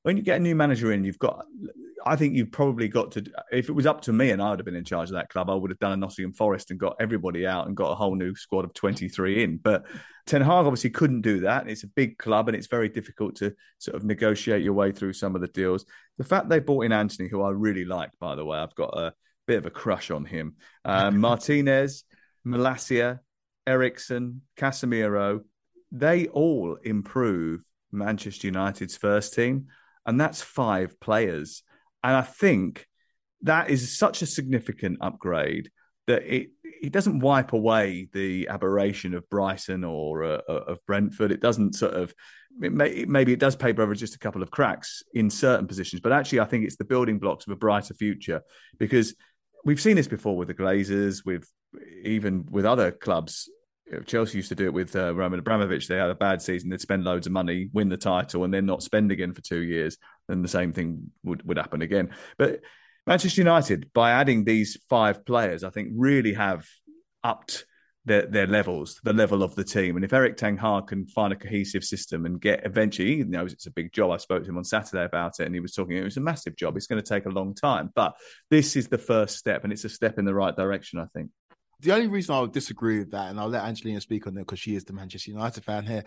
when 0.06 0.16
you 0.16 0.22
get 0.22 0.36
a 0.36 0.40
new 0.40 0.54
manager 0.54 0.92
in, 0.92 1.02
you've 1.02 1.18
got. 1.18 1.44
I 2.06 2.14
think 2.16 2.34
you've 2.34 2.52
probably 2.52 2.86
got 2.86 3.10
to. 3.12 3.24
If 3.50 3.68
it 3.68 3.72
was 3.72 3.84
up 3.84 4.00
to 4.02 4.12
me 4.12 4.30
and 4.30 4.40
I 4.40 4.50
would 4.50 4.60
have 4.60 4.64
been 4.64 4.76
in 4.76 4.84
charge 4.84 5.10
of 5.10 5.16
that 5.16 5.28
club, 5.28 5.50
I 5.50 5.54
would 5.54 5.70
have 5.70 5.78
done 5.80 5.92
a 5.92 5.96
Nottingham 5.96 6.32
Forest 6.32 6.70
and 6.70 6.78
got 6.78 6.96
everybody 7.00 7.46
out 7.46 7.66
and 7.66 7.76
got 7.76 7.90
a 7.90 7.94
whole 7.96 8.14
new 8.14 8.34
squad 8.36 8.64
of 8.64 8.72
twenty 8.72 9.08
three 9.08 9.42
in. 9.42 9.56
But 9.56 9.86
Ten 10.26 10.40
Hag 10.40 10.66
obviously 10.66 10.90
couldn't 10.90 11.22
do 11.22 11.40
that. 11.40 11.68
It's 11.68 11.82
a 11.82 11.88
big 11.88 12.16
club 12.16 12.48
and 12.48 12.56
it's 12.56 12.68
very 12.68 12.88
difficult 12.88 13.34
to 13.36 13.54
sort 13.78 13.96
of 13.96 14.04
negotiate 14.04 14.62
your 14.62 14.74
way 14.74 14.92
through 14.92 15.14
some 15.14 15.34
of 15.34 15.40
the 15.40 15.48
deals. 15.48 15.84
The 16.18 16.24
fact 16.24 16.48
they 16.48 16.60
bought 16.60 16.84
in 16.84 16.92
Antony, 16.92 17.28
who 17.28 17.42
I 17.42 17.50
really 17.50 17.84
like, 17.84 18.10
by 18.20 18.36
the 18.36 18.44
way, 18.44 18.58
I've 18.58 18.74
got 18.76 18.96
a 18.96 19.12
bit 19.46 19.58
of 19.58 19.66
a 19.66 19.70
crush 19.70 20.10
on 20.10 20.24
him. 20.24 20.54
Uh, 20.84 21.10
Martinez, 21.12 22.04
Malacia, 22.44 23.20
Eriksen, 23.66 24.42
Casemiro, 24.56 25.40
they 25.90 26.26
all 26.28 26.76
improve 26.82 27.62
Manchester 27.92 28.48
United's 28.48 28.96
first 28.96 29.34
team, 29.34 29.66
and 30.04 30.20
that's 30.20 30.42
five 30.42 30.98
players. 31.00 31.62
And 32.06 32.14
I 32.14 32.22
think 32.22 32.86
that 33.42 33.68
is 33.68 33.98
such 33.98 34.22
a 34.22 34.26
significant 34.26 34.98
upgrade 35.00 35.70
that 36.06 36.22
it 36.22 36.50
it 36.62 36.92
doesn't 36.92 37.18
wipe 37.18 37.52
away 37.52 38.06
the 38.12 38.46
aberration 38.48 39.12
of 39.12 39.28
Brighton 39.28 39.82
or 39.82 40.22
uh, 40.22 40.40
uh 40.48 40.52
of 40.52 40.78
Brentford. 40.86 41.32
It 41.32 41.40
doesn't 41.40 41.74
sort 41.74 41.94
of 41.94 42.14
it 42.62 42.72
may, 42.72 43.04
maybe 43.06 43.32
it 43.32 43.40
does 43.40 43.56
paper 43.56 43.82
over 43.82 43.92
just 43.96 44.14
a 44.14 44.20
couple 44.20 44.40
of 44.40 44.52
cracks 44.52 45.02
in 45.14 45.30
certain 45.30 45.66
positions, 45.66 46.00
but 46.00 46.12
actually 46.12 46.40
I 46.40 46.44
think 46.44 46.64
it's 46.64 46.76
the 46.76 46.84
building 46.84 47.18
blocks 47.18 47.44
of 47.48 47.52
a 47.52 47.56
brighter 47.56 47.94
future 47.94 48.40
because 48.78 49.16
we've 49.64 49.80
seen 49.80 49.96
this 49.96 50.06
before 50.06 50.36
with 50.36 50.46
the 50.46 50.54
Glazers, 50.54 51.26
with 51.26 51.50
even 52.04 52.46
with 52.48 52.64
other 52.64 52.92
clubs. 52.92 53.50
Chelsea 54.06 54.38
used 54.38 54.48
to 54.48 54.54
do 54.54 54.66
it 54.66 54.72
with 54.72 54.96
uh, 54.96 55.14
Roman 55.14 55.38
Abramovich. 55.38 55.86
They 55.86 55.96
had 55.96 56.10
a 56.10 56.14
bad 56.14 56.42
season, 56.42 56.70
they'd 56.70 56.80
spend 56.80 57.04
loads 57.04 57.26
of 57.26 57.32
money, 57.32 57.70
win 57.72 57.88
the 57.88 57.96
title, 57.96 58.44
and 58.44 58.52
then 58.52 58.66
not 58.66 58.82
spend 58.82 59.12
again 59.12 59.32
for 59.32 59.42
two 59.42 59.62
years. 59.62 59.96
Then 60.28 60.42
the 60.42 60.48
same 60.48 60.72
thing 60.72 61.10
would, 61.22 61.46
would 61.46 61.56
happen 61.56 61.82
again. 61.82 62.10
But 62.36 62.62
Manchester 63.06 63.40
United, 63.40 63.92
by 63.92 64.10
adding 64.10 64.44
these 64.44 64.76
five 64.88 65.24
players, 65.24 65.62
I 65.62 65.70
think 65.70 65.90
really 65.94 66.34
have 66.34 66.66
upped 67.22 67.64
their, 68.04 68.26
their 68.26 68.46
levels, 68.46 69.00
the 69.04 69.12
level 69.12 69.42
of 69.42 69.54
the 69.54 69.64
team. 69.64 69.96
And 69.96 70.04
if 70.04 70.12
Erik 70.12 70.36
Ten 70.36 70.56
Hag 70.56 70.88
can 70.88 71.06
find 71.06 71.32
a 71.32 71.36
cohesive 71.36 71.84
system 71.84 72.24
and 72.24 72.40
get 72.40 72.64
eventually, 72.64 73.16
he 73.16 73.24
knows 73.24 73.52
it's 73.52 73.66
a 73.66 73.72
big 73.72 73.92
job. 73.92 74.10
I 74.12 74.16
spoke 74.16 74.44
to 74.44 74.48
him 74.48 74.58
on 74.58 74.64
Saturday 74.64 75.04
about 75.04 75.38
it 75.38 75.46
and 75.46 75.54
he 75.54 75.60
was 75.60 75.72
talking, 75.72 75.96
it 75.96 76.04
was 76.04 76.16
a 76.16 76.20
massive 76.20 76.56
job. 76.56 76.76
It's 76.76 76.86
going 76.86 77.02
to 77.02 77.08
take 77.08 77.26
a 77.26 77.30
long 77.30 77.54
time. 77.54 77.90
But 77.94 78.14
this 78.50 78.76
is 78.76 78.88
the 78.88 78.98
first 78.98 79.36
step 79.36 79.64
and 79.64 79.72
it's 79.72 79.84
a 79.84 79.88
step 79.88 80.18
in 80.18 80.24
the 80.24 80.34
right 80.34 80.54
direction, 80.54 80.98
I 80.98 81.06
think. 81.14 81.30
The 81.80 81.92
only 81.92 82.08
reason 82.08 82.34
I'll 82.34 82.46
disagree 82.46 82.98
with 82.98 83.10
that, 83.10 83.30
and 83.30 83.38
I'll 83.38 83.48
let 83.48 83.64
Angelina 83.64 84.00
speak 84.00 84.26
on 84.26 84.36
it 84.36 84.40
because 84.40 84.58
she 84.58 84.74
is 84.74 84.84
the 84.84 84.92
Manchester 84.92 85.30
United 85.30 85.62
fan 85.62 85.84
here 85.84 86.04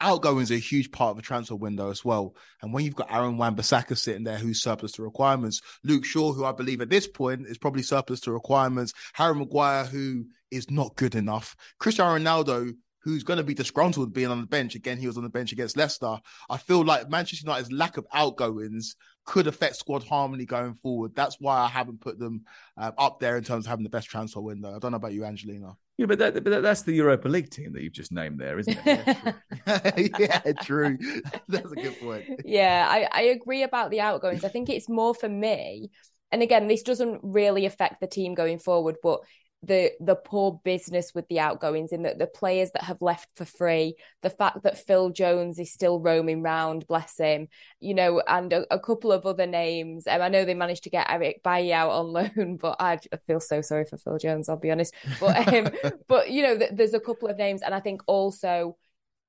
outgoings 0.00 0.50
are 0.50 0.54
a 0.54 0.58
huge 0.58 0.90
part 0.90 1.10
of 1.10 1.16
the 1.16 1.22
transfer 1.22 1.54
window 1.54 1.90
as 1.90 2.04
well. 2.04 2.34
And 2.62 2.72
when 2.72 2.84
you've 2.84 2.96
got 2.96 3.12
Aaron 3.12 3.36
Wan-Bissaka 3.36 3.96
sitting 3.96 4.24
there 4.24 4.38
who's 4.38 4.62
surplus 4.62 4.92
to 4.92 5.02
requirements, 5.02 5.60
Luke 5.84 6.04
Shaw, 6.04 6.32
who 6.32 6.44
I 6.44 6.52
believe 6.52 6.80
at 6.80 6.90
this 6.90 7.06
point 7.06 7.46
is 7.46 7.58
probably 7.58 7.82
surplus 7.82 8.20
to 8.20 8.32
requirements, 8.32 8.92
Harry 9.12 9.34
Maguire, 9.34 9.84
who 9.84 10.26
is 10.50 10.70
not 10.70 10.96
good 10.96 11.14
enough, 11.14 11.54
Cristiano 11.78 12.18
Ronaldo, 12.18 12.72
who's 13.02 13.22
going 13.22 13.38
to 13.38 13.44
be 13.44 13.54
disgruntled 13.54 14.12
being 14.12 14.30
on 14.30 14.40
the 14.40 14.46
bench. 14.46 14.74
Again, 14.74 14.98
he 14.98 15.06
was 15.06 15.16
on 15.16 15.22
the 15.22 15.30
bench 15.30 15.52
against 15.52 15.76
Leicester. 15.76 16.18
I 16.50 16.56
feel 16.58 16.84
like 16.84 17.08
Manchester 17.08 17.46
United's 17.46 17.72
lack 17.72 17.96
of 17.96 18.06
outgoings 18.12 18.96
could 19.30 19.46
affect 19.46 19.76
squad 19.76 20.02
harmony 20.02 20.44
going 20.44 20.74
forward. 20.74 21.14
That's 21.14 21.36
why 21.38 21.60
I 21.60 21.68
haven't 21.68 22.00
put 22.00 22.18
them 22.18 22.42
uh, 22.76 22.90
up 22.98 23.20
there 23.20 23.36
in 23.36 23.44
terms 23.44 23.64
of 23.64 23.70
having 23.70 23.84
the 23.84 23.88
best 23.88 24.08
transfer 24.10 24.40
window. 24.40 24.74
I 24.74 24.80
don't 24.80 24.90
know 24.90 24.96
about 24.96 25.12
you, 25.12 25.24
Angelina. 25.24 25.76
Yeah, 25.98 26.06
but, 26.06 26.18
that, 26.18 26.42
but 26.42 26.62
that's 26.64 26.82
the 26.82 26.94
Europa 26.94 27.28
League 27.28 27.48
team 27.48 27.72
that 27.74 27.82
you've 27.84 27.92
just 27.92 28.10
named 28.10 28.40
there, 28.40 28.58
isn't 28.58 28.76
it? 28.84 29.36
yeah, 30.18 30.52
true. 30.62 30.98
That's 31.48 31.70
a 31.70 31.76
good 31.76 32.00
point. 32.00 32.24
Yeah, 32.44 32.84
I, 32.90 33.06
I 33.12 33.22
agree 33.26 33.62
about 33.62 33.92
the 33.92 34.00
outgoings. 34.00 34.42
I 34.42 34.48
think 34.48 34.68
it's 34.68 34.88
more 34.88 35.14
for 35.14 35.28
me. 35.28 35.92
And 36.32 36.42
again, 36.42 36.66
this 36.66 36.82
doesn't 36.82 37.20
really 37.22 37.66
affect 37.66 38.00
the 38.00 38.08
team 38.08 38.34
going 38.34 38.58
forward, 38.58 38.96
but 39.00 39.20
the 39.62 39.92
the 40.00 40.14
poor 40.14 40.58
business 40.64 41.12
with 41.14 41.28
the 41.28 41.38
outgoings 41.38 41.92
in 41.92 42.04
that 42.04 42.18
the 42.18 42.26
players 42.26 42.70
that 42.72 42.84
have 42.84 43.02
left 43.02 43.28
for 43.36 43.44
free 43.44 43.94
the 44.22 44.30
fact 44.30 44.62
that 44.62 44.78
Phil 44.78 45.10
Jones 45.10 45.58
is 45.58 45.70
still 45.70 46.00
roaming 46.00 46.42
round 46.42 46.86
bless 46.86 47.18
him 47.18 47.46
you 47.78 47.92
know 47.92 48.22
and 48.26 48.52
a, 48.54 48.74
a 48.74 48.78
couple 48.78 49.12
of 49.12 49.26
other 49.26 49.46
names. 49.46 50.06
Um, 50.06 50.22
I 50.22 50.28
know 50.28 50.44
they 50.44 50.54
managed 50.54 50.84
to 50.84 50.90
get 50.90 51.10
Eric 51.10 51.42
Bailly 51.42 51.72
out 51.72 51.90
on 51.90 52.06
loan 52.12 52.56
but 52.56 52.76
I, 52.80 52.98
I, 53.12 53.16
feel 53.26 53.40
so 53.40 53.60
sorry 53.60 53.84
for 53.84 53.98
Phil 53.98 54.18
Jones 54.18 54.48
I'll 54.48 54.56
be 54.56 54.70
honest. 54.70 54.94
But 55.20 55.52
um, 55.52 55.68
but 56.08 56.30
you 56.30 56.42
know 56.42 56.56
th- 56.56 56.72
there's 56.72 56.94
a 56.94 57.00
couple 57.00 57.28
of 57.28 57.36
names. 57.36 57.62
And 57.62 57.74
I 57.74 57.80
think 57.80 58.02
also 58.06 58.76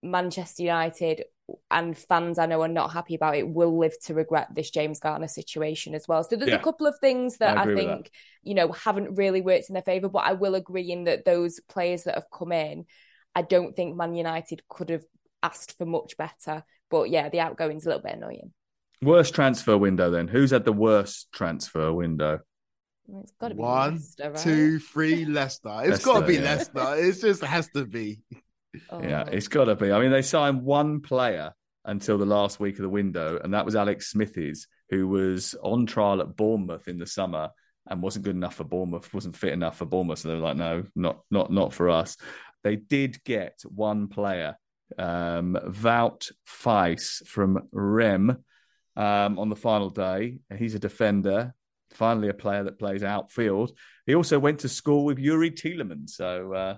Manchester 0.03 0.63
United 0.63 1.25
and 1.69 1.97
fans 1.97 2.37
I 2.37 2.45
know 2.45 2.61
are 2.61 2.67
not 2.67 2.91
happy 2.91 3.15
about 3.15 3.35
it 3.35 3.47
will 3.47 3.77
live 3.77 3.93
to 4.03 4.13
regret 4.13 4.47
this 4.53 4.69
James 4.69 4.99
Garner 4.99 5.27
situation 5.27 5.95
as 5.95 6.07
well. 6.07 6.23
So 6.23 6.35
there's 6.35 6.49
yeah. 6.49 6.55
a 6.55 6.63
couple 6.63 6.87
of 6.87 6.97
things 6.99 7.37
that 7.37 7.57
I, 7.57 7.63
I 7.63 7.75
think 7.75 8.05
that. 8.05 8.09
you 8.43 8.53
know 8.53 8.71
haven't 8.71 9.15
really 9.15 9.41
worked 9.41 9.69
in 9.69 9.73
their 9.73 9.83
favour, 9.83 10.09
but 10.09 10.25
I 10.25 10.33
will 10.33 10.55
agree 10.55 10.91
in 10.91 11.05
that 11.05 11.25
those 11.25 11.59
players 11.59 12.03
that 12.03 12.15
have 12.15 12.31
come 12.31 12.51
in, 12.51 12.85
I 13.35 13.41
don't 13.41 13.75
think 13.75 13.95
Man 13.95 14.13
United 14.15 14.61
could 14.67 14.89
have 14.89 15.05
asked 15.43 15.77
for 15.77 15.85
much 15.85 16.17
better. 16.17 16.63
But 16.89 17.09
yeah, 17.09 17.29
the 17.29 17.39
outgoing's 17.39 17.85
a 17.85 17.89
little 17.89 18.03
bit 18.03 18.15
annoying. 18.15 18.53
Worst 19.01 19.33
transfer 19.33 19.77
window 19.77 20.11
then? 20.11 20.27
Who's 20.27 20.51
had 20.51 20.65
the 20.65 20.73
worst 20.73 21.31
transfer 21.31 21.91
window? 21.91 22.41
It's 23.23 23.31
got 23.39 23.49
to 23.49 23.55
be 23.55 23.61
one, 23.61 23.93
Leicester, 23.95 24.31
right? 24.31 24.39
two, 24.39 24.79
three. 24.79 25.25
Leicester. 25.25 25.81
It's 25.83 26.05
got 26.05 26.21
to 26.21 26.25
be 26.25 26.35
yeah. 26.35 26.41
Leicester. 26.41 26.95
It 26.97 27.19
just 27.19 27.43
has 27.43 27.67
to 27.69 27.85
be. 27.85 28.21
Oh. 28.89 29.01
Yeah, 29.01 29.23
it's 29.27 29.47
got 29.47 29.65
to 29.65 29.75
be. 29.75 29.91
I 29.91 29.99
mean, 29.99 30.11
they 30.11 30.21
signed 30.21 30.63
one 30.63 31.01
player 31.01 31.53
until 31.85 32.17
the 32.17 32.25
last 32.25 32.59
week 32.59 32.75
of 32.75 32.83
the 32.83 32.89
window, 32.89 33.39
and 33.43 33.53
that 33.53 33.65
was 33.65 33.75
Alex 33.75 34.11
Smithies, 34.11 34.67
who 34.89 35.07
was 35.07 35.55
on 35.61 35.85
trial 35.85 36.21
at 36.21 36.35
Bournemouth 36.35 36.87
in 36.87 36.97
the 36.97 37.05
summer 37.07 37.49
and 37.87 38.01
wasn't 38.01 38.25
good 38.25 38.35
enough 38.35 38.55
for 38.55 38.63
Bournemouth, 38.63 39.13
wasn't 39.13 39.35
fit 39.35 39.53
enough 39.53 39.77
for 39.77 39.85
Bournemouth. 39.85 40.19
So 40.19 40.29
they 40.29 40.35
were 40.35 40.41
like, 40.41 40.57
no, 40.57 40.85
not 40.95 41.21
not 41.31 41.51
not 41.51 41.73
for 41.73 41.89
us. 41.89 42.17
They 42.63 42.75
did 42.75 43.23
get 43.23 43.61
one 43.65 44.07
player, 44.07 44.55
um, 44.97 45.57
Wout 45.81 46.31
Faes 46.47 47.25
from 47.25 47.67
Reims, 47.71 48.35
um, 48.95 49.39
on 49.39 49.49
the 49.49 49.55
final 49.55 49.89
day. 49.89 50.39
He's 50.55 50.75
a 50.75 50.79
defender, 50.79 51.55
finally 51.91 52.29
a 52.29 52.33
player 52.33 52.63
that 52.63 52.77
plays 52.77 53.03
outfield. 53.03 53.75
He 54.05 54.13
also 54.13 54.37
went 54.37 54.59
to 54.59 54.69
school 54.69 55.05
with 55.05 55.17
Youri 55.17 55.51
Tielemans, 55.51 56.11
so 56.11 56.53
uh, 56.53 56.77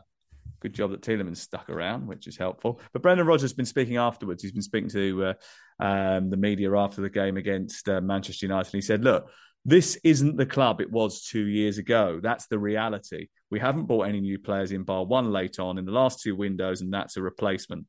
good 0.64 0.74
job 0.74 0.91
that 0.91 1.01
Tielemans 1.01 1.38
stuck 1.38 1.70
around, 1.70 2.07
which 2.07 2.28
is 2.28 2.38
helpful. 2.38 2.82
But 2.91 3.01
Brendan 3.01 3.28
Rodgers 3.28 3.43
has 3.43 3.53
been 3.53 3.66
speaking 3.66 3.97
afterwards. 3.97 4.41
He's 4.41 4.51
been 4.51 4.61
speaking 4.61 4.89
to 4.89 5.26
uh, 5.26 5.34
um, 5.80 6.30
the 6.30 6.38
media 6.38 6.76
after 6.76 7.01
the 7.01 7.09
game 7.09 7.38
against 7.38 7.88
uh, 7.88 8.01
Manchester 8.01 8.47
United, 8.47 8.74
and 8.74 8.82
he 8.82 8.86
said, 8.86 9.03
"Look." 9.03 9.30
This 9.66 9.97
isn't 10.03 10.36
the 10.36 10.45
club 10.45 10.82
it 10.82 10.91
was 10.91 11.24
two 11.24 11.45
years 11.45 11.78
ago. 11.78 12.20
That's 12.22 12.47
the 12.47 12.59
reality. 12.59 13.30
We 13.49 13.59
haven't 13.59 13.86
bought 13.86 14.09
any 14.09 14.20
new 14.20 14.38
players 14.38 14.74
in, 14.74 14.84
bar 14.84 15.05
one 15.05 15.32
late 15.32 15.57
on 15.57 15.78
in 15.78 15.86
the 15.86 15.91
last 15.93 16.22
two 16.22 16.36
windows, 16.36 16.82
and 16.82 16.93
that's 16.93 17.16
a 17.16 17.22
replacement. 17.22 17.86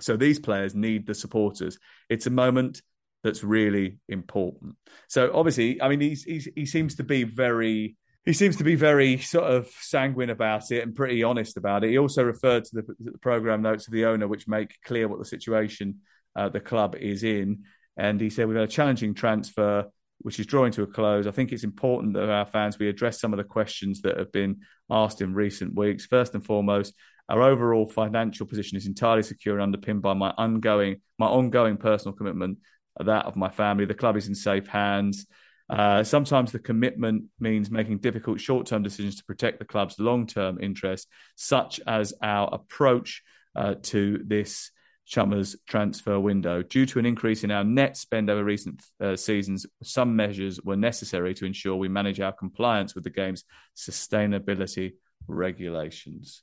So 0.00 0.16
these 0.16 0.40
players 0.40 0.74
need 0.74 1.06
the 1.06 1.14
supporters. 1.14 1.78
It's 2.08 2.26
a 2.26 2.30
moment 2.30 2.82
that's 3.22 3.44
really 3.44 3.98
important. 4.08 4.74
So 5.08 5.30
obviously, 5.32 5.80
I 5.80 5.88
mean, 5.88 6.00
he's, 6.00 6.24
he's, 6.24 6.48
he 6.54 6.66
seems 6.66 6.96
to 6.96 7.04
be 7.04 7.22
very 7.22 7.96
he 8.24 8.32
seems 8.32 8.56
to 8.56 8.64
be 8.64 8.74
very 8.74 9.18
sort 9.18 9.50
of 9.50 9.68
sanguine 9.80 10.30
about 10.30 10.70
it 10.70 10.82
and 10.82 10.94
pretty 10.94 11.22
honest 11.22 11.56
about 11.56 11.84
it. 11.84 11.90
He 11.90 11.98
also 11.98 12.24
referred 12.24 12.64
to 12.64 12.76
the, 12.76 13.12
the 13.12 13.18
program 13.18 13.60
notes 13.60 13.86
of 13.86 13.92
the 13.92 14.06
owner, 14.06 14.26
which 14.26 14.48
make 14.48 14.80
clear 14.82 15.08
what 15.08 15.18
the 15.18 15.26
situation 15.26 16.00
uh, 16.34 16.48
the 16.48 16.60
club 16.60 16.96
is 16.96 17.22
in. 17.22 17.64
And 17.96 18.20
he 18.20 18.30
said, 18.30 18.48
We've 18.48 18.56
had 18.56 18.64
a 18.64 18.72
challenging 18.72 19.14
transfer, 19.14 19.84
which 20.18 20.40
is 20.40 20.46
drawing 20.46 20.72
to 20.72 20.82
a 20.82 20.86
close. 20.86 21.26
I 21.26 21.32
think 21.32 21.52
it's 21.52 21.64
important 21.64 22.14
that 22.14 22.30
our 22.30 22.46
fans, 22.46 22.78
we 22.78 22.88
address 22.88 23.20
some 23.20 23.32
of 23.32 23.36
the 23.36 23.44
questions 23.44 24.00
that 24.02 24.18
have 24.18 24.32
been 24.32 24.60
asked 24.90 25.20
in 25.20 25.34
recent 25.34 25.74
weeks. 25.74 26.06
First 26.06 26.34
and 26.34 26.44
foremost, 26.44 26.94
our 27.28 27.42
overall 27.42 27.86
financial 27.86 28.46
position 28.46 28.78
is 28.78 28.86
entirely 28.86 29.22
secure 29.22 29.56
and 29.56 29.62
underpinned 29.62 30.02
by 30.02 30.14
my 30.14 30.30
ongoing, 30.38 30.96
my 31.18 31.26
ongoing 31.26 31.76
personal 31.76 32.16
commitment, 32.16 32.58
that 32.98 33.26
of 33.26 33.36
my 33.36 33.50
family. 33.50 33.84
The 33.84 33.94
club 33.94 34.16
is 34.16 34.28
in 34.28 34.34
safe 34.34 34.66
hands. 34.66 35.26
Uh, 35.70 36.04
sometimes 36.04 36.52
the 36.52 36.58
commitment 36.58 37.24
means 37.40 37.70
making 37.70 37.98
difficult 37.98 38.40
short 38.40 38.66
term 38.66 38.82
decisions 38.82 39.16
to 39.16 39.24
protect 39.24 39.58
the 39.58 39.64
club's 39.64 39.98
long 39.98 40.26
term 40.26 40.58
interests, 40.60 41.10
such 41.36 41.80
as 41.86 42.12
our 42.22 42.48
approach 42.52 43.22
uh, 43.56 43.74
to 43.82 44.20
this 44.24 44.70
Chummers 45.06 45.56
transfer 45.66 46.18
window. 46.18 46.62
Due 46.62 46.86
to 46.86 46.98
an 46.98 47.06
increase 47.06 47.44
in 47.44 47.50
our 47.50 47.64
net 47.64 47.96
spend 47.96 48.30
over 48.30 48.42
recent 48.42 48.82
uh, 49.00 49.16
seasons, 49.16 49.66
some 49.82 50.16
measures 50.16 50.60
were 50.62 50.76
necessary 50.76 51.34
to 51.34 51.44
ensure 51.44 51.76
we 51.76 51.88
manage 51.88 52.20
our 52.20 52.32
compliance 52.32 52.94
with 52.94 53.04
the 53.04 53.10
game's 53.10 53.44
sustainability 53.76 54.94
regulations. 55.26 56.42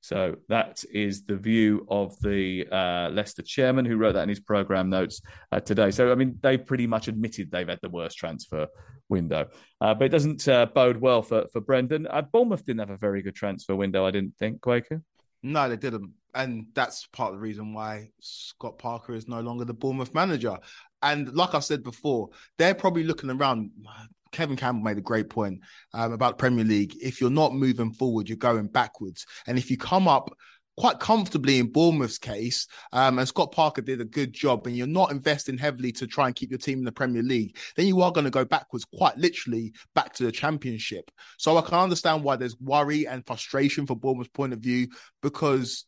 So 0.00 0.36
that 0.48 0.82
is 0.92 1.24
the 1.24 1.36
view 1.36 1.86
of 1.90 2.18
the 2.20 2.66
uh, 2.70 3.10
Leicester 3.10 3.42
chairman 3.42 3.84
who 3.84 3.96
wrote 3.96 4.14
that 4.14 4.22
in 4.22 4.28
his 4.28 4.40
program 4.40 4.88
notes 4.88 5.20
uh, 5.52 5.60
today. 5.60 5.90
So 5.90 6.10
I 6.10 6.14
mean, 6.14 6.38
they 6.40 6.56
pretty 6.56 6.86
much 6.86 7.08
admitted 7.08 7.50
they've 7.50 7.68
had 7.68 7.80
the 7.82 7.90
worst 7.90 8.16
transfer 8.16 8.66
window, 9.08 9.48
uh, 9.80 9.94
but 9.94 10.04
it 10.04 10.08
doesn't 10.08 10.46
uh, 10.48 10.66
bode 10.66 10.96
well 10.96 11.22
for 11.22 11.46
for 11.52 11.60
Brendan. 11.60 12.06
Uh, 12.06 12.22
Bournemouth 12.22 12.64
didn't 12.64 12.80
have 12.80 12.90
a 12.90 12.96
very 12.96 13.22
good 13.22 13.34
transfer 13.34 13.76
window, 13.76 14.06
I 14.06 14.10
didn't 14.10 14.36
think. 14.38 14.60
Kwaku. 14.60 15.02
No, 15.42 15.68
they 15.68 15.76
didn't, 15.76 16.12
and 16.34 16.66
that's 16.74 17.06
part 17.06 17.32
of 17.32 17.36
the 17.36 17.42
reason 17.42 17.72
why 17.72 18.10
Scott 18.20 18.78
Parker 18.78 19.14
is 19.14 19.28
no 19.28 19.40
longer 19.40 19.64
the 19.64 19.74
Bournemouth 19.74 20.14
manager. 20.14 20.58
And 21.02 21.32
like 21.34 21.54
I 21.54 21.60
said 21.60 21.82
before, 21.82 22.30
they're 22.58 22.74
probably 22.74 23.04
looking 23.04 23.30
around. 23.30 23.70
Kevin 24.32 24.56
Campbell 24.56 24.82
made 24.82 24.98
a 24.98 25.02
great 25.02 25.30
point 25.30 25.60
um, 25.94 26.12
about 26.12 26.38
Premier 26.38 26.64
League. 26.64 26.96
If 27.00 27.20
you're 27.20 27.30
not 27.30 27.54
moving 27.54 27.92
forward, 27.92 28.28
you're 28.28 28.36
going 28.36 28.68
backwards. 28.68 29.26
And 29.46 29.58
if 29.58 29.70
you 29.70 29.76
come 29.76 30.08
up 30.08 30.30
quite 30.80 30.98
comfortably 30.98 31.58
in 31.58 31.70
Bournemouth's 31.70 32.16
case. 32.16 32.66
Um, 32.92 33.18
and 33.18 33.28
Scott 33.28 33.52
Parker 33.52 33.82
did 33.82 34.00
a 34.00 34.04
good 34.06 34.32
job, 34.32 34.66
and 34.66 34.74
you're 34.74 34.86
not 34.86 35.10
investing 35.10 35.58
heavily 35.58 35.92
to 35.92 36.06
try 36.06 36.26
and 36.26 36.34
keep 36.34 36.50
your 36.50 36.58
team 36.58 36.78
in 36.78 36.86
the 36.86 36.92
Premier 36.92 37.22
League, 37.22 37.58
then 37.76 37.86
you 37.86 38.00
are 38.00 38.10
going 38.10 38.24
to 38.24 38.30
go 38.30 38.46
backwards, 38.46 38.86
quite 38.86 39.18
literally 39.18 39.74
back 39.94 40.14
to 40.14 40.24
the 40.24 40.32
Championship. 40.32 41.10
So 41.36 41.58
I 41.58 41.60
can 41.60 41.74
understand 41.74 42.24
why 42.24 42.36
there's 42.36 42.58
worry 42.58 43.06
and 43.06 43.26
frustration 43.26 43.86
for 43.86 43.94
Bournemouth's 43.94 44.30
point 44.30 44.54
of 44.54 44.60
view 44.60 44.88
because 45.22 45.84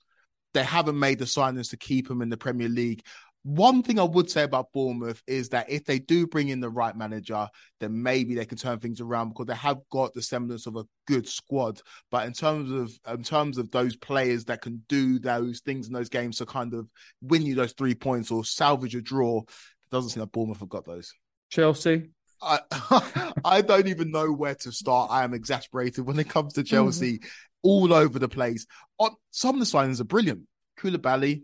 they 0.53 0.62
haven't 0.62 0.99
made 0.99 1.18
the 1.18 1.24
signings 1.24 1.70
to 1.70 1.78
keep 1.78 2.11
him 2.11 2.20
in 2.20 2.28
the 2.28 2.36
Premier 2.36 2.68
League. 2.68 3.03
One 3.45 3.82
thing 3.82 3.99
I 3.99 4.05
would 4.05 4.30
say 4.30 4.45
about 4.45 4.72
Bournemouth 4.72 5.20
is 5.26 5.49
that 5.49 5.68
if 5.68 5.84
they 5.84 5.99
do 5.99 6.28
bring 6.28 6.49
in 6.49 6.61
the 6.61 6.70
right 6.70 6.97
manager, 6.97 7.49
then 7.80 8.01
maybe 8.01 8.34
they 8.34 8.45
can 8.45 8.57
turn 8.57 8.78
things 8.78 9.01
around 9.01 9.30
because 9.30 9.47
they 9.47 9.55
have 9.55 9.78
got 9.90 10.14
the 10.14 10.22
semblance 10.22 10.66
of 10.66 10.76
a 10.76 10.84
good 11.09 11.28
squad. 11.28 11.80
But 12.11 12.26
in 12.26 12.32
terms 12.32 12.70
of 12.70 12.93
in 13.12 13.24
terms 13.24 13.59
of 13.59 13.70
those 13.72 13.97
players 13.97 14.45
that 14.45 14.62
can 14.62 14.84
do 14.88 15.18
those 15.18 15.61
things 15.61 15.88
in 15.88 15.93
those 15.93 16.09
games 16.09 16.38
to 16.38 16.47
kind 16.47 16.72
of 16.72 16.88
win 17.20 17.43
you 17.43 17.57
those 17.57 17.72
three 17.72 17.97
points 17.97 18.30
or 18.30 18.45
salvage 18.45 18.95
a 18.95 19.03
draw, 19.03 19.40
it 19.40 19.90
doesn't 19.90 20.11
seem 20.11 20.20
like 20.20 20.32
Bournemouth 20.32 20.61
have 20.61 20.68
got 20.68 20.86
those. 20.86 21.12
Chelsea. 21.51 22.11
I 22.40 22.61
I 23.45 23.61
don't 23.61 23.88
even 23.88 24.12
know 24.12 24.32
where 24.32 24.55
to 24.55 24.70
start. 24.70 25.11
I 25.11 25.24
am 25.24 25.34
exasperated 25.34 26.07
when 26.07 26.18
it 26.18 26.28
comes 26.28 26.55
to 26.55 26.62
Chelsea, 26.62 27.18
mm-hmm. 27.18 27.28
all 27.62 27.93
over 27.93 28.18
the 28.18 28.28
place. 28.28 28.66
On, 28.99 29.11
Some 29.32 29.57
of 29.57 29.61
the 29.61 29.66
signings 29.66 30.01
are 30.01 30.05
brilliant. 30.05 30.43
Koulibaly, 30.78 31.43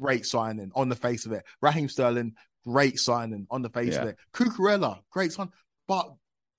great 0.00 0.26
signing 0.26 0.70
on 0.74 0.88
the 0.88 0.96
face 0.96 1.26
of 1.26 1.32
it. 1.32 1.44
Raheem 1.60 1.88
Sterling, 1.88 2.34
great 2.66 2.98
signing 2.98 3.46
on 3.50 3.62
the 3.62 3.70
face 3.70 3.94
yeah. 3.94 4.02
of 4.02 4.08
it. 4.08 4.16
Cucurella, 4.32 5.00
great 5.10 5.32
sign. 5.32 5.50
But 5.86 6.12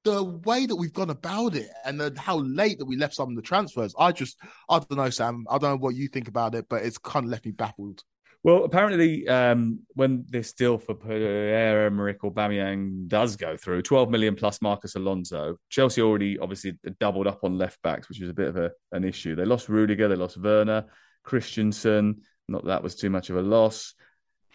the 0.03 0.23
way 0.23 0.65
that 0.65 0.75
we've 0.75 0.93
gone 0.93 1.09
about 1.09 1.55
it 1.55 1.69
and 1.85 1.99
the, 1.99 2.13
how 2.17 2.39
late 2.39 2.79
that 2.79 2.85
we 2.85 2.97
left 2.97 3.15
some 3.15 3.29
of 3.29 3.35
the 3.35 3.41
transfers, 3.41 3.93
I 3.97 4.11
just, 4.11 4.37
I 4.69 4.79
don't 4.79 4.97
know, 4.97 5.09
Sam. 5.09 5.45
I 5.49 5.57
don't 5.57 5.71
know 5.71 5.77
what 5.77 5.95
you 5.95 6.07
think 6.07 6.27
about 6.27 6.55
it, 6.55 6.65
but 6.69 6.83
it's 6.83 6.97
kind 6.97 7.25
of 7.25 7.31
left 7.31 7.45
me 7.45 7.51
baffled. 7.51 8.03
Well, 8.43 8.63
apparently, 8.63 9.27
um, 9.27 9.81
when 9.93 10.25
this 10.27 10.53
deal 10.53 10.79
for 10.79 10.95
Pierre-Emerick 10.95 12.21
Aubameyang 12.21 13.07
does 13.07 13.35
go 13.35 13.55
through, 13.55 13.83
12 13.83 14.09
million 14.09 14.35
plus 14.35 14.63
Marcos 14.63 14.95
Alonso, 14.95 15.57
Chelsea 15.69 16.01
already 16.01 16.39
obviously 16.39 16.73
doubled 16.99 17.27
up 17.27 17.43
on 17.43 17.59
left 17.59 17.79
backs, 17.83 18.09
which 18.09 18.19
is 18.19 18.31
a 18.31 18.33
bit 18.33 18.47
of 18.47 18.57
a, 18.57 18.71
an 18.93 19.03
issue. 19.03 19.35
They 19.35 19.45
lost 19.45 19.69
Rudiger, 19.69 20.07
they 20.07 20.15
lost 20.15 20.41
Werner, 20.41 20.85
Christensen, 21.23 22.23
not 22.51 22.65
that, 22.65 22.83
was 22.83 22.95
too 22.95 23.09
much 23.09 23.29
of 23.29 23.37
a 23.37 23.41
loss. 23.41 23.93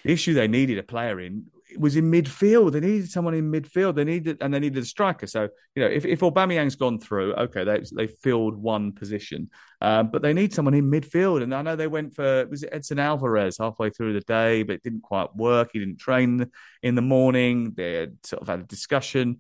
The 0.05 0.13
issue 0.13 0.35
they 0.35 0.49
needed 0.49 0.79
a 0.79 0.83
player 0.83 1.19
in 1.21 1.47
was 1.79 1.97
in 1.97 2.11
midfield. 2.11 2.73
They 2.73 2.81
needed 2.81 3.11
someone 3.11 3.35
in 3.35 3.51
midfield. 3.51 3.97
They 3.97 4.05
needed 4.05 4.39
and 4.41 4.53
they 4.53 4.61
needed 4.61 4.83
a 4.83 4.87
striker. 4.87 5.27
So 5.27 5.49
you 5.75 5.83
know, 5.83 5.89
if 5.89 6.05
if 6.05 6.21
Aubameyang's 6.21 6.77
gone 6.77 6.99
through, 7.01 7.35
okay, 7.35 7.65
they 7.65 7.83
they 7.95 8.07
filled 8.07 8.57
one 8.57 8.93
position, 8.93 9.51
um, 9.81 10.11
but 10.11 10.23
they 10.23 10.33
need 10.33 10.55
someone 10.55 10.75
in 10.75 10.91
midfield. 10.91 11.43
And 11.43 11.55
I 11.55 11.63
know 11.63 11.77
they 11.77 11.87
went 11.87 12.15
for 12.15 12.47
was 12.47 12.63
it 12.63 12.71
Edson 12.73 12.99
Alvarez 12.99 13.59
halfway 13.59 13.91
through 13.91 14.13
the 14.13 14.21
day, 14.21 14.63
but 14.63 14.77
it 14.77 14.83
didn't 14.83 15.03
quite 15.03 15.35
work. 15.35 15.71
He 15.73 15.79
didn't 15.79 15.99
train 15.99 16.51
in 16.83 16.95
the 16.95 17.03
morning. 17.03 17.73
They 17.77 17.95
had 17.95 18.17
sort 18.25 18.43
of 18.43 18.49
had 18.49 18.61
a 18.61 18.65
discussion. 18.65 19.39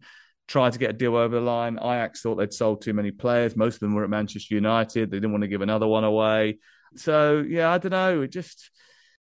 Tried 0.49 0.75
to 0.75 0.79
get 0.79 0.91
a 0.91 0.93
deal 0.93 1.17
over 1.17 1.35
the 1.35 1.41
line. 1.41 1.77
Ajax 1.77 2.23
thought 2.23 2.37
they'd 2.37 2.53
sold 2.53 2.81
too 2.81 2.95
many 2.95 3.11
players. 3.11 3.57
Most 3.57 3.75
of 3.75 3.81
them 3.81 3.95
were 3.95 4.05
at 4.05 4.11
Manchester 4.11 4.55
United. 4.55 5.11
They 5.11 5.17
didn't 5.17 5.33
want 5.33 5.43
to 5.43 5.49
give 5.49 5.61
another 5.61 5.89
one 5.89 6.05
away. 6.05 6.59
So 6.99 7.45
yeah, 7.47 7.71
I 7.71 7.79
don't 7.79 7.93
know. 7.93 8.23
It 8.23 8.33
just 8.33 8.71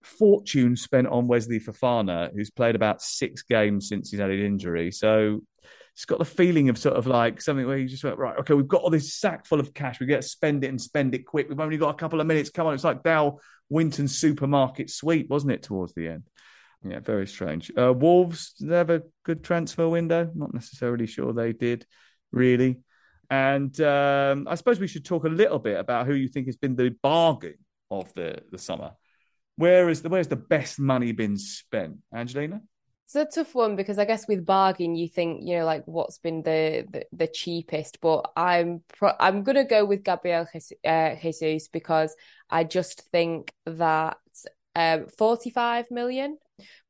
fortune 0.02 0.76
spent 0.76 1.08
on 1.08 1.28
Wesley 1.28 1.60
Fofana, 1.60 2.32
who's 2.34 2.52
played 2.52 2.76
about 2.76 3.02
six 3.02 3.44
games 3.44 3.90
since 3.90 4.12
he's 4.12 4.20
had 4.20 4.30
an 4.30 4.40
injury. 4.40 4.92
So 4.92 5.42
it's 5.94 6.06
got 6.06 6.20
the 6.20 6.26
feeling 6.26 6.70
of 6.70 6.78
sort 6.78 6.96
of 6.96 7.08
like 7.08 7.42
something 7.42 7.66
where 7.66 7.78
you 7.78 7.88
just 7.88 8.04
went, 8.04 8.18
right, 8.18 8.38
okay, 8.40 8.54
we've 8.54 8.68
got 8.68 8.82
all 8.82 8.90
this 8.90 9.14
sack 9.14 9.46
full 9.46 9.60
of 9.60 9.74
cash. 9.74 10.00
We 10.00 10.06
get 10.06 10.22
to 10.22 10.28
spend 10.28 10.64
it 10.64 10.68
and 10.68 10.82
spend 10.82 11.16
it 11.16 11.26
quick. 11.26 11.48
We've 11.48 11.60
only 11.60 11.78
got 11.78 11.90
a 11.90 11.98
couple 11.98 12.20
of 12.20 12.28
minutes. 12.28 12.50
Come 12.50 12.68
on. 12.68 12.74
It's 12.74 12.84
like 12.84 13.04
Dale 13.04 13.40
Winton 13.70 14.08
supermarket 14.08 14.90
sweep, 14.90 15.30
wasn't 15.30 15.54
it, 15.54 15.64
towards 15.64 15.94
the 15.94 16.10
end? 16.10 16.24
Yeah, 16.84 17.00
very 17.00 17.26
strange. 17.26 17.72
Uh, 17.78 17.94
Wolves, 17.94 18.54
they 18.60 18.76
have 18.76 18.90
a 18.90 19.04
good 19.24 19.44
transfer 19.44 19.88
window? 19.88 20.30
Not 20.36 20.54
necessarily 20.54 21.08
sure 21.08 21.34
they 21.34 21.54
did, 21.54 21.86
really. 22.32 22.78
And 23.30 23.80
um, 23.82 24.48
I 24.48 24.56
suppose 24.56 24.80
we 24.80 24.88
should 24.88 25.06
talk 25.06 25.24
a 25.24 25.30
little 25.30 25.58
bit 25.60 25.80
about 25.80 26.06
who 26.06 26.14
you 26.14 26.28
think 26.28 26.46
has 26.46 26.58
been 26.58 26.76
the 26.76 26.96
bargain 27.02 27.56
of 27.92 28.14
the, 28.14 28.42
the 28.52 28.58
summer. 28.58 28.92
Where 29.58 29.90
is 29.90 30.02
the 30.02 30.10
where's 30.10 30.28
the 30.28 30.36
best 30.36 30.80
money 30.80 31.14
been 31.14 31.38
spent, 31.38 31.98
Angelina? 32.14 32.62
It's 33.06 33.16
a 33.16 33.26
tough 33.26 33.54
one 33.54 33.76
because 33.76 34.00
I 34.00 34.06
guess 34.06 34.28
with 34.28 34.46
bargain 34.46 34.96
you 34.96 35.08
think 35.08 35.42
you 35.44 35.58
know 35.58 35.66
like 35.66 35.84
what's 35.86 36.18
been 36.18 36.42
the 36.42 36.86
the, 36.90 37.06
the 37.14 37.28
cheapest, 37.28 38.02
but 38.02 38.32
I'm 38.36 38.82
pro- 38.98 39.16
I'm 39.20 39.44
gonna 39.44 39.64
go 39.64 39.86
with 39.86 40.04
Gabriel 40.04 40.48
uh, 40.84 41.16
Jesus 41.16 41.68
because 41.70 42.16
I 42.50 42.64
just 42.64 43.02
think 43.12 43.54
that 43.66 44.18
um, 44.76 45.08
45 45.18 45.92
million. 45.92 46.38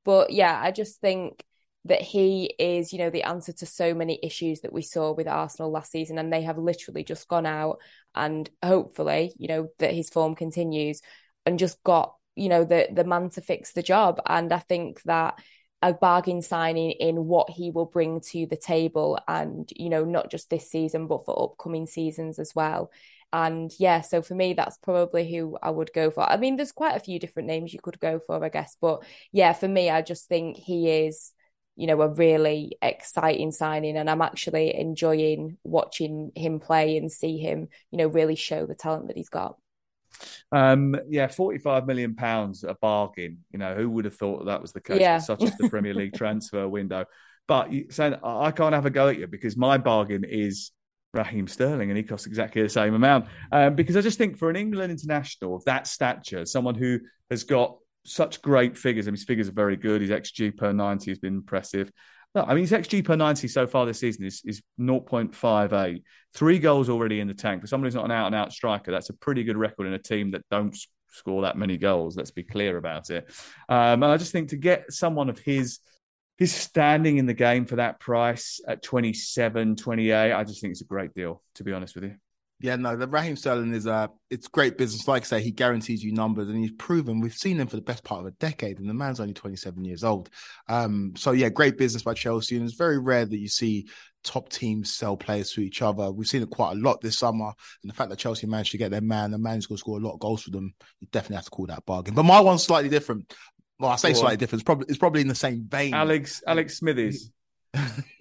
But 0.04 0.32
yeah, 0.32 0.60
I 0.60 0.72
just 0.72 1.02
think 1.02 1.44
that 1.86 2.02
he 2.02 2.54
is, 2.60 2.92
you 2.92 3.00
know, 3.00 3.10
the 3.10 3.24
answer 3.24 3.54
to 3.54 3.66
so 3.66 3.94
many 3.94 4.20
issues 4.22 4.62
that 4.62 4.74
we 4.74 4.82
saw 4.82 5.14
with 5.14 5.28
Arsenal 5.28 5.72
last 5.72 5.92
season. 5.92 6.18
And 6.18 6.34
they 6.34 6.42
have 6.42 6.58
literally 6.58 7.04
just 7.04 7.28
gone 7.28 7.46
out 7.46 7.80
and 8.14 8.50
hopefully, 8.64 9.34
you 9.38 9.48
know, 9.48 9.70
that 9.80 9.94
his 9.94 10.10
form 10.10 10.36
continues 10.36 11.02
and 11.46 11.60
just 11.60 11.82
got, 11.84 12.16
you 12.36 12.50
know, 12.50 12.64
the 12.64 12.88
the 12.92 13.04
man 13.04 13.30
to 13.32 13.42
fix 13.42 13.74
the 13.74 13.84
job. 13.84 14.20
And 14.26 14.52
I 14.52 14.60
think 14.60 15.02
that 15.04 15.40
a 15.82 15.94
bargain 15.94 16.42
signing 16.42 16.92
in 16.92 17.26
what 17.26 17.52
he 17.52 17.70
will 17.70 17.86
bring 17.86 18.20
to 18.20 18.48
the 18.48 18.58
table 18.58 19.20
and, 19.28 19.70
you 19.76 19.90
know, 19.90 20.04
not 20.04 20.32
just 20.32 20.50
this 20.50 20.70
season, 20.70 21.06
but 21.06 21.26
for 21.26 21.40
upcoming 21.40 21.86
seasons 21.86 22.40
as 22.40 22.56
well. 22.56 22.90
And 23.32 23.72
yeah, 23.78 24.02
so 24.02 24.22
for 24.22 24.34
me, 24.34 24.54
that's 24.54 24.78
probably 24.78 25.30
who 25.30 25.58
I 25.62 25.70
would 25.70 25.92
go 25.94 26.10
for. 26.10 26.24
I 26.24 26.38
mean, 26.38 26.56
there's 26.56 26.72
quite 26.72 26.96
a 26.96 27.02
few 27.02 27.20
different 27.20 27.48
names 27.48 27.74
you 27.74 27.80
could 27.80 28.00
go 28.00 28.20
for, 28.20 28.44
I 28.44 28.50
guess. 28.50 28.78
But 28.82 29.04
yeah, 29.32 29.54
for 29.54 29.68
me, 29.68 29.90
I 29.90 30.02
just 30.02 30.28
think 30.28 30.58
he 30.58 30.90
is 30.90 31.34
you 31.76 31.88
know, 31.88 32.02
a 32.02 32.08
really 32.08 32.78
exciting 32.82 33.52
signing. 33.52 33.98
And 33.98 34.10
I'm 34.10 34.22
actually 34.22 34.76
enjoying 34.76 35.58
watching 35.64 36.32
him 36.36 36.60
play 36.60 36.98
and 36.98 37.12
see 37.12 37.38
him, 37.38 37.68
you 37.92 37.98
know, 37.98 38.08
really 38.08 38.36
show 38.36 38.66
the 38.66 38.76
talent 38.76 39.08
that 39.08 39.18
he's 39.18 39.30
got. 39.30 39.58
Um, 40.52 40.96
yeah, 41.10 41.28
45 41.28 41.86
million 41.86 42.16
pounds 42.16 42.64
a 42.64 42.76
bargain. 42.76 43.40
You 43.52 43.60
know, 43.60 43.76
who 43.76 43.90
would 43.90 44.06
have 44.06 44.16
thought 44.16 44.46
that 44.46 44.62
was 44.62 44.72
the 44.72 44.82
case, 44.82 45.02
yeah. 45.02 45.20
such 45.20 45.44
as 45.44 45.56
the 45.58 45.70
Premier 45.70 45.94
League 45.94 46.14
transfer 46.16 46.68
window? 46.68 47.06
But 47.48 47.70
saying 47.90 48.16
I 48.24 48.52
can't 48.52 48.74
have 48.74 48.86
a 48.86 48.90
go 48.90 49.10
at 49.10 49.20
you 49.20 49.28
because 49.28 49.56
my 49.56 49.78
bargain 49.78 50.24
is 50.24 50.72
Raheem 51.14 51.48
Sterling, 51.48 51.90
and 51.90 51.98
he 51.98 52.04
costs 52.04 52.28
exactly 52.28 52.62
the 52.62 52.70
same 52.70 52.94
amount. 52.94 53.26
Um, 53.52 53.76
because 53.76 53.98
I 53.98 54.02
just 54.02 54.18
think 54.18 54.38
for 54.38 54.50
an 54.50 54.56
England 54.56 54.92
international 54.92 55.56
of 55.56 55.66
that 55.66 55.88
stature, 55.88 56.46
someone 56.46 56.76
who 56.76 57.00
has 57.30 57.44
got 57.44 57.78
such 58.06 58.42
great 58.42 58.78
figures. 58.78 59.08
I 59.08 59.12
mean, 59.12 59.16
his 59.16 59.24
figures 59.24 59.50
are 59.50 59.54
very 59.54 59.76
good. 59.76 60.02
His 60.02 60.12
XG 60.12 60.56
per 60.56 60.72
90 60.72 61.12
has 61.12 61.20
been 61.20 61.36
impressive. 61.36 61.92
I 62.36 62.54
mean, 62.54 62.64
his 62.64 62.72
XG 62.72 63.04
per 63.06 63.16
90 63.16 63.48
so 63.48 63.66
far 63.66 63.86
this 63.86 64.00
season 64.00 64.26
is, 64.26 64.42
is 64.46 64.62
0.58. 64.80 66.04
Three 66.34 66.60
goals 66.60 66.90
already 66.90 67.22
in 67.22 67.28
the 67.28 67.34
tank. 67.34 67.62
For 67.62 67.68
someone 67.68 67.86
who's 67.86 67.96
not 67.96 68.06
an 68.06 68.12
out 68.12 68.28
and 68.28 68.36
out 68.36 68.52
striker, 68.52 68.92
that's 68.92 69.10
a 69.10 69.14
pretty 69.14 69.44
good 69.44 69.58
record 69.58 69.88
in 69.88 69.94
a 69.94 70.00
team 70.00 70.32
that 70.32 70.44
don't 70.52 70.78
score 71.12 71.44
that 71.44 71.58
many 71.58 71.78
goals. 71.78 72.18
Let's 72.18 72.32
be 72.32 72.44
clear 72.44 72.78
about 72.78 73.10
it. 73.10 73.30
Um, 73.70 74.04
and 74.04 74.06
I 74.06 74.18
just 74.18 74.34
think 74.34 74.50
to 74.50 74.58
get 74.58 74.92
someone 74.92 75.30
of 75.30 75.40
his 75.40 75.80
his 76.38 76.54
standing 76.54 77.18
in 77.18 77.26
the 77.26 77.34
game 77.34 77.66
for 77.66 77.78
that 77.78 77.98
price 78.02 78.60
at 78.68 78.84
27, 78.84 79.78
28, 79.78 80.34
I 80.34 80.44
just 80.44 80.60
think 80.60 80.72
it's 80.72 80.82
a 80.82 80.86
great 80.86 81.14
deal, 81.14 81.42
to 81.56 81.64
be 81.64 81.72
honest 81.72 81.96
with 81.96 82.04
you. 82.04 82.16
Yeah, 82.62 82.78
no, 82.78 82.96
the 82.96 83.08
Raheem 83.08 83.36
Sterling 83.36 83.74
is 83.74 83.86
a 83.86 84.10
it's 84.30 84.48
great 84.48 84.78
business. 84.78 85.08
Like 85.08 85.24
I 85.24 85.26
say, 85.26 85.42
he 85.42 85.52
guarantees 85.52 86.04
you 86.04 86.14
numbers 86.14 86.48
and 86.48 86.58
he's 86.58 86.72
proven 86.72 87.20
we've 87.20 87.34
seen 87.34 87.60
him 87.60 87.68
for 87.68 87.76
the 87.76 87.82
best 87.82 88.04
part 88.04 88.22
of 88.22 88.28
a 88.28 88.32
decade, 88.32 88.80
and 88.80 88.90
the 88.90 88.94
man's 88.94 89.20
only 89.20 89.34
27 89.34 89.84
years 89.84 90.04
old. 90.06 90.30
Um, 90.70 91.14
so 91.18 91.32
yeah, 91.32 91.50
great 91.50 91.78
business 91.78 92.04
by 92.04 92.14
Chelsea, 92.14 92.56
and 92.56 92.66
it's 92.66 92.78
very 92.78 92.98
rare 92.98 93.26
that 93.26 93.38
you 93.38 93.50
see 93.50 93.88
top 94.24 94.50
teams 94.50 94.94
sell 94.94 95.18
players 95.18 95.52
to 95.52 95.62
each 95.62 95.82
other. 95.82 96.12
We've 96.12 96.28
seen 96.28 96.44
it 96.44 96.50
quite 96.50 96.72
a 96.72 96.80
lot 96.80 97.02
this 97.02 97.18
summer, 97.18 97.52
and 97.84 97.90
the 97.90 97.94
fact 97.94 98.10
that 98.10 98.20
Chelsea 98.20 98.48
managed 98.48 98.72
to 98.72 98.78
get 98.78 98.90
their 98.90 99.02
man, 99.02 99.32
the 99.32 99.38
man's 99.38 99.66
going 99.68 99.76
to 99.76 99.82
score 99.82 99.98
a 99.98 100.02
lot 100.02 100.14
of 100.14 100.20
goals 100.20 100.44
for 100.44 100.52
them, 100.52 100.74
you 101.02 101.08
definitely 101.12 101.36
have 101.36 101.46
to 101.46 101.52
call 101.52 101.66
that 101.68 101.86
bargain. 101.86 102.16
But 102.16 102.24
my 102.24 102.40
one's 102.40 102.64
slightly 102.64 102.90
different. 102.90 103.34
Well, 103.80 103.92
I 103.92 103.98
say 103.98 104.14
slightly 104.14 104.38
different. 104.38 104.62
It's 104.62 104.66
probably 104.66 104.86
it's 104.88 104.98
probably 104.98 105.22
in 105.22 105.28
the 105.28 105.36
same 105.36 105.66
vein. 105.68 105.94
Alex 105.94 106.42
Alex 106.48 106.78
Smithies. 106.80 107.32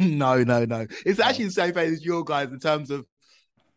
no, 0.01 0.43
no, 0.43 0.65
no. 0.65 0.87
It's 1.07 1.21
actually 1.21 1.45
the 1.45 1.53
same 1.53 1.73
vein 1.73 1.93
as 1.93 2.05
your 2.05 2.25
guys 2.25 2.49
in 2.51 2.59
terms 2.59 2.91
of 2.91 3.07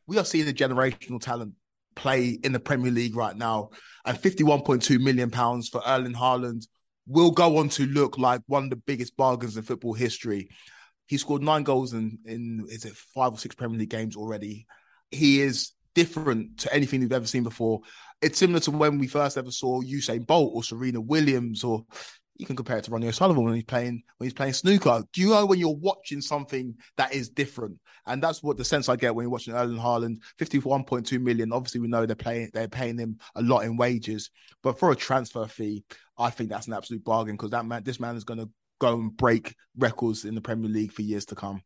we 0.07 0.17
are 0.17 0.25
seeing 0.25 0.45
the 0.45 0.53
generational 0.53 1.21
talent 1.21 1.53
play 1.95 2.29
in 2.43 2.53
the 2.53 2.59
Premier 2.59 2.91
League 2.91 3.15
right 3.15 3.35
now. 3.35 3.69
And 4.05 4.17
51.2 4.17 4.99
million 4.99 5.29
pounds 5.29 5.67
for 5.67 5.81
Erling 5.85 6.13
Haaland 6.13 6.65
will 7.07 7.31
go 7.31 7.57
on 7.57 7.69
to 7.69 7.85
look 7.85 8.17
like 8.17 8.41
one 8.47 8.65
of 8.65 8.69
the 8.69 8.75
biggest 8.75 9.17
bargains 9.17 9.57
in 9.57 9.63
football 9.63 9.93
history. 9.93 10.49
He 11.07 11.17
scored 11.17 11.41
nine 11.41 11.63
goals 11.63 11.93
in, 11.93 12.19
in 12.25 12.65
is 12.69 12.85
it 12.85 12.93
five 12.93 13.33
or 13.33 13.37
six 13.37 13.55
Premier 13.55 13.79
League 13.79 13.89
games 13.89 14.15
already. 14.15 14.65
He 15.11 15.41
is 15.41 15.71
different 15.95 16.59
to 16.59 16.73
anything 16.73 16.99
we've 16.99 17.11
ever 17.11 17.25
seen 17.25 17.43
before. 17.43 17.81
It's 18.21 18.37
similar 18.37 18.59
to 18.61 18.71
when 18.71 18.99
we 18.99 19.07
first 19.07 19.37
ever 19.37 19.51
saw 19.51 19.81
Usain 19.81 20.25
Bolt 20.27 20.51
or 20.53 20.63
Serena 20.63 21.01
Williams 21.01 21.63
or 21.63 21.85
you 22.39 22.45
can 22.45 22.55
compare 22.55 22.77
it 22.77 22.83
to 22.85 22.91
Ronnie 22.91 23.07
O'Sullivan 23.07 23.43
when 23.43 23.55
he's 23.55 23.63
playing 23.63 24.03
when 24.17 24.25
he's 24.25 24.33
playing 24.33 24.53
snooker. 24.53 25.03
Do 25.13 25.21
you 25.21 25.29
know 25.29 25.45
when 25.45 25.59
you're 25.59 25.75
watching 25.75 26.21
something 26.21 26.75
that 26.97 27.13
is 27.13 27.29
different? 27.29 27.79
And 28.05 28.21
that's 28.21 28.41
what 28.41 28.57
the 28.57 28.65
sense 28.65 28.89
I 28.89 28.95
get 28.95 29.15
when 29.15 29.23
you're 29.23 29.31
watching 29.31 29.53
Erling 29.53 29.79
Haaland, 29.79 30.17
51.2 30.39 31.21
million. 31.21 31.51
Obviously, 31.51 31.81
we 31.81 31.87
know 31.87 32.05
they're 32.05 32.15
playing 32.15 32.49
they're 32.53 32.67
paying 32.67 32.97
him 32.97 33.17
a 33.35 33.41
lot 33.41 33.65
in 33.65 33.77
wages, 33.77 34.29
but 34.63 34.79
for 34.79 34.91
a 34.91 34.95
transfer 34.95 35.45
fee, 35.45 35.83
I 36.17 36.29
think 36.29 36.49
that's 36.49 36.67
an 36.67 36.73
absolute 36.73 37.03
bargain 37.03 37.35
because 37.35 37.51
that 37.51 37.65
man, 37.65 37.83
this 37.83 37.99
man 37.99 38.15
is 38.15 38.23
going 38.23 38.39
to 38.39 38.49
go 38.79 38.93
and 38.93 39.15
break 39.15 39.55
records 39.77 40.25
in 40.25 40.35
the 40.35 40.41
Premier 40.41 40.69
League 40.69 40.91
for 40.91 41.01
years 41.01 41.25
to 41.25 41.35
come. 41.35 41.61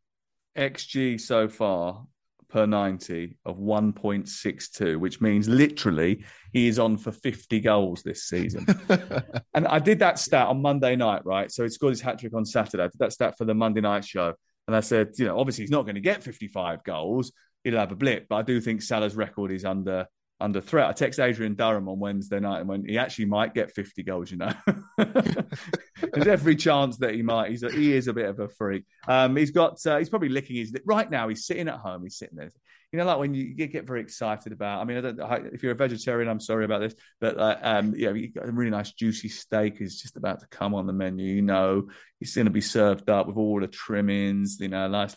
XG 0.57 1.19
so 1.19 1.47
far 1.47 2.05
per 2.51 2.65
90 2.65 3.37
of 3.45 3.57
1.62, 3.57 4.99
which 4.99 5.21
means 5.21 5.47
literally 5.47 6.23
he 6.51 6.67
is 6.67 6.79
on 6.79 6.97
for 6.97 7.11
50 7.11 7.59
goals 7.61 8.03
this 8.03 8.25
season. 8.25 8.65
and 9.53 9.67
I 9.67 9.79
did 9.79 9.99
that 9.99 10.19
stat 10.19 10.47
on 10.47 10.61
Monday 10.61 10.95
night, 10.95 11.25
right? 11.25 11.51
So 11.51 11.63
he 11.63 11.69
scored 11.69 11.91
his 11.91 12.01
hat 12.01 12.19
trick 12.19 12.33
on 12.33 12.45
Saturday. 12.45 12.83
I 12.83 12.87
did 12.87 12.99
that 12.99 13.13
stat 13.13 13.37
for 13.37 13.45
the 13.45 13.53
Monday 13.53 13.81
night 13.81 14.03
show. 14.03 14.33
And 14.67 14.75
I 14.75 14.81
said, 14.81 15.11
you 15.17 15.25
know, 15.25 15.39
obviously 15.39 15.63
he's 15.63 15.71
not 15.71 15.83
going 15.83 15.95
to 15.95 16.01
get 16.01 16.23
55 16.23 16.83
goals. 16.83 17.31
He'll 17.63 17.77
have 17.77 17.91
a 17.91 17.95
blip, 17.95 18.27
but 18.29 18.37
I 18.37 18.41
do 18.41 18.59
think 18.59 18.81
Salah's 18.81 19.15
record 19.15 19.51
is 19.51 19.65
under 19.65 20.05
under 20.41 20.61
threat. 20.61 20.87
I 20.87 20.93
text 20.93 21.19
Adrian 21.19 21.55
Durham 21.55 21.87
on 21.87 21.99
Wednesday 21.99 22.39
night 22.39 22.59
and 22.59 22.69
when 22.69 22.85
he 22.85 22.97
actually 22.97 23.25
might 23.25 23.53
get 23.53 23.71
50 23.71 24.03
goals, 24.03 24.31
you 24.31 24.37
know. 24.37 24.53
There's 24.97 26.27
every 26.27 26.55
chance 26.55 26.97
that 26.97 27.13
he 27.13 27.21
might. 27.21 27.51
He's 27.51 27.63
a, 27.63 27.71
he 27.71 27.93
is 27.93 28.07
a 28.07 28.13
bit 28.13 28.27
of 28.27 28.39
a 28.39 28.49
freak. 28.49 28.83
Um, 29.07 29.35
he's 29.35 29.51
got 29.51 29.85
uh, 29.85 29.97
he's 29.97 30.09
probably 30.09 30.29
licking 30.29 30.55
his 30.55 30.71
lip 30.71 30.83
right 30.85 31.09
now. 31.09 31.29
He's 31.29 31.45
sitting 31.45 31.67
at 31.67 31.75
home. 31.75 32.03
He's 32.03 32.17
sitting 32.17 32.37
there. 32.37 32.51
You 32.91 32.99
know, 32.99 33.05
like 33.05 33.19
when 33.19 33.33
you 33.33 33.53
get 33.53 33.87
very 33.87 34.01
excited 34.01 34.51
about. 34.51 34.81
I 34.81 34.83
mean, 34.83 34.97
I 34.97 35.01
don't, 35.01 35.53
if 35.53 35.63
you're 35.63 35.71
a 35.71 35.75
vegetarian, 35.75 36.27
I'm 36.27 36.41
sorry 36.41 36.65
about 36.65 36.81
this, 36.81 36.93
but 37.21 37.37
uh, 37.37 37.57
um, 37.61 37.95
you 37.95 38.11
know, 38.11 38.27
got 38.35 38.49
a 38.49 38.51
really 38.51 38.71
nice 38.71 38.91
juicy 38.91 39.29
steak 39.29 39.79
is 39.79 40.01
just 40.01 40.17
about 40.17 40.41
to 40.41 40.47
come 40.47 40.73
on 40.73 40.87
the 40.87 40.93
menu. 40.93 41.35
You 41.35 41.41
know, 41.41 41.87
it's 42.19 42.35
going 42.35 42.45
to 42.45 42.51
be 42.51 42.61
served 42.61 43.09
up 43.09 43.27
with 43.27 43.37
all 43.37 43.61
the 43.61 43.67
trimmings. 43.67 44.57
You 44.59 44.67
know, 44.67 44.89
nice 44.89 45.15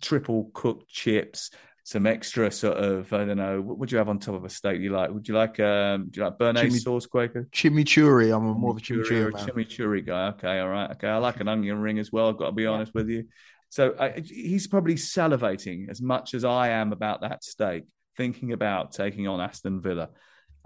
triple 0.00 0.50
cooked 0.54 0.88
chips 0.88 1.50
some 1.88 2.06
extra 2.06 2.50
sort 2.50 2.76
of 2.76 3.10
I 3.14 3.24
don't 3.24 3.38
know 3.38 3.62
what 3.62 3.78
would 3.78 3.90
you 3.90 3.96
have 3.96 4.10
on 4.10 4.18
top 4.18 4.34
of 4.34 4.44
a 4.44 4.50
steak 4.50 4.78
you 4.78 4.90
like? 4.90 5.10
Would 5.10 5.26
you 5.26 5.32
like 5.32 5.58
um 5.58 6.08
do 6.10 6.20
you 6.20 6.26
like 6.26 6.36
béarnaise 6.36 6.66
Chimi- 6.66 6.82
sauce, 6.82 7.06
Kwaku? 7.06 7.48
Chimichurri. 7.50 8.30
I'm 8.30 8.46
a 8.46 8.52
more 8.52 8.72
of 8.72 8.76
a 8.76 8.80
chimichurri. 8.80 9.32
Chimichurri, 9.32 9.66
chimichurri 9.66 10.06
guy. 10.06 10.26
Okay, 10.28 10.58
all 10.58 10.68
right. 10.68 10.90
Okay, 10.90 11.08
I 11.08 11.16
like 11.16 11.40
an 11.40 11.48
onion 11.48 11.78
ring 11.78 11.98
as 11.98 12.12
well. 12.12 12.28
I've 12.28 12.36
got 12.36 12.48
to 12.48 12.52
be 12.52 12.66
honest 12.66 12.92
with 12.92 13.08
you. 13.08 13.24
So 13.70 13.94
I, 13.98 14.20
he's 14.22 14.66
probably 14.66 14.96
salivating 14.96 15.88
as 15.88 16.02
much 16.02 16.34
as 16.34 16.44
I 16.44 16.68
am 16.68 16.92
about 16.92 17.22
that 17.22 17.42
steak, 17.42 17.84
thinking 18.18 18.52
about 18.52 18.92
taking 18.92 19.26
on 19.26 19.40
Aston 19.40 19.80
Villa 19.80 20.10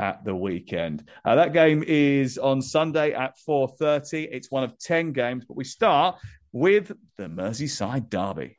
at 0.01 0.25
the 0.25 0.35
weekend. 0.35 1.09
Uh, 1.25 1.37
that 1.37 1.53
game 1.53 1.85
is 1.87 2.37
on 2.37 2.61
Sunday 2.61 3.13
at 3.13 3.37
4:30. 3.49 4.27
It's 4.33 4.51
one 4.51 4.65
of 4.65 4.77
10 4.77 5.13
games, 5.13 5.45
but 5.45 5.57
we 5.57 5.63
start 5.63 6.17
with 6.51 6.91
the 7.17 7.29
Merseyside 7.29 8.11
derby. 8.11 8.57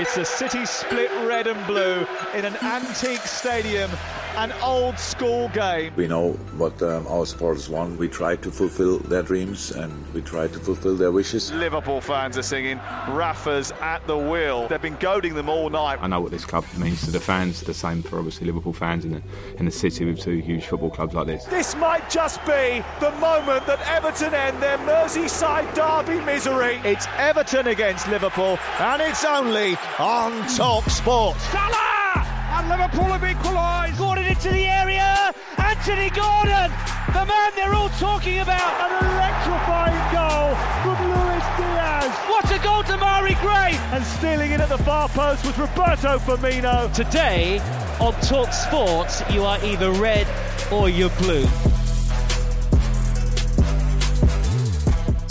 It's 0.00 0.16
a 0.16 0.24
city 0.24 0.64
split 0.64 1.10
red 1.26 1.46
and 1.46 1.66
blue 1.66 2.06
in 2.34 2.46
an 2.46 2.56
antique 2.62 3.20
stadium, 3.20 3.90
an 4.36 4.52
old 4.62 4.98
school 4.98 5.48
game. 5.50 5.92
We 5.96 6.06
know 6.06 6.32
what 6.56 6.80
um, 6.82 7.06
our 7.06 7.26
supporters 7.26 7.68
want. 7.68 7.98
We 7.98 8.08
try 8.08 8.36
to 8.36 8.50
fulfill 8.50 8.98
their 8.98 9.22
dreams 9.22 9.70
and 9.70 9.92
we 10.12 10.22
try 10.22 10.48
to 10.48 10.58
fulfill 10.58 10.96
their 10.96 11.12
wishes. 11.12 11.52
Liverpool 11.52 12.00
fans 12.00 12.38
are 12.38 12.42
singing 12.42 12.78
Rafa's 13.08 13.72
at 13.80 14.06
the 14.06 14.16
wheel. 14.16 14.68
They've 14.68 14.80
been 14.80 14.96
goading 14.96 15.34
them 15.34 15.48
all 15.48 15.70
night. 15.70 15.98
I 16.00 16.06
know 16.06 16.20
what 16.20 16.30
this 16.30 16.44
club 16.44 16.64
means 16.76 17.02
to 17.04 17.10
the 17.10 17.20
fans, 17.20 17.60
the 17.60 17.74
same 17.74 18.02
for 18.02 18.18
obviously 18.18 18.46
Liverpool 18.46 18.72
fans 18.72 19.04
in 19.04 19.12
the, 19.12 19.22
in 19.58 19.64
the 19.64 19.70
city 19.70 20.04
with 20.04 20.20
two 20.20 20.38
huge 20.38 20.66
football 20.66 20.90
clubs 20.90 21.14
like 21.14 21.26
this. 21.26 21.44
This 21.44 21.76
might 21.76 22.08
just 22.10 22.40
be 22.46 22.82
the 23.00 23.12
moment 23.20 23.66
that 23.66 23.80
Everton 23.86 24.34
end 24.34 24.62
their 24.62 24.78
Merseyside 24.78 25.74
derby 25.74 26.24
misery. 26.24 26.80
It's 26.84 27.06
Everton 27.16 27.66
against 27.68 28.08
Liverpool 28.08 28.58
and 28.78 29.02
it's 29.02 29.24
only 29.24 29.76
on 29.98 30.46
Talk 30.48 30.88
Sport. 30.88 31.36
Salah! 31.38 31.99
And 32.60 32.68
Liverpool 32.68 33.04
have 33.04 33.24
equalised. 33.24 33.96
Gordon 33.96 34.26
into 34.26 34.50
the 34.50 34.66
area. 34.66 35.32
Anthony 35.56 36.10
Gordon, 36.10 36.70
the 37.14 37.24
man 37.24 37.52
they're 37.56 37.72
all 37.72 37.88
talking 37.96 38.40
about. 38.40 38.72
An 38.84 38.92
electrifying 39.00 39.96
goal 40.12 40.52
from 40.84 40.98
Luis 41.08 41.46
Diaz. 41.56 42.12
What 42.28 42.52
a 42.52 42.62
goal 42.62 42.82
Demarai 42.82 43.40
Gray. 43.40 43.78
And 43.96 44.04
stealing 44.04 44.52
in 44.52 44.60
at 44.60 44.68
the 44.68 44.76
far 44.76 45.08
post 45.08 45.46
was 45.46 45.56
Roberto 45.56 46.18
Firmino. 46.18 46.92
Today 46.92 47.60
on 47.98 48.12
Talk 48.20 48.52
Sport, 48.52 49.10
you 49.32 49.42
are 49.44 49.58
either 49.64 49.90
red 49.92 50.26
or 50.70 50.90
you're 50.90 51.08
blue. 51.16 51.46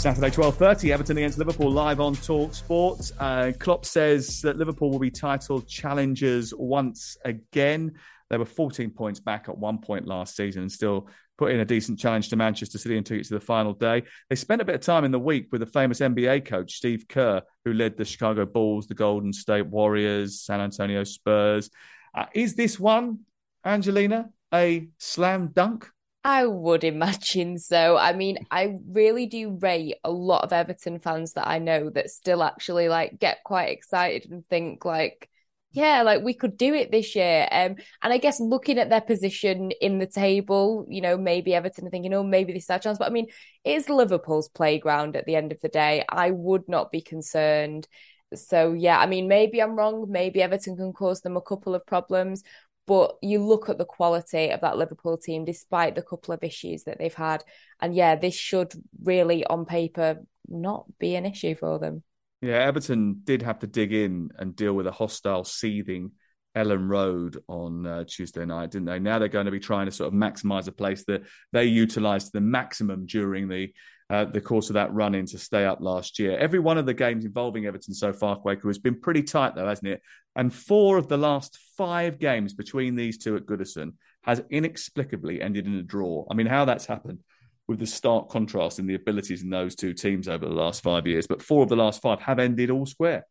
Saturday, 0.00 0.30
12.30, 0.30 0.92
Everton 0.92 1.18
against 1.18 1.36
Liverpool 1.36 1.70
live 1.70 2.00
on 2.00 2.14
Talk 2.14 2.54
Sport. 2.54 3.12
Uh, 3.18 3.52
Klopp 3.58 3.84
says 3.84 4.40
that 4.40 4.56
Liverpool 4.56 4.90
will 4.90 4.98
be 4.98 5.10
title 5.10 5.60
challengers 5.60 6.54
once 6.56 7.18
again. 7.26 7.92
They 8.30 8.38
were 8.38 8.46
14 8.46 8.92
points 8.92 9.20
back 9.20 9.50
at 9.50 9.58
one 9.58 9.76
point 9.76 10.06
last 10.06 10.34
season 10.34 10.62
and 10.62 10.72
still 10.72 11.10
put 11.36 11.52
in 11.52 11.60
a 11.60 11.66
decent 11.66 11.98
challenge 11.98 12.30
to 12.30 12.36
Manchester 12.36 12.78
City 12.78 12.96
and 12.96 13.04
took 13.04 13.18
it 13.18 13.26
to 13.26 13.34
the 13.34 13.40
final 13.40 13.74
day. 13.74 14.04
They 14.30 14.36
spent 14.36 14.62
a 14.62 14.64
bit 14.64 14.76
of 14.76 14.80
time 14.80 15.04
in 15.04 15.10
the 15.10 15.18
week 15.18 15.48
with 15.52 15.60
the 15.60 15.66
famous 15.66 16.00
NBA 16.00 16.46
coach, 16.46 16.76
Steve 16.76 17.04
Kerr, 17.06 17.42
who 17.66 17.74
led 17.74 17.98
the 17.98 18.06
Chicago 18.06 18.46
Bulls, 18.46 18.86
the 18.86 18.94
Golden 18.94 19.34
State 19.34 19.66
Warriors, 19.66 20.40
San 20.40 20.62
Antonio 20.62 21.04
Spurs. 21.04 21.68
Uh, 22.14 22.24
is 22.32 22.54
this 22.54 22.80
one, 22.80 23.18
Angelina, 23.66 24.30
a 24.54 24.88
slam 24.96 25.48
dunk? 25.48 25.90
I 26.22 26.46
would 26.46 26.84
imagine 26.84 27.58
so. 27.58 27.96
I 27.96 28.12
mean, 28.12 28.46
I 28.50 28.76
really 28.88 29.26
do 29.26 29.56
rate 29.60 29.96
a 30.04 30.10
lot 30.10 30.44
of 30.44 30.52
Everton 30.52 30.98
fans 30.98 31.32
that 31.34 31.46
I 31.48 31.58
know 31.58 31.90
that 31.90 32.10
still 32.10 32.42
actually 32.42 32.88
like 32.88 33.18
get 33.18 33.38
quite 33.44 33.70
excited 33.70 34.30
and 34.30 34.46
think 34.48 34.84
like, 34.84 35.28
yeah, 35.72 36.02
like 36.02 36.22
we 36.22 36.34
could 36.34 36.56
do 36.56 36.74
it 36.74 36.90
this 36.90 37.14
year. 37.14 37.48
Um, 37.50 37.76
and 38.02 38.12
I 38.12 38.18
guess 38.18 38.40
looking 38.40 38.78
at 38.78 38.90
their 38.90 39.00
position 39.00 39.70
in 39.80 39.98
the 39.98 40.06
table, 40.06 40.84
you 40.90 41.00
know, 41.00 41.16
maybe 41.16 41.54
Everton 41.54 41.86
are 41.86 41.90
thinking, 41.90 42.12
oh, 42.12 42.24
maybe 42.24 42.52
this 42.52 42.64
is 42.64 42.70
our 42.70 42.78
chance. 42.80 42.98
But 42.98 43.08
I 43.08 43.10
mean, 43.12 43.28
it's 43.64 43.88
Liverpool's 43.88 44.48
playground 44.48 45.16
at 45.16 45.26
the 45.26 45.36
end 45.36 45.52
of 45.52 45.60
the 45.60 45.68
day. 45.68 46.04
I 46.08 46.32
would 46.32 46.68
not 46.68 46.90
be 46.90 47.00
concerned. 47.00 47.86
So 48.34 48.72
yeah, 48.72 48.98
I 48.98 49.06
mean, 49.06 49.26
maybe 49.28 49.60
I'm 49.60 49.76
wrong. 49.76 50.06
Maybe 50.10 50.42
Everton 50.42 50.76
can 50.76 50.92
cause 50.92 51.20
them 51.20 51.36
a 51.36 51.40
couple 51.40 51.74
of 51.74 51.86
problems, 51.86 52.42
but 52.86 53.16
you 53.22 53.44
look 53.44 53.68
at 53.68 53.78
the 53.78 53.84
quality 53.84 54.50
of 54.50 54.60
that 54.62 54.76
Liverpool 54.76 55.16
team, 55.16 55.44
despite 55.44 55.94
the 55.94 56.02
couple 56.02 56.34
of 56.34 56.42
issues 56.42 56.84
that 56.84 56.98
they've 56.98 57.14
had. 57.14 57.44
And 57.80 57.94
yeah, 57.94 58.16
this 58.16 58.34
should 58.34 58.72
really, 59.02 59.44
on 59.44 59.64
paper, 59.64 60.18
not 60.48 60.86
be 60.98 61.14
an 61.14 61.26
issue 61.26 61.54
for 61.54 61.78
them. 61.78 62.02
Yeah, 62.42 62.56
Everton 62.56 63.20
did 63.24 63.42
have 63.42 63.58
to 63.60 63.66
dig 63.66 63.92
in 63.92 64.30
and 64.38 64.56
deal 64.56 64.72
with 64.72 64.86
a 64.86 64.92
hostile, 64.92 65.44
seething 65.44 66.12
Elland 66.56 66.88
Road 66.88 67.42
on 67.48 67.86
uh, 67.86 68.04
Tuesday 68.04 68.44
night, 68.44 68.70
didn't 68.70 68.86
they? 68.86 68.98
Now 68.98 69.18
they're 69.18 69.28
going 69.28 69.46
to 69.46 69.52
be 69.52 69.60
trying 69.60 69.86
to 69.86 69.92
sort 69.92 70.08
of 70.08 70.14
maximise 70.14 70.66
a 70.66 70.72
place 70.72 71.04
that 71.04 71.22
they 71.52 71.64
utilised 71.64 72.26
to 72.26 72.32
the 72.34 72.40
maximum 72.40 73.06
during 73.06 73.48
the 73.48 73.72
uh, 74.10 74.24
the 74.24 74.40
course 74.40 74.68
of 74.70 74.74
that 74.74 74.92
run 74.92 75.14
in 75.14 75.24
to 75.24 75.38
stay 75.38 75.64
up 75.64 75.80
last 75.80 76.18
year. 76.18 76.36
Every 76.36 76.58
one 76.58 76.78
of 76.78 76.84
the 76.84 76.94
games 76.94 77.24
involving 77.24 77.66
Everton 77.66 77.94
so 77.94 78.12
far, 78.12 78.36
Kwaku, 78.36 78.66
has 78.66 78.78
been 78.78 79.00
pretty 79.00 79.22
tight, 79.22 79.54
though, 79.54 79.68
hasn't 79.68 79.86
it? 79.86 80.02
And 80.34 80.52
four 80.52 80.96
of 80.96 81.06
the 81.06 81.16
last 81.16 81.56
five 81.76 82.18
games 82.18 82.52
between 82.52 82.96
these 82.96 83.18
two 83.18 83.36
at 83.36 83.46
Goodison 83.46 83.92
has 84.24 84.42
inexplicably 84.50 85.40
ended 85.40 85.66
in 85.66 85.74
a 85.76 85.82
draw. 85.82 86.26
I 86.28 86.34
mean, 86.34 86.48
how 86.48 86.64
that's 86.64 86.86
happened 86.86 87.20
with 87.68 87.78
the 87.78 87.86
stark 87.86 88.28
contrast 88.28 88.80
in 88.80 88.88
the 88.88 88.96
abilities 88.96 89.44
in 89.44 89.50
those 89.50 89.76
two 89.76 89.94
teams 89.94 90.26
over 90.26 90.44
the 90.44 90.52
last 90.52 90.82
five 90.82 91.06
years, 91.06 91.28
but 91.28 91.40
four 91.40 91.62
of 91.62 91.68
the 91.68 91.76
last 91.76 92.02
five 92.02 92.20
have 92.20 92.40
ended 92.40 92.68
all 92.68 92.86
square. 92.86 93.24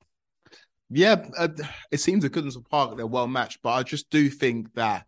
Yeah, 0.89 1.25
uh, 1.38 1.49
it 1.91 1.99
seems 1.99 2.23
at 2.23 2.32
Goodison 2.32 2.67
Park 2.67 2.95
they're 2.95 3.05
well 3.05 3.27
matched, 3.27 3.59
but 3.61 3.71
I 3.71 3.84
just 3.84 4.09
do 4.09 4.30
think 4.30 4.73
that 4.75 5.05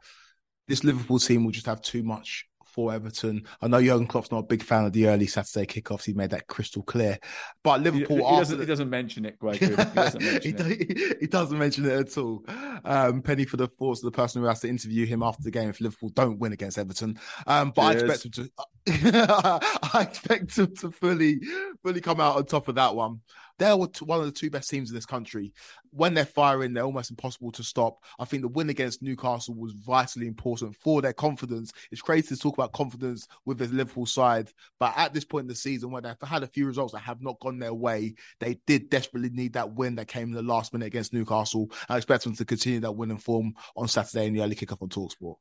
this 0.67 0.84
Liverpool 0.84 1.17
team 1.17 1.45
will 1.45 1.51
just 1.51 1.65
have 1.65 1.82
too 1.82 2.03
much 2.03 2.45
for 2.72 2.93
Everton. 2.93 3.43
I 3.61 3.67
know 3.67 3.82
Jurgen 3.82 4.07
Klopp's 4.07 4.32
not 4.32 4.39
a 4.39 4.43
big 4.43 4.63
fan 4.63 4.86
of 4.86 4.93
the 4.93 5.07
early 5.07 5.28
Saturday 5.28 5.65
kickoffs. 5.65 6.05
He 6.05 6.13
made 6.13 6.32
that 6.32 6.47
crystal 6.47 6.84
clear. 6.84 7.19
But 7.63 7.82
Liverpool, 7.82 8.17
he, 8.17 8.24
he, 8.24 8.39
doesn't, 8.39 8.57
the... 8.57 8.63
he 8.63 8.67
doesn't, 8.67 8.89
mention 8.89 9.26
it, 9.26 9.38
Greg. 9.39 9.59
He 9.61 9.76
doesn't 9.76 10.24
mention, 10.24 10.41
he, 10.41 10.49
it. 10.49 11.17
he 11.19 11.28
doesn't 11.28 11.57
mention 11.57 11.86
it 11.86 11.91
at 11.91 12.17
all. 12.17 12.43
Um, 12.84 13.22
penny 13.22 13.45
for 13.45 13.57
the 13.57 13.67
thoughts 13.67 14.01
of 14.01 14.11
the 14.11 14.15
person 14.15 14.41
who 14.41 14.47
has 14.47 14.61
to 14.61 14.69
interview 14.69 15.05
him 15.05 15.24
after 15.24 15.43
the 15.43 15.51
game 15.51 15.69
if 15.69 15.82
Liverpool 15.82 16.09
don't 16.09 16.39
win 16.39 16.53
against 16.53 16.78
Everton. 16.78 17.19
Um, 17.47 17.72
but 17.76 17.93
Cheers. 17.93 18.03
I 18.03 18.05
expect 18.05 18.38
him 18.38 18.45
to. 18.45 18.51
I 19.93 20.01
expect 20.01 20.57
him 20.57 20.76
to 20.78 20.91
fully, 20.91 21.39
fully 21.84 22.01
come 22.01 22.19
out 22.19 22.38
on 22.38 22.45
top 22.45 22.67
of 22.67 22.76
that 22.76 22.95
one. 22.95 23.22
They're 23.62 23.78
one 23.78 24.20
of 24.20 24.26
the 24.26 24.32
two 24.32 24.49
best 24.49 24.70
teams 24.70 24.89
in 24.89 24.95
this 24.95 25.05
country. 25.05 25.53
When 25.91 26.14
they're 26.14 26.26
firing, 26.26 26.74
they're 26.74 26.84
almost 26.84 27.12
impossible 27.12 27.51
to 27.53 27.64
stop. 27.64 27.99
I 28.18 28.26
think 28.26 28.41
the 28.41 28.47
win 28.47 28.70
against 28.70 29.01
Newcastle 29.01 29.55
was 29.55 29.74
vitally 29.74 30.28
important 30.28 30.76
for 30.76 31.01
their 31.01 31.14
confidence. 31.14 31.72
It's 31.91 32.01
crazy 32.01 32.36
to 32.36 32.41
talk 32.41 32.57
about 32.57 32.72
confidence 32.72 33.28
with 33.45 33.57
this 33.57 33.72
Liverpool 33.72 34.05
side, 34.05 34.51
but 34.80 34.93
at 34.97 35.14
this 35.14 35.26
point 35.26 35.43
in 35.43 35.49
the 35.49 35.55
season, 35.55 35.91
when 35.91 36.03
they've 36.03 36.16
had 36.24 36.43
a 36.43 36.47
few 36.47 36.66
results 36.66 36.93
that 36.93 36.99
have 36.99 37.22
not 37.22 37.39
gone 37.39 37.59
their 37.59 37.74
way, 37.74 38.16
they 38.39 38.59
did 38.66 38.89
desperately 38.89 39.30
need 39.30 39.53
that 39.53 39.74
win 39.74 39.95
that 39.95 40.07
came 40.07 40.30
in 40.30 40.34
the 40.34 40.41
last 40.41 40.74
minute 40.74 40.88
against 40.88 41.14
Newcastle. 41.14 41.70
I 41.88 41.97
expect 41.97 42.24
them 42.24 42.36
to 42.36 42.45
continue 42.45 42.80
that 42.80 42.93
winning 42.93 43.18
form 43.18 43.53
on 43.76 43.88
Saturday 43.88 44.28
in 44.28 44.34
the 44.34 44.41
early 44.41 44.55
kickoff 44.55 44.82
on 44.82 44.89
Talksport. 44.89 45.36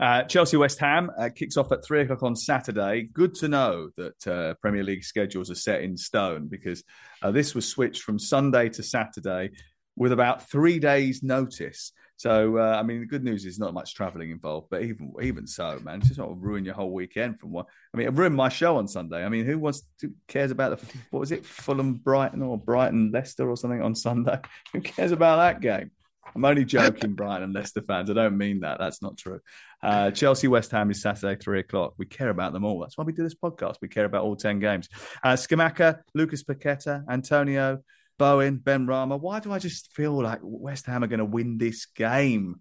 Uh, 0.00 0.22
Chelsea 0.22 0.56
West 0.56 0.78
Ham 0.80 1.10
uh, 1.18 1.28
kicks 1.34 1.56
off 1.56 1.70
at 1.72 1.84
three 1.84 2.00
o'clock 2.00 2.22
on 2.22 2.34
Saturday. 2.36 3.08
Good 3.12 3.34
to 3.36 3.48
know 3.48 3.90
that 3.96 4.26
uh, 4.26 4.54
Premier 4.54 4.82
League 4.82 5.04
schedules 5.04 5.50
are 5.50 5.56
set 5.56 5.82
in 5.82 5.96
stone 5.96 6.48
because 6.48 6.82
uh, 7.22 7.30
this 7.30 7.54
was 7.54 7.65
switched 7.70 8.02
from 8.02 8.18
Sunday 8.18 8.68
to 8.70 8.82
Saturday 8.82 9.50
with 9.96 10.12
about 10.12 10.48
three 10.48 10.78
days' 10.78 11.22
notice. 11.22 11.92
So, 12.18 12.56
uh, 12.56 12.76
I 12.78 12.82
mean, 12.82 13.00
the 13.00 13.06
good 13.06 13.24
news 13.24 13.44
is 13.44 13.58
not 13.58 13.74
much 13.74 13.94
travelling 13.94 14.30
involved, 14.30 14.68
but 14.70 14.82
even 14.82 15.12
even 15.22 15.46
so, 15.46 15.78
man, 15.84 15.98
it's 15.98 16.08
just 16.08 16.18
not 16.18 16.40
ruin 16.40 16.64
your 16.64 16.74
whole 16.74 16.90
weekend 16.90 17.38
from 17.38 17.50
what. 17.50 17.66
I 17.92 17.96
mean, 17.98 18.06
it 18.06 18.14
ruined 18.14 18.36
my 18.36 18.48
show 18.48 18.78
on 18.78 18.88
Sunday. 18.88 19.22
I 19.22 19.28
mean, 19.28 19.44
who 19.44 19.58
wants 19.58 19.82
to 20.00 20.12
cares 20.26 20.50
about 20.50 20.78
the 20.78 20.86
what 21.10 21.20
was 21.20 21.32
it, 21.32 21.44
Fulham 21.44 21.94
Brighton 21.94 22.42
or 22.42 22.56
Brighton 22.56 23.10
Leicester 23.12 23.48
or 23.50 23.56
something 23.56 23.82
on 23.82 23.94
Sunday? 23.94 24.38
Who 24.72 24.80
cares 24.80 25.12
about 25.12 25.36
that 25.36 25.60
game? 25.60 25.90
I'm 26.34 26.44
only 26.44 26.64
joking, 26.64 27.14
Brighton 27.14 27.44
and 27.44 27.54
Leicester 27.54 27.82
fans. 27.82 28.10
I 28.10 28.14
don't 28.14 28.36
mean 28.36 28.60
that. 28.60 28.78
That's 28.78 29.02
not 29.02 29.16
true. 29.16 29.40
Uh, 29.82 30.10
Chelsea 30.10 30.48
West 30.48 30.70
Ham 30.72 30.90
is 30.90 31.00
Saturday, 31.00 31.40
three 31.40 31.60
o'clock. 31.60 31.94
We 31.96 32.06
care 32.06 32.28
about 32.28 32.52
them 32.52 32.64
all. 32.64 32.80
That's 32.80 32.98
why 32.98 33.04
we 33.04 33.12
do 33.12 33.22
this 33.22 33.34
podcast. 33.34 33.76
We 33.80 33.88
care 33.88 34.04
about 34.04 34.24
all 34.24 34.36
10 34.36 34.58
games. 34.58 34.88
Uh, 35.22 35.34
Scamacca, 35.34 36.00
Lucas 36.14 36.42
Paqueta, 36.44 37.04
Antonio, 37.08 37.82
Bowen, 38.18 38.58
Benrahma. 38.58 39.20
Why 39.20 39.40
do 39.40 39.52
I 39.52 39.58
just 39.58 39.92
feel 39.92 40.20
like 40.22 40.40
West 40.42 40.86
Ham 40.86 41.04
are 41.04 41.08
going 41.08 41.18
to 41.18 41.24
win 41.24 41.58
this 41.58 41.86
game? 41.86 42.60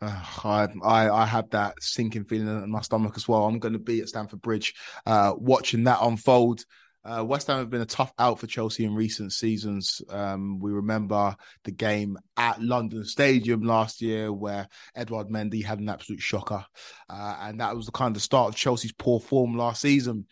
Uh, 0.00 0.24
I, 0.44 0.68
I, 0.82 1.10
I 1.10 1.26
have 1.26 1.50
that 1.50 1.82
sinking 1.82 2.24
feeling 2.24 2.46
in 2.48 2.70
my 2.70 2.82
stomach 2.82 3.14
as 3.16 3.26
well. 3.26 3.46
I'm 3.46 3.58
going 3.58 3.72
to 3.72 3.80
be 3.80 4.00
at 4.00 4.08
Stamford 4.08 4.42
Bridge, 4.42 4.74
uh, 5.06 5.34
watching 5.36 5.84
that 5.84 5.98
unfold. 6.02 6.64
Uh, 7.04 7.24
West 7.24 7.46
Ham 7.46 7.58
have 7.58 7.70
been 7.70 7.80
a 7.80 7.86
tough 7.86 8.12
out 8.18 8.38
for 8.38 8.46
Chelsea 8.46 8.84
in 8.84 8.94
recent 8.94 9.32
seasons. 9.32 10.02
Um, 10.10 10.58
we 10.60 10.72
remember 10.72 11.36
the 11.64 11.70
game 11.70 12.18
at 12.36 12.60
London 12.62 13.04
Stadium 13.04 13.62
last 13.62 14.02
year 14.02 14.32
where 14.32 14.68
Edouard 14.94 15.28
Mendy 15.28 15.64
had 15.64 15.78
an 15.78 15.88
absolute 15.88 16.20
shocker. 16.20 16.64
Uh, 17.08 17.36
and 17.40 17.60
that 17.60 17.76
was 17.76 17.86
the 17.86 17.92
kind 17.92 18.16
of 18.16 18.22
start 18.22 18.50
of 18.50 18.56
Chelsea's 18.56 18.92
poor 18.92 19.20
form 19.20 19.56
last 19.56 19.80
season. 19.80 20.26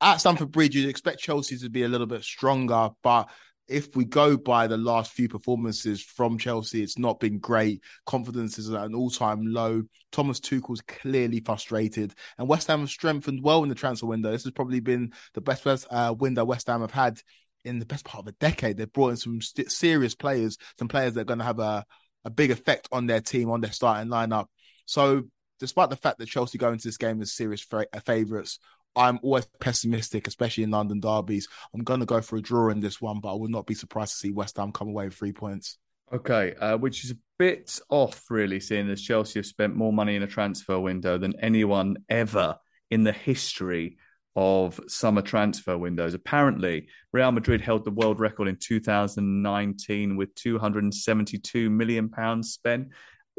At 0.00 0.18
Stamford 0.18 0.52
Bridge, 0.52 0.76
you'd 0.76 0.88
expect 0.88 1.20
Chelsea 1.20 1.58
to 1.58 1.68
be 1.68 1.82
a 1.82 1.88
little 1.88 2.06
bit 2.06 2.22
stronger, 2.22 2.90
but 3.02 3.28
if 3.68 3.94
we 3.94 4.04
go 4.04 4.36
by 4.36 4.66
the 4.66 4.76
last 4.76 5.12
few 5.12 5.28
performances 5.28 6.02
from 6.02 6.38
Chelsea, 6.38 6.82
it's 6.82 6.98
not 6.98 7.20
been 7.20 7.38
great. 7.38 7.82
Confidence 8.04 8.58
is 8.58 8.70
at 8.70 8.84
an 8.84 8.94
all-time 8.94 9.46
low. 9.46 9.82
Thomas 10.10 10.40
Tuchel's 10.40 10.80
clearly 10.82 11.40
frustrated, 11.40 12.12
and 12.38 12.48
West 12.48 12.66
Ham 12.66 12.80
have 12.80 12.90
strengthened 12.90 13.42
well 13.42 13.62
in 13.62 13.68
the 13.68 13.74
transfer 13.74 14.06
window. 14.06 14.32
This 14.32 14.44
has 14.44 14.52
probably 14.52 14.80
been 14.80 15.12
the 15.34 15.40
best 15.40 15.86
uh, 15.90 16.14
window 16.18 16.44
West 16.44 16.66
Ham 16.66 16.80
have 16.80 16.90
had 16.90 17.20
in 17.64 17.78
the 17.78 17.86
best 17.86 18.04
part 18.04 18.24
of 18.24 18.28
a 18.28 18.36
decade. 18.40 18.76
They've 18.76 18.92
brought 18.92 19.10
in 19.10 19.16
some 19.16 19.40
st- 19.40 19.70
serious 19.70 20.14
players, 20.14 20.58
some 20.78 20.88
players 20.88 21.14
that 21.14 21.20
are 21.20 21.24
going 21.24 21.38
to 21.38 21.44
have 21.44 21.60
a, 21.60 21.84
a 22.24 22.30
big 22.30 22.50
effect 22.50 22.88
on 22.90 23.06
their 23.06 23.20
team, 23.20 23.50
on 23.50 23.60
their 23.60 23.72
starting 23.72 24.10
lineup. 24.10 24.46
So, 24.86 25.22
despite 25.60 25.90
the 25.90 25.96
fact 25.96 26.18
that 26.18 26.26
Chelsea 26.26 26.58
go 26.58 26.72
into 26.72 26.88
this 26.88 26.96
game 26.96 27.20
as 27.20 27.32
serious 27.32 27.64
favourites, 28.04 28.58
I'm 28.96 29.20
always 29.22 29.46
pessimistic, 29.60 30.26
especially 30.26 30.64
in 30.64 30.70
London 30.70 31.00
derbies. 31.00 31.48
I'm 31.74 31.84
going 31.84 32.00
to 32.00 32.06
go 32.06 32.20
for 32.20 32.36
a 32.36 32.42
draw 32.42 32.70
in 32.70 32.80
this 32.80 33.00
one, 33.00 33.20
but 33.20 33.32
I 33.32 33.36
would 33.36 33.50
not 33.50 33.66
be 33.66 33.74
surprised 33.74 34.12
to 34.12 34.18
see 34.18 34.32
West 34.32 34.56
Ham 34.56 34.72
come 34.72 34.88
away 34.88 35.04
with 35.06 35.14
three 35.14 35.32
points. 35.32 35.78
Okay, 36.12 36.54
uh, 36.56 36.76
which 36.76 37.04
is 37.04 37.12
a 37.12 37.18
bit 37.38 37.78
off, 37.88 38.24
really, 38.30 38.58
seeing 38.58 38.90
as 38.90 39.00
Chelsea 39.00 39.38
have 39.38 39.46
spent 39.46 39.76
more 39.76 39.92
money 39.92 40.16
in 40.16 40.24
a 40.24 40.26
transfer 40.26 40.78
window 40.78 41.18
than 41.18 41.38
anyone 41.40 41.98
ever 42.08 42.56
in 42.90 43.04
the 43.04 43.12
history 43.12 43.96
of 44.34 44.80
summer 44.88 45.22
transfer 45.22 45.76
windows. 45.76 46.14
Apparently, 46.14 46.88
Real 47.12 47.32
Madrid 47.32 47.60
held 47.60 47.84
the 47.84 47.90
world 47.90 48.20
record 48.20 48.48
in 48.48 48.56
2019 48.56 50.16
with 50.16 50.34
272 50.34 51.70
million 51.70 52.08
pounds 52.08 52.52
spent. 52.52 52.88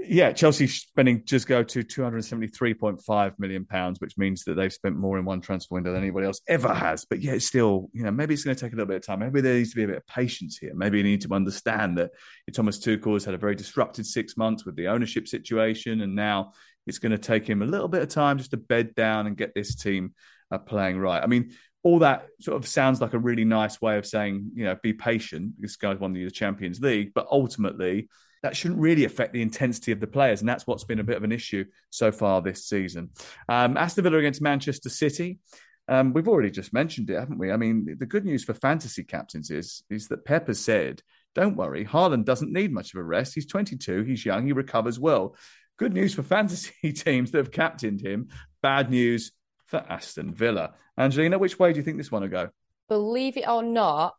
Yeah, 0.04 0.32
Chelsea 0.32 0.68
spending 0.68 1.24
just 1.26 1.48
go 1.48 1.64
to 1.64 1.84
273.5 1.84 3.40
million 3.40 3.66
pounds, 3.66 4.00
which 4.00 4.18
means 4.18 4.44
that 4.46 4.56
they've 4.56 4.74
spent 4.74 4.98
more 4.98 5.20
in 5.20 5.26
one 5.26 5.42
transfer 5.42 5.76
window 5.76 5.94
than 5.94 6.02
anybody 6.02 6.26
else 6.26 6.42
ever 6.48 6.74
has. 6.74 7.06
But 7.06 7.22
yeah, 7.22 7.38
still, 7.38 7.90
you 7.94 8.04
know, 8.04 8.12
maybe 8.12 8.34
it's 8.34 8.44
going 8.44 8.56
to 8.56 8.60
take 8.60 8.74
a 8.74 8.76
little 8.76 8.88
bit 8.88 8.98
of 8.98 9.06
time. 9.06 9.20
Maybe 9.20 9.42
there 9.42 9.54
needs 9.54 9.72
to 9.72 9.76
be 9.76 9.84
a 9.84 9.88
bit 9.88 9.98
of 9.98 10.08
patience 10.08 10.58
here. 10.58 10.72
Maybe 10.74 10.98
you 10.98 11.04
need 11.04 11.22
to 11.22 11.34
understand 11.34 11.98
that 12.00 12.12
Thomas 12.54 12.80
Tuchel 12.80 13.14
has 13.14 13.26
had 13.26 13.36
a 13.36 13.38
very 13.38 13.56
disrupted 13.56 14.06
six 14.06 14.36
months 14.36 14.66
with 14.66 14.76
the 14.76 14.88
ownership 14.88 15.28
situation, 15.28 16.02
and 16.02 16.16
now 16.16 16.54
it's 16.88 17.00
going 17.00 17.12
to 17.12 17.18
take 17.18 17.48
him 17.48 17.62
a 17.62 17.66
little 17.66 17.88
bit 17.88 18.02
of 18.02 18.10
time 18.10 18.38
just 18.38 18.52
to 18.52 18.58
bed 18.58 18.96
down 18.96 19.28
and 19.28 19.38
get 19.38 19.54
this 19.54 19.76
team 19.76 20.14
uh, 20.52 20.58
playing 20.58 20.98
right. 20.98 21.24
I 21.24 21.28
mean, 21.28 21.52
all 21.84 22.00
that 22.00 22.28
sort 22.40 22.58
of 22.58 22.68
sounds 22.68 23.02
like 23.02 23.14
a 23.14 23.20
really 23.20 23.46
nice 23.46 23.82
way 23.82 23.98
of 23.98 24.06
saying, 24.06 24.52
you 24.56 24.66
know, 24.66 24.76
be 24.82 24.94
patient. 24.94 25.54
This 25.60 25.76
guy's 25.76 26.00
won 26.00 26.14
the 26.14 26.30
Champions 26.30 26.80
League, 26.80 27.12
but 27.14 27.28
ultimately 27.32 28.10
that 28.44 28.56
shouldn't 28.56 28.80
really 28.80 29.06
affect 29.06 29.34
the 29.34 29.42
intensity 29.42 29.92
of 29.92 30.00
the 30.00 30.08
players. 30.08 30.42
And 30.42 30.50
that's 30.50 30.66
what's 30.66 30.84
been 30.84 31.00
a 31.00 31.04
bit 31.04 31.18
of 31.18 31.24
an 31.24 31.32
issue 31.32 31.66
so 31.90 32.12
far 32.12 32.42
this 32.42 32.66
season. 32.66 33.10
Um, 33.48 33.78
Aston 33.78 34.04
Villa 34.04 34.18
against 34.18 34.42
Manchester 34.42 34.90
City. 34.90 35.40
Um, 35.88 36.14
we've 36.14 36.28
already 36.28 36.52
just 36.52 36.74
mentioned 36.74 37.10
it, 37.10 37.20
haven't 37.20 37.38
we? 37.38 37.52
I 37.52 37.58
mean, 37.58 37.96
the 38.00 38.06
good 38.06 38.26
news 38.26 38.44
for 38.44 38.54
fantasy 38.54 39.04
captains 39.04 39.50
is, 39.50 39.84
is 39.90 40.08
that 40.08 40.26
Pep 40.26 40.48
has 40.48 40.60
said, 40.60 41.02
don't 41.36 41.56
worry, 41.56 41.86
Haaland 41.86 42.26
doesn't 42.26 42.52
need 42.52 42.72
much 42.72 42.94
of 42.94 43.00
a 43.00 43.04
rest. 43.04 43.34
He's 43.36 43.46
22, 43.46 44.04
he's 44.04 44.26
young, 44.26 44.46
he 44.46 44.54
recovers 44.54 45.00
well. 45.00 45.36
Good 45.78 45.94
news 45.94 46.14
for 46.14 46.24
fantasy 46.24 46.94
teams 46.94 47.32
that 47.32 47.40
have 47.40 47.52
captained 47.52 48.02
him. 48.02 48.30
Bad 48.62 48.90
news 48.90 49.32
for 49.66 49.84
Aston 49.90 50.34
Villa. 50.34 50.74
Angelina, 50.98 51.38
which 51.38 51.58
way 51.58 51.74
do 51.74 51.78
you 51.80 51.84
think 51.84 51.98
this 51.98 52.12
one 52.12 52.22
will 52.22 52.30
go? 52.30 52.50
Believe 52.88 53.38
it 53.38 53.48
or 53.48 53.64
not, 53.64 54.16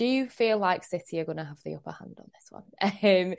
I 0.00 0.04
you 0.04 0.28
feel 0.28 0.58
like 0.58 0.84
City 0.84 1.20
are 1.20 1.24
going 1.24 1.38
to 1.38 1.44
have 1.44 1.62
the 1.64 1.74
upper 1.74 1.92
hand 1.92 2.18
on 2.18 2.30
this 2.32 2.50
one. 2.50 2.64
Um, 3.02 3.34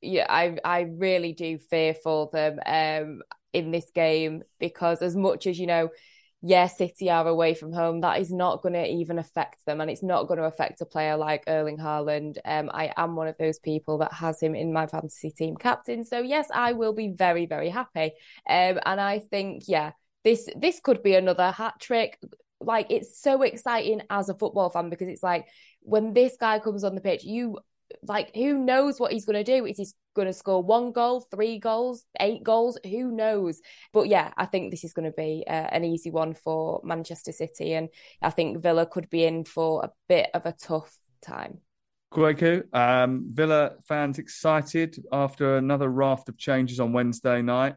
yeah, 0.00 0.26
I 0.28 0.58
I 0.64 0.80
really 0.80 1.32
do 1.32 1.58
fear 1.58 1.94
for 1.94 2.28
them 2.32 2.60
um, 2.66 3.22
in 3.52 3.70
this 3.70 3.90
game 3.94 4.42
because 4.58 5.00
as 5.00 5.16
much 5.16 5.46
as 5.46 5.58
you 5.58 5.66
know, 5.66 5.88
yeah, 6.42 6.66
City 6.66 7.08
are 7.08 7.26
away 7.26 7.54
from 7.54 7.72
home, 7.72 8.02
that 8.02 8.20
is 8.20 8.30
not 8.30 8.60
going 8.60 8.74
to 8.74 8.86
even 8.86 9.18
affect 9.18 9.64
them, 9.64 9.80
and 9.80 9.90
it's 9.90 10.02
not 10.02 10.26
going 10.28 10.38
to 10.38 10.44
affect 10.44 10.82
a 10.82 10.86
player 10.86 11.16
like 11.16 11.44
Erling 11.46 11.78
Haaland. 11.78 12.36
Um, 12.44 12.70
I 12.72 12.92
am 12.98 13.16
one 13.16 13.28
of 13.28 13.38
those 13.38 13.58
people 13.58 13.98
that 13.98 14.12
has 14.12 14.40
him 14.42 14.54
in 14.54 14.74
my 14.74 14.86
fantasy 14.86 15.30
team 15.30 15.56
captain, 15.56 16.04
so 16.04 16.18
yes, 16.20 16.48
I 16.52 16.72
will 16.72 16.92
be 16.92 17.08
very 17.08 17.46
very 17.46 17.70
happy. 17.70 18.12
Um, 18.48 18.78
and 18.84 19.00
I 19.00 19.20
think 19.20 19.64
yeah, 19.68 19.92
this 20.22 20.48
this 20.54 20.80
could 20.80 21.02
be 21.02 21.14
another 21.14 21.50
hat 21.50 21.74
trick 21.80 22.18
like 22.66 22.86
it's 22.90 23.20
so 23.20 23.42
exciting 23.42 24.02
as 24.10 24.28
a 24.28 24.34
football 24.34 24.70
fan 24.70 24.90
because 24.90 25.08
it's 25.08 25.22
like 25.22 25.46
when 25.80 26.12
this 26.12 26.36
guy 26.38 26.58
comes 26.58 26.84
on 26.84 26.94
the 26.94 27.00
pitch, 27.00 27.24
you 27.24 27.58
like 28.02 28.34
who 28.34 28.58
knows 28.58 28.98
what 28.98 29.12
he's 29.12 29.24
going 29.24 29.42
to 29.42 29.58
do? 29.58 29.66
Is 29.66 29.76
he 29.76 29.86
going 30.14 30.26
to 30.26 30.32
score 30.32 30.62
one 30.62 30.92
goal, 30.92 31.26
three 31.30 31.58
goals, 31.58 32.04
eight 32.20 32.42
goals? 32.42 32.78
Who 32.84 33.12
knows? 33.12 33.60
But 33.92 34.08
yeah, 34.08 34.32
I 34.36 34.46
think 34.46 34.70
this 34.70 34.84
is 34.84 34.92
going 34.92 35.10
to 35.10 35.16
be 35.16 35.44
uh, 35.46 35.68
an 35.70 35.84
easy 35.84 36.10
one 36.10 36.34
for 36.34 36.80
Manchester 36.84 37.32
City, 37.32 37.74
and 37.74 37.88
I 38.22 38.30
think 38.30 38.62
Villa 38.62 38.86
could 38.86 39.10
be 39.10 39.24
in 39.24 39.44
for 39.44 39.84
a 39.84 39.90
bit 40.08 40.30
of 40.34 40.46
a 40.46 40.52
tough 40.52 40.94
time. 41.22 41.58
Kwaku, 42.12 42.62
um, 42.72 43.26
Villa 43.32 43.72
fans 43.88 44.18
excited 44.18 44.96
after 45.10 45.56
another 45.56 45.88
raft 45.88 46.28
of 46.28 46.38
changes 46.38 46.78
on 46.78 46.92
Wednesday 46.92 47.42
night 47.42 47.74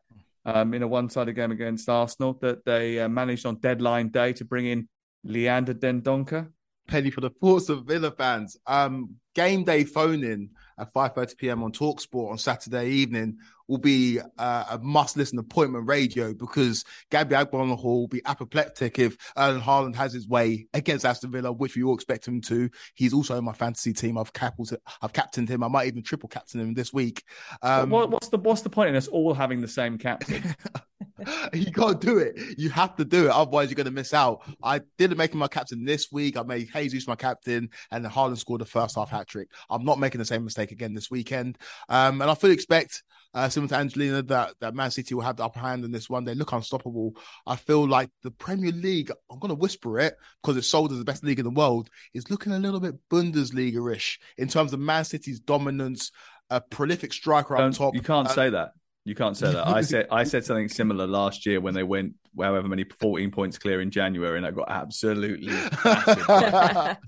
um, 0.47 0.73
in 0.73 0.81
a 0.81 0.87
one-sided 0.87 1.33
game 1.33 1.51
against 1.51 1.89
Arsenal 1.89 2.33
that 2.41 2.63
they 2.65 2.99
uh, 2.99 3.09
managed 3.09 3.45
on 3.45 3.57
deadline 3.57 4.09
day 4.09 4.33
to 4.33 4.45
bring 4.45 4.65
in 4.65 4.87
Leander 5.23 5.73
Dendoncker. 5.73 6.49
Penny 6.87 7.11
for 7.11 7.19
the 7.19 7.29
thoughts 7.29 7.67
of 7.67 7.83
Villa 7.83 8.11
fans. 8.11 8.55
Um, 8.65 9.15
game 9.35 9.65
day 9.65 9.83
phone 9.83 10.23
in 10.23 10.51
at 10.79 10.93
5:30 10.93 11.37
p.m. 11.37 11.63
on 11.63 11.73
Talksport 11.73 12.31
on 12.31 12.37
Saturday 12.37 12.89
evening 12.91 13.37
will 13.67 13.77
be 13.77 14.19
uh, 14.37 14.63
a 14.71 14.79
must-listen 14.79 15.39
appointment 15.39 15.87
radio 15.87 16.33
because 16.33 16.83
Gabby 17.11 17.35
Agbonlahor 17.35 17.83
will 17.83 18.07
be 18.07 18.21
apoplectic 18.25 18.99
if 18.99 19.17
Erling 19.37 19.61
Haaland 19.61 19.95
has 19.95 20.13
his 20.13 20.27
way 20.27 20.67
against 20.73 21.05
Aston 21.05 21.31
Villa, 21.31 21.51
which 21.51 21.75
we 21.75 21.83
all 21.83 21.95
expect 21.95 22.27
him 22.27 22.41
to. 22.41 22.69
He's 22.95 23.13
also 23.13 23.37
in 23.37 23.43
my 23.43 23.53
fantasy 23.53 23.93
team. 23.93 24.17
I've 24.17 24.33
captained, 24.33 24.77
I've 25.01 25.13
captained 25.13 25.49
him. 25.49 25.63
I 25.63 25.67
might 25.67 25.87
even 25.87 26.03
triple 26.03 26.29
captain 26.29 26.61
him 26.61 26.73
this 26.73 26.93
week. 26.93 27.23
Um, 27.61 27.89
what, 27.89 28.09
what's 28.09 28.29
the 28.29 28.37
what's 28.37 28.61
the 28.61 28.69
point 28.69 28.89
in 28.89 28.95
us 28.95 29.07
all 29.07 29.33
having 29.33 29.61
the 29.61 29.67
same 29.67 29.97
captain? 29.97 30.43
you 31.53 31.71
gotta 31.71 31.95
do 31.95 32.17
it. 32.17 32.37
You 32.57 32.69
have 32.69 32.95
to 32.97 33.05
do 33.05 33.25
it. 33.25 33.31
Otherwise, 33.31 33.69
you're 33.69 33.75
gonna 33.75 33.91
miss 33.91 34.13
out. 34.13 34.41
I 34.63 34.81
didn't 34.97 35.17
make 35.17 35.33
him 35.33 35.39
my 35.39 35.47
captain 35.47 35.85
this 35.85 36.11
week. 36.11 36.37
I 36.37 36.43
made 36.43 36.69
Jesus 36.73 37.07
my 37.07 37.15
captain, 37.15 37.69
and 37.91 38.03
then 38.03 38.11
Haaland 38.11 38.37
scored 38.37 38.61
the 38.61 38.65
first 38.65 38.95
half 38.95 39.09
hat 39.09 39.27
trick. 39.27 39.49
I'm 39.69 39.85
not 39.85 39.99
making 39.99 40.19
the 40.19 40.25
same 40.25 40.43
mistake 40.43 40.71
again 40.71 40.93
this 40.93 41.09
weekend. 41.09 41.57
Um, 41.89 42.21
and 42.21 42.29
I 42.29 42.35
fully 42.35 42.53
expect 42.53 43.03
uh, 43.37 43.47
similar 43.49 43.69
to 43.69 43.75
Angelina, 43.75 44.23
that, 44.23 44.55
that 44.61 44.73
Man 44.73 44.89
City 44.89 45.13
will 45.13 45.21
have 45.21 45.37
the 45.37 45.45
upper 45.45 45.59
hand 45.59 45.85
in 45.85 45.91
this 45.91 46.09
one. 46.09 46.25
They 46.25 46.33
look 46.33 46.53
unstoppable. 46.53 47.15
I 47.45 47.55
feel 47.55 47.87
like 47.87 48.09
the 48.23 48.31
Premier 48.31 48.71
League, 48.71 49.11
I'm 49.31 49.37
going 49.37 49.49
to 49.49 49.55
whisper 49.55 49.99
it 49.99 50.15
because 50.41 50.57
it's 50.57 50.67
sold 50.67 50.91
as 50.91 50.97
the 50.97 51.05
best 51.05 51.23
league 51.23 51.37
in 51.37 51.45
the 51.45 51.51
world, 51.51 51.91
is 52.15 52.31
looking 52.31 52.53
a 52.53 52.57
little 52.57 52.79
bit 52.79 52.95
Bundesliga 53.11 53.95
ish 53.95 54.19
in 54.39 54.47
terms 54.47 54.73
of 54.73 54.79
Man 54.79 55.05
City's 55.05 55.39
dominance, 55.39 56.11
a 56.49 56.59
prolific 56.59 57.13
striker 57.13 57.55
Don't, 57.55 57.69
up 57.69 57.77
top. 57.77 57.93
You 57.93 58.01
can't 58.01 58.27
uh, 58.27 58.33
say 58.33 58.49
that. 58.49 58.71
You 59.07 59.15
can't 59.15 59.37
say 59.37 59.53
that. 59.53 59.65
I 59.65 59.79
said 59.79 60.07
I 60.11 60.25
said 60.25 60.43
something 60.43 60.67
similar 60.67 61.07
last 61.07 61.45
year 61.45 61.61
when 61.61 61.73
they 61.73 61.83
went 61.83 62.13
however 62.37 62.67
many 62.67 62.83
14 62.83 63.31
points 63.31 63.57
clear 63.57 63.79
in 63.79 63.89
January, 63.89 64.35
and 64.35 64.45
I 64.45 64.51
got 64.51 64.69
absolutely. 64.69 65.57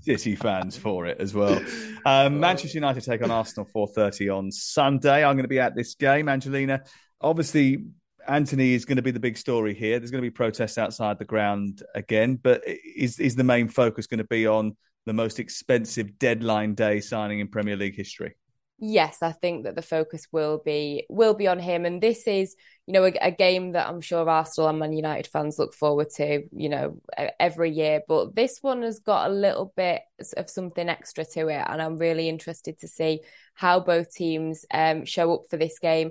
City 0.00 0.34
fans 0.34 0.78
for 0.78 1.04
it 1.04 1.20
as 1.20 1.34
well. 1.34 1.62
Um, 2.06 2.40
Manchester 2.40 2.78
United 2.78 3.04
take 3.04 3.22
on 3.22 3.30
Arsenal 3.30 3.68
4:30 3.76 4.34
on 4.34 4.50
Sunday. 4.50 5.22
I'm 5.22 5.36
going 5.36 5.44
to 5.44 5.48
be 5.48 5.60
at 5.60 5.76
this 5.76 5.94
game, 5.94 6.30
Angelina. 6.30 6.84
Obviously, 7.20 7.84
Antony 8.26 8.72
is 8.72 8.86
going 8.86 8.96
to 8.96 9.02
be 9.02 9.10
the 9.10 9.20
big 9.20 9.36
story 9.36 9.74
here. 9.74 9.98
There's 9.98 10.10
going 10.10 10.22
to 10.22 10.26
be 10.26 10.34
protests 10.34 10.78
outside 10.78 11.18
the 11.18 11.26
ground 11.26 11.82
again, 11.94 12.36
but 12.36 12.62
is 12.66 13.20
is 13.20 13.36
the 13.36 13.44
main 13.44 13.68
focus 13.68 14.06
going 14.06 14.18
to 14.18 14.24
be 14.24 14.46
on 14.46 14.74
the 15.04 15.12
most 15.12 15.38
expensive 15.38 16.18
deadline 16.18 16.74
day 16.74 17.00
signing 17.00 17.40
in 17.40 17.48
Premier 17.48 17.76
League 17.76 17.94
history? 17.96 18.36
Yes, 18.80 19.22
I 19.22 19.32
think 19.32 19.64
that 19.64 19.76
the 19.76 19.82
focus 19.82 20.26
will 20.32 20.60
be 20.64 21.04
will 21.08 21.34
be 21.34 21.46
on 21.46 21.58
him, 21.58 21.84
and 21.84 22.02
this 22.02 22.26
is 22.26 22.56
you 22.86 22.94
know 22.94 23.04
a, 23.04 23.12
a, 23.20 23.30
game 23.30 23.72
that 23.72 23.86
I'm 23.86 24.00
sure 24.00 24.28
Arsenal 24.28 24.70
and 24.70 24.78
Man 24.78 24.92
United 24.92 25.26
fans 25.26 25.58
look 25.58 25.74
forward 25.74 26.08
to 26.16 26.42
you 26.50 26.68
know 26.68 27.00
every 27.38 27.70
year. 27.70 28.00
But 28.08 28.34
this 28.34 28.58
one 28.62 28.82
has 28.82 28.98
got 28.98 29.30
a 29.30 29.34
little 29.34 29.72
bit 29.76 30.02
of 30.36 30.50
something 30.50 30.88
extra 30.88 31.24
to 31.24 31.48
it, 31.48 31.64
and 31.68 31.80
I'm 31.80 31.98
really 31.98 32.28
interested 32.28 32.78
to 32.80 32.88
see 32.88 33.20
how 33.54 33.80
both 33.80 34.12
teams 34.12 34.64
um, 34.72 35.04
show 35.04 35.34
up 35.34 35.42
for 35.50 35.58
this 35.58 35.78
game. 35.78 36.10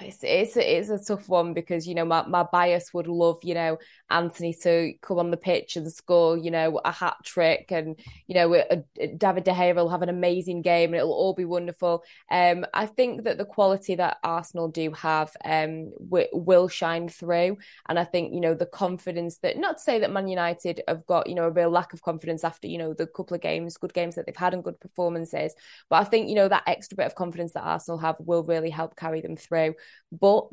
It's, 0.00 0.18
it's 0.22 0.56
it's 0.56 0.88
a 0.90 0.98
tough 0.98 1.28
one 1.28 1.54
because 1.54 1.86
you 1.86 1.94
know 1.94 2.04
my, 2.04 2.26
my 2.26 2.42
bias 2.42 2.92
would 2.92 3.06
love 3.06 3.38
you 3.42 3.54
know 3.54 3.78
Antony 4.10 4.54
to 4.62 4.92
come 5.02 5.18
on 5.18 5.30
the 5.30 5.36
pitch 5.36 5.76
and 5.76 5.90
score 5.90 6.36
you 6.36 6.50
know 6.50 6.80
a 6.84 6.92
hat 6.92 7.16
trick 7.24 7.66
and 7.70 7.98
you 8.26 8.34
know 8.34 8.54
a, 8.54 8.84
a 8.98 9.06
David 9.08 9.44
De 9.44 9.52
Gea 9.52 9.74
will 9.74 9.88
have 9.88 10.02
an 10.02 10.08
amazing 10.08 10.62
game 10.62 10.90
and 10.90 10.96
it'll 10.96 11.12
all 11.12 11.34
be 11.34 11.44
wonderful. 11.44 12.04
Um, 12.30 12.66
I 12.72 12.86
think 12.86 13.24
that 13.24 13.38
the 13.38 13.44
quality 13.44 13.94
that 13.96 14.18
Arsenal 14.22 14.68
do 14.68 14.92
have 14.92 15.34
um 15.44 15.90
w- 15.98 16.28
will 16.32 16.68
shine 16.68 17.08
through, 17.08 17.58
and 17.88 17.98
I 17.98 18.04
think 18.04 18.32
you 18.32 18.40
know 18.40 18.54
the 18.54 18.66
confidence 18.66 19.38
that 19.38 19.58
not 19.58 19.78
to 19.78 19.82
say 19.82 19.98
that 20.00 20.12
Man 20.12 20.28
United 20.28 20.82
have 20.88 21.06
got 21.06 21.26
you 21.28 21.34
know 21.34 21.44
a 21.44 21.50
real 21.50 21.70
lack 21.70 21.92
of 21.92 22.02
confidence 22.02 22.44
after 22.44 22.66
you 22.66 22.78
know 22.78 22.94
the 22.94 23.06
couple 23.06 23.34
of 23.34 23.40
games, 23.40 23.76
good 23.76 23.94
games 23.94 24.14
that 24.14 24.26
they've 24.26 24.36
had 24.36 24.54
and 24.54 24.64
good 24.64 24.78
performances, 24.80 25.54
but 25.90 25.96
I 25.96 26.04
think 26.04 26.28
you 26.28 26.34
know 26.34 26.48
that 26.48 26.64
extra 26.66 26.96
bit 26.96 27.06
of 27.06 27.14
confidence 27.14 27.52
that 27.52 27.62
Arsenal 27.62 27.98
have 27.98 28.16
will 28.20 28.44
really 28.44 28.70
help 28.70 28.96
carry 28.96 29.20
them 29.20 29.36
through. 29.36 29.65
But 30.12 30.48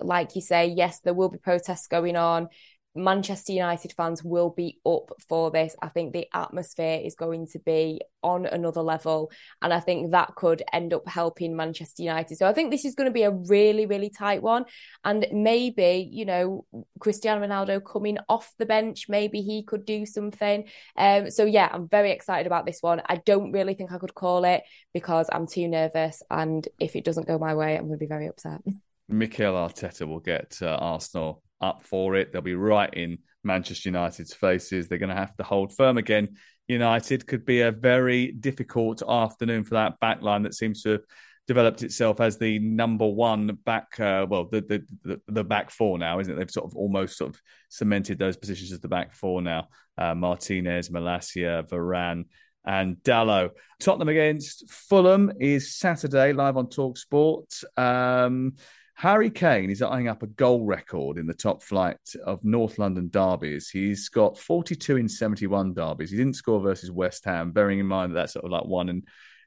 like 0.00 0.34
you 0.34 0.42
say, 0.42 0.66
yes, 0.68 1.00
there 1.00 1.14
will 1.14 1.28
be 1.28 1.38
protests 1.38 1.86
going 1.86 2.16
on. 2.16 2.48
Manchester 2.96 3.52
United 3.52 3.92
fans 3.92 4.24
will 4.24 4.50
be 4.50 4.78
up 4.86 5.12
for 5.28 5.50
this. 5.50 5.76
I 5.82 5.88
think 5.88 6.12
the 6.12 6.26
atmosphere 6.32 7.00
is 7.04 7.14
going 7.14 7.46
to 7.48 7.58
be 7.58 8.00
on 8.22 8.46
another 8.46 8.82
level. 8.82 9.30
And 9.62 9.72
I 9.72 9.80
think 9.80 10.10
that 10.10 10.34
could 10.34 10.62
end 10.72 10.92
up 10.92 11.06
helping 11.06 11.54
Manchester 11.54 12.02
United. 12.02 12.36
So 12.36 12.48
I 12.48 12.52
think 12.52 12.70
this 12.70 12.84
is 12.84 12.94
going 12.94 13.08
to 13.08 13.14
be 13.14 13.22
a 13.22 13.30
really, 13.30 13.86
really 13.86 14.10
tight 14.10 14.42
one. 14.42 14.64
And 15.04 15.26
maybe, 15.32 16.08
you 16.10 16.24
know, 16.24 16.64
Cristiano 16.98 17.46
Ronaldo 17.46 17.80
coming 17.84 18.18
off 18.28 18.52
the 18.58 18.66
bench, 18.66 19.06
maybe 19.08 19.42
he 19.42 19.62
could 19.62 19.84
do 19.84 20.06
something. 20.06 20.64
Um, 20.96 21.30
so 21.30 21.44
yeah, 21.44 21.68
I'm 21.70 21.88
very 21.88 22.10
excited 22.10 22.46
about 22.46 22.66
this 22.66 22.78
one. 22.80 23.02
I 23.06 23.16
don't 23.16 23.52
really 23.52 23.74
think 23.74 23.92
I 23.92 23.98
could 23.98 24.14
call 24.14 24.44
it 24.44 24.64
because 24.92 25.28
I'm 25.32 25.46
too 25.46 25.68
nervous. 25.68 26.22
And 26.30 26.66
if 26.80 26.96
it 26.96 27.04
doesn't 27.04 27.28
go 27.28 27.38
my 27.38 27.54
way, 27.54 27.76
I'm 27.76 27.86
going 27.86 27.98
to 27.98 28.04
be 28.04 28.06
very 28.06 28.26
upset. 28.26 28.60
Mikel 29.08 29.54
Arteta 29.54 30.06
will 30.06 30.20
get 30.20 30.58
uh, 30.62 30.76
Arsenal 30.80 31.42
up 31.60 31.82
for 31.82 32.16
it. 32.16 32.32
They'll 32.32 32.42
be 32.42 32.54
right 32.54 32.92
in 32.92 33.18
Manchester 33.44 33.88
United's 33.88 34.34
faces. 34.34 34.88
They're 34.88 34.98
going 34.98 35.10
to 35.10 35.16
have 35.16 35.36
to 35.36 35.42
hold 35.42 35.72
firm 35.72 35.98
again. 35.98 36.36
United 36.68 37.26
could 37.26 37.44
be 37.44 37.60
a 37.60 37.70
very 37.70 38.32
difficult 38.32 39.02
afternoon 39.08 39.64
for 39.64 39.74
that 39.74 40.00
back 40.00 40.20
line 40.22 40.42
that 40.42 40.54
seems 40.54 40.82
to 40.82 40.90
have 40.90 41.02
developed 41.46 41.82
itself 41.82 42.20
as 42.20 42.38
the 42.38 42.58
number 42.58 43.06
one 43.06 43.58
back, 43.64 43.98
uh, 44.00 44.26
well, 44.28 44.48
the, 44.50 44.60
the, 44.62 44.84
the 45.04 45.20
the 45.28 45.44
back 45.44 45.70
four 45.70 45.96
now, 45.96 46.18
isn't 46.18 46.32
it? 46.32 46.36
They've 46.36 46.50
sort 46.50 46.66
of 46.66 46.76
almost 46.76 47.16
sort 47.16 47.30
of 47.30 47.40
cemented 47.68 48.18
those 48.18 48.36
positions 48.36 48.72
as 48.72 48.80
the 48.80 48.88
back 48.88 49.12
four 49.12 49.40
now. 49.42 49.68
Uh, 49.96 50.14
Martinez, 50.14 50.90
Malacia, 50.90 51.64
Varane 51.68 52.24
and 52.64 52.96
Dalot. 52.96 53.50
Tottenham 53.80 54.08
against 54.08 54.68
Fulham 54.68 55.32
is 55.38 55.76
Saturday 55.76 56.32
live 56.32 56.56
on 56.56 56.68
Talk 56.68 56.98
Sport. 56.98 57.54
Um, 57.76 58.56
Harry 58.98 59.28
Kane 59.28 59.68
is 59.68 59.82
eyeing 59.82 60.08
up 60.08 60.22
a 60.22 60.26
goal 60.26 60.64
record 60.64 61.18
in 61.18 61.26
the 61.26 61.34
top 61.34 61.62
flight 61.62 61.98
of 62.24 62.42
North 62.42 62.78
London 62.78 63.10
derbies. 63.10 63.68
He's 63.68 64.08
got 64.08 64.38
42 64.38 64.96
in 64.96 65.06
71 65.06 65.74
derbies. 65.74 66.10
He 66.10 66.16
didn't 66.16 66.36
score 66.36 66.60
versus 66.60 66.90
West 66.90 67.26
Ham, 67.26 67.52
bearing 67.52 67.78
in 67.78 67.86
mind 67.86 68.12
that 68.12 68.20
that's 68.20 68.32
sort 68.32 68.46
of 68.46 68.52
like 68.52 68.64
one 68.64 68.88
in 68.88 69.02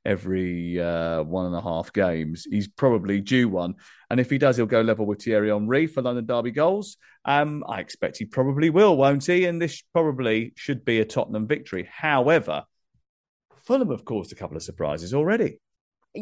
every 0.06 0.80
uh, 0.80 1.24
one 1.24 1.48
and 1.48 1.56
a 1.56 1.62
half 1.62 1.92
games. 1.92 2.46
He's 2.48 2.68
probably 2.68 3.22
due 3.22 3.50
one. 3.50 3.74
And 4.12 4.20
if 4.20 4.30
he 4.30 4.38
does, 4.38 4.58
he'll 4.58 4.68
go 4.68 4.82
level 4.82 5.08
with 5.08 5.24
Thierry 5.24 5.50
Henry 5.50 5.88
for 5.88 6.04
London 6.04 6.28
Derby 6.28 6.52
goals. 6.52 6.98
Um, 7.26 7.64
I 7.68 7.80
expect 7.80 8.18
he 8.18 8.26
probably 8.26 8.70
will, 8.70 8.96
won't 8.96 9.26
he? 9.26 9.46
And 9.46 9.60
this 9.60 9.82
probably 9.94 10.54
should 10.58 10.86
be 10.86 11.00
a 11.00 11.06
Tottenham 11.06 11.48
victory. 11.48 11.90
However, 11.92 12.66
Fulham 13.66 13.90
have 13.90 14.06
caused 14.06 14.32
a 14.32 14.36
couple 14.36 14.58
of 14.58 14.64
surprises 14.64 15.16
already 15.16 15.60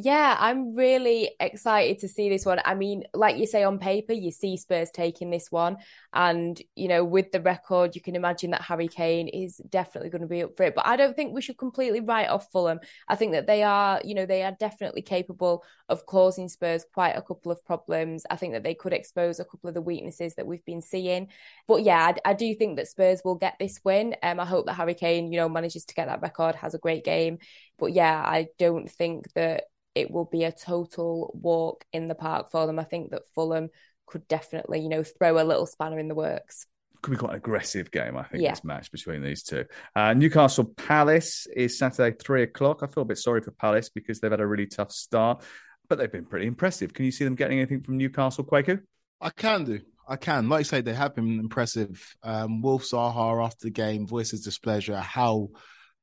yeah, 0.04 0.36
I'm 0.40 0.76
really 0.76 1.32
excited 1.40 2.00
to 2.00 2.08
see 2.08 2.30
this 2.30 2.46
one. 2.46 2.60
I 2.64 2.76
mean, 2.76 3.04
like 3.14 3.38
you 3.38 3.48
say, 3.48 3.64
on 3.64 3.80
paper, 3.80 4.14
you 4.14 4.32
see 4.32 4.56
Spurs 4.56 4.92
taking 4.92 5.32
this 5.32 5.52
one. 5.52 5.78
And, 6.14 6.62
you 6.76 6.88
know, 6.88 7.04
with 7.04 7.32
the 7.32 7.42
record, 7.42 7.96
you 7.96 8.02
can 8.02 8.16
imagine 8.16 8.52
that 8.52 8.62
Harry 8.62 8.88
Kane 8.88 9.28
is 9.28 9.58
definitely 9.70 10.10
going 10.10 10.22
to 10.22 10.28
be 10.28 10.44
up 10.44 10.56
for 10.56 10.64
it. 10.64 10.76
But 10.76 10.86
I 10.86 10.96
don't 10.96 11.16
think 11.16 11.34
we 11.34 11.42
should 11.42 11.58
completely 11.58 12.00
write 12.00 12.30
off 12.30 12.52
Fulham. 12.52 12.80
I 13.08 13.16
think 13.16 13.32
that 13.32 13.48
they 13.48 13.64
are, 13.64 14.00
you 14.04 14.14
know, 14.14 14.26
they 14.26 14.44
are 14.44 14.56
definitely 14.60 15.02
capable 15.02 15.64
of 15.90 16.06
causing 16.06 16.50
Spurs 16.50 16.86
quite 16.94 17.18
a 17.18 17.22
couple 17.22 17.52
of 17.52 17.66
problems. 17.66 18.26
I 18.30 18.36
think 18.36 18.54
that 18.54 18.64
they 18.64 18.76
could 18.76 18.94
expose 18.94 19.40
a 19.40 19.46
couple 19.46 19.68
of 19.68 19.74
the 19.74 19.82
weaknesses 19.82 20.36
that 20.36 20.46
we've 20.46 20.66
been 20.66 20.82
seeing. 20.82 21.30
But 21.68 21.84
yeah, 21.84 22.14
I, 22.26 22.32
I 22.32 22.34
do 22.34 22.54
think 22.54 22.78
that 22.78 22.88
Spurs 22.88 23.22
will 23.26 23.36
get 23.36 23.56
this 23.60 23.80
win. 23.84 24.16
Um, 24.22 24.40
I 24.40 24.46
hope 24.46 24.68
that 24.68 24.74
Harry 24.74 24.94
Kane, 24.94 25.32
you 25.32 25.40
know, 25.40 25.50
manages 25.50 25.86
to 25.86 25.96
get 25.96 26.08
that 26.08 26.22
record, 26.22 26.56
has 26.56 26.74
a 26.76 26.80
great 26.80 27.04
game. 27.04 27.40
But 27.80 27.94
yeah, 27.94 28.22
I 28.24 28.48
don't 28.58 28.90
think 28.90 29.32
that 29.34 29.66
it 29.98 30.12
will 30.12 30.26
be 30.26 30.44
a 30.44 30.52
total 30.52 31.32
walk 31.42 31.86
in 31.92 32.08
the 32.08 32.16
park 32.16 32.52
for 32.52 32.66
them. 32.66 32.80
I 32.80 32.84
think 32.84 33.12
that 33.12 33.24
Fulham 33.34 33.70
could 34.06 34.28
definitely, 34.28 34.80
you 34.80 34.90
know, 34.90 35.04
throw 35.04 35.42
a 35.42 35.44
little 35.44 35.66
spanner 35.66 36.00
in 36.00 36.08
the 36.08 36.16
works. 36.16 36.66
Could 37.02 37.12
be 37.12 37.18
quite 37.18 37.32
an 37.32 37.38
aggressive 37.38 37.92
game, 37.92 38.18
I 38.18 38.24
think, 38.24 38.44
yeah. 38.44 38.52
this 38.52 38.64
match 38.64 38.92
between 38.92 39.22
these 39.22 39.44
two. 39.44 39.66
Uh, 39.96 40.14
Newcastle 40.14 40.66
Palace 40.66 41.48
is 41.56 41.78
Saturday, 41.78 42.16
three 42.20 42.44
o'clock. 42.44 42.82
I 42.82 42.88
feel 42.88 43.04
a 43.04 43.06
bit 43.06 43.18
sorry 43.18 43.42
for 43.42 43.52
Palace 43.52 43.90
because 43.90 44.20
they've 44.20 44.32
had 44.32 44.40
a 44.40 44.48
really 44.48 44.68
tough 44.68 44.92
start, 44.92 45.44
but 45.90 45.98
they've 45.98 46.12
been 46.12 46.26
pretty 46.26 46.48
impressive. 46.48 46.94
Can 46.94 47.06
you 47.06 47.12
see 47.12 47.24
them 47.24 47.36
getting 47.36 47.60
anything 47.60 47.82
from 47.82 47.98
Newcastle, 47.98 48.46
Kwaku? 48.46 48.82
I 49.22 49.30
can 49.32 49.64
do. 49.64 49.80
I 50.08 50.16
can. 50.16 50.48
Like 50.48 50.62
you 50.62 50.66
say, 50.66 50.82
they 50.82 50.94
have 50.94 51.16
been 51.16 51.40
impressive. 51.40 52.16
Um, 52.24 52.62
Wilf 52.62 52.84
Zaha 52.84 53.44
after 53.44 53.66
the 53.66 53.72
game 53.72 54.08
voices 54.08 54.44
displeasure 54.44 54.98
how 54.98 55.50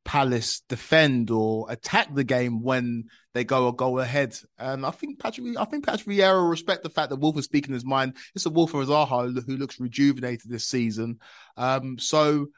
Palace 0.05 0.63
defend 0.69 1.31
or 1.31 1.67
attack 1.71 2.15
the 2.15 2.25
game 2.25 2.63
when 2.63 3.05
they 3.33 3.45
go 3.45 3.69
a 3.69 3.73
goal 3.73 3.99
ahead. 4.01 4.37
And 4.59 4.85
I 4.85 4.91
think 4.91 5.19
Patrick, 5.19 5.57
I 5.59 5.65
think 5.65 5.87
Patrick 5.87 6.17
Vieira 6.17 6.49
respect 6.49 6.83
the 6.83 6.91
fact 6.91 7.11
that 7.11 7.17
Wolf 7.17 7.39
is 7.39 7.47
speaking 7.47 7.75
his 7.75 7.85
mind. 7.85 8.17
It's 8.35 8.47
a 8.47 8.51
Wolf 8.51 8.75
of 8.75 8.87
Zaha 8.87 9.45
who 9.47 9.57
looks 9.57 9.81
rejuvenated 9.81 10.51
this 10.51 10.67
season. 10.67 11.19
Um, 11.57 11.99
so 11.99 12.49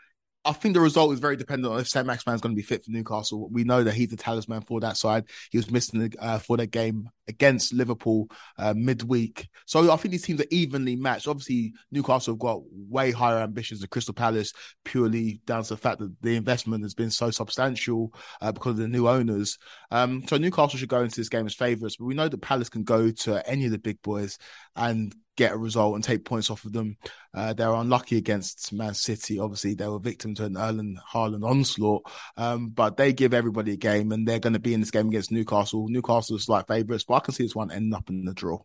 I 0.47 0.53
think 0.53 0.75
the 0.75 0.81
result 0.81 1.13
is 1.13 1.19
very 1.19 1.37
dependent 1.37 1.73
on 1.73 1.81
if 1.81 1.89
Saint-Maximin 1.89 2.37
is 2.37 2.41
going 2.41 2.55
to 2.55 2.57
be 2.57 2.63
fit 2.63 2.85
for 2.85 2.93
Newcastle. 2.93 3.49
We 3.51 3.65
know 3.65 3.83
that 3.83 3.95
he's 3.95 4.11
the 4.11 4.17
talisman 4.17 4.63
for 4.63 4.81
that 4.81 4.97
side. 4.97 5.25
He 5.51 5.59
was 5.59 5.71
missing 5.71 6.13
uh, 6.21 6.39
for 6.39 6.57
that 6.57 6.69
game 6.69 7.09
against 7.29 7.75
Liverpool 7.75 8.29
uh, 8.57 8.73
midweek. 8.77 9.49
So 9.67 9.93
I 9.93 9.97
think 9.97 10.13
these 10.13 10.23
teams 10.23 10.41
are 10.41 10.47
evenly 10.51 10.95
matched. 10.95 11.27
Obviously, 11.27 11.73
Newcastle 11.91 12.35
have 12.35 12.39
got 12.39 12.61
way 12.73 13.11
higher 13.11 13.39
ambitions 13.39 13.81
than 13.81 13.89
Crystal 13.89 14.15
Palace, 14.15 14.53
purely 14.85 15.41
down 15.47 15.65
to 15.65 15.71
the 15.71 15.77
fact 15.77 15.99
that 15.99 16.15
the 16.23 16.37
investment 16.37 16.85
has 16.85 16.95
been 16.95 17.11
so 17.11 17.31
substantial 17.31 18.13
uh, 18.41 18.53
because 18.53 18.71
of 18.71 18.77
the 18.77 18.89
new 18.89 19.09
owners. 19.09 19.59
Um, 19.91 20.23
so 20.29 20.37
Newcastle 20.37 20.79
should 20.79 20.89
go 20.89 21.03
into 21.03 21.17
this 21.17 21.29
game 21.29 21.47
as 21.47 21.55
favourites, 21.55 21.97
but 21.97 22.05
we 22.05 22.15
know 22.15 22.29
that 22.29 22.41
Palace 22.41 22.69
can 22.69 22.85
go 22.85 23.11
to 23.11 23.49
any 23.49 23.67
of 23.67 23.73
the 23.73 23.79
big 23.79 24.01
boys 24.03 24.39
and 24.77 25.15
get 25.37 25.53
a 25.53 25.57
result 25.57 25.95
and 25.95 26.03
take 26.03 26.25
points 26.25 26.51
off 26.51 26.65
of 26.65 26.73
them. 26.73 26.97
Uh, 27.35 27.53
they 27.53 27.67
were 27.67 27.75
unlucky 27.75 28.17
against 28.17 28.73
Man 28.73 28.95
City. 28.95 29.39
Obviously, 29.39 29.75
they 29.75 29.87
were 29.87 29.99
victim 29.99 30.35
to 30.37 30.45
an 30.45 30.57
Erling 30.57 30.99
Haaland 31.13 31.45
onslaught, 31.45 32.11
um, 32.37 32.71
but 32.71 32.97
they 32.97 33.13
give 33.13 33.35
everybody 33.35 33.73
a 33.73 33.77
game, 33.77 34.13
and 34.13 34.27
they're 34.27 34.39
going 34.39 34.55
to 34.55 34.59
be 34.59 34.75
in 34.75 34.81
this 34.81 34.91
game 34.91 35.09
against 35.09 35.31
Newcastle. 35.31 35.89
Newcastle 35.89 36.37
is 36.37 36.45
slight 36.45 36.67
favourites, 36.67 37.05
but 37.05 37.15
I 37.15 37.21
can 37.21 37.35
see 37.35 37.45
this 37.45 37.55
one 37.55 37.71
ending 37.71 37.95
up 37.95 38.09
in 38.09 38.25
the 38.25 38.35
draw. 38.35 38.59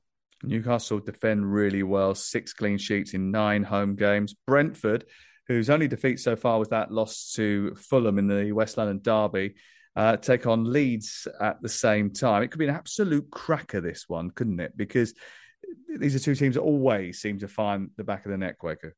Newcastle 0.44 1.00
defend 1.00 1.52
really 1.52 1.84
well, 1.84 2.16
six 2.16 2.54
clean 2.54 2.78
sheets 2.78 3.14
in 3.14 3.32
nine 3.32 3.64
home 3.64 3.96
games. 3.96 4.34
Brentford, 4.48 5.06
whose 5.48 5.70
only 5.70 5.88
defeat 5.88 6.20
so 6.20 6.36
far 6.36 6.58
was 6.58 6.70
that 6.70 6.92
loss 6.92 7.34
to 7.36 7.76
Fulham 7.76 8.18
in 8.18 8.28
the 8.28 8.52
West 8.52 8.78
London 8.78 9.00
derby. 9.02 9.56
Uh, 9.96 10.16
take 10.16 10.48
on 10.48 10.64
Leeds 10.64 11.28
at 11.42 11.62
the 11.62 11.70
same 11.70 12.12
time. 12.12 12.44
It 12.44 12.50
could 12.50 12.60
be 12.60 12.68
an 12.68 12.76
absolute 12.76 13.30
cracker, 13.30 13.82
this 13.82 14.06
one, 14.08 14.32
couldn't 14.32 14.62
it? 14.62 14.76
Because 14.76 15.14
these 15.98 16.16
are 16.16 16.20
two 16.20 16.36
teams 16.36 16.56
that 16.56 16.62
always 16.62 17.22
seem 17.22 17.40
to 17.40 17.48
find 17.48 17.90
the 17.98 18.04
back 18.04 18.26
of 18.26 18.32
the 18.32 18.38
net, 18.38 18.58
Kwaku. 18.62 18.92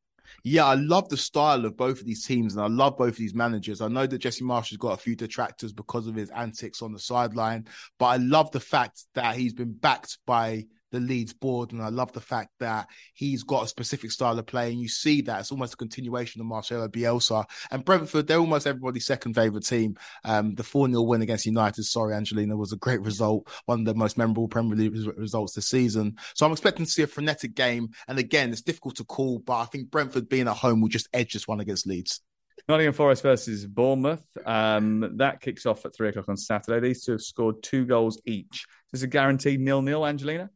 Yeah, 0.43 0.65
I 0.65 0.75
love 0.75 1.09
the 1.09 1.17
style 1.17 1.65
of 1.65 1.77
both 1.77 1.99
of 1.99 2.05
these 2.05 2.25
teams, 2.25 2.55
and 2.55 2.63
I 2.63 2.67
love 2.67 2.97
both 2.97 3.13
of 3.13 3.17
these 3.17 3.33
managers. 3.33 3.81
I 3.81 3.87
know 3.87 4.07
that 4.07 4.17
Jesse 4.19 4.43
Marsch 4.43 4.69
has 4.69 4.77
got 4.77 4.93
a 4.93 5.01
few 5.01 5.15
detractors 5.15 5.73
because 5.73 6.07
of 6.07 6.15
his 6.15 6.29
antics 6.31 6.81
on 6.81 6.93
the 6.93 6.99
sideline, 6.99 7.67
but 7.99 8.05
I 8.05 8.17
love 8.17 8.51
the 8.51 8.59
fact 8.59 9.03
that 9.15 9.35
he's 9.35 9.53
been 9.53 9.73
backed 9.73 10.17
by 10.25 10.65
the 10.93 10.99
Leeds 10.99 11.33
board. 11.33 11.73
And 11.73 11.81
I 11.81 11.89
love 11.89 12.13
the 12.13 12.21
fact 12.21 12.51
that 12.59 12.87
he's 13.13 13.43
got 13.43 13.65
a 13.65 13.67
specific 13.67 14.11
style 14.11 14.39
of 14.39 14.45
play. 14.45 14.71
And 14.71 14.79
you 14.79 14.87
see 14.87 15.21
that 15.23 15.41
it's 15.41 15.51
almost 15.51 15.73
a 15.73 15.77
continuation 15.77 16.39
of 16.39 16.47
Marcelo 16.47 16.87
Bielsa. 16.87 17.43
And 17.71 17.83
Brentford, 17.83 18.27
they're 18.27 18.37
almost 18.37 18.67
everybody's 18.67 19.05
second 19.05 19.33
favourite 19.33 19.65
team. 19.65 19.97
Um, 20.23 20.55
the 20.55 20.63
4 20.63 20.87
0 20.87 21.01
win 21.01 21.21
against 21.21 21.45
United, 21.45 21.83
sorry, 21.83 22.13
Angelina, 22.13 22.55
was 22.55 22.71
a 22.71 22.77
great 22.77 23.01
result. 23.01 23.49
One 23.65 23.79
of 23.79 23.85
the 23.85 23.95
most 23.95 24.17
memorable 24.17 24.47
Premier 24.47 24.77
League 24.77 24.95
results 25.17 25.53
this 25.53 25.67
season. 25.67 26.17
So 26.35 26.45
I'm 26.45 26.51
expecting 26.51 26.85
to 26.85 26.91
see 26.91 27.03
a 27.03 27.07
frenetic 27.07 27.55
game. 27.55 27.89
And 28.07 28.19
again, 28.19 28.51
it's 28.51 28.61
difficult 28.61 28.95
to 28.97 29.03
call, 29.03 29.39
but 29.39 29.57
I 29.57 29.65
think 29.65 29.89
Brentford 29.89 30.29
being 30.29 30.47
at 30.47 30.57
home 30.57 30.79
will 30.79 30.89
just 30.89 31.09
edge 31.11 31.33
this 31.33 31.47
one 31.47 31.59
against 31.59 31.87
Leeds. 31.87 32.21
Nottingham 32.69 32.93
Forest 32.93 33.23
versus 33.23 33.65
Bournemouth. 33.65 34.25
Um, 34.45 35.17
that 35.17 35.41
kicks 35.41 35.65
off 35.65 35.85
at 35.85 35.93
three 35.93 36.09
o'clock 36.09 36.29
on 36.29 36.37
Saturday. 36.37 36.87
These 36.87 37.03
two 37.03 37.13
have 37.13 37.21
scored 37.21 37.61
two 37.61 37.85
goals 37.85 38.21
each. 38.25 38.65
Is 38.93 39.03
a 39.03 39.07
guaranteed 39.07 39.59
nil 39.59 39.81
nil, 39.81 40.05
Angelina? 40.05 40.49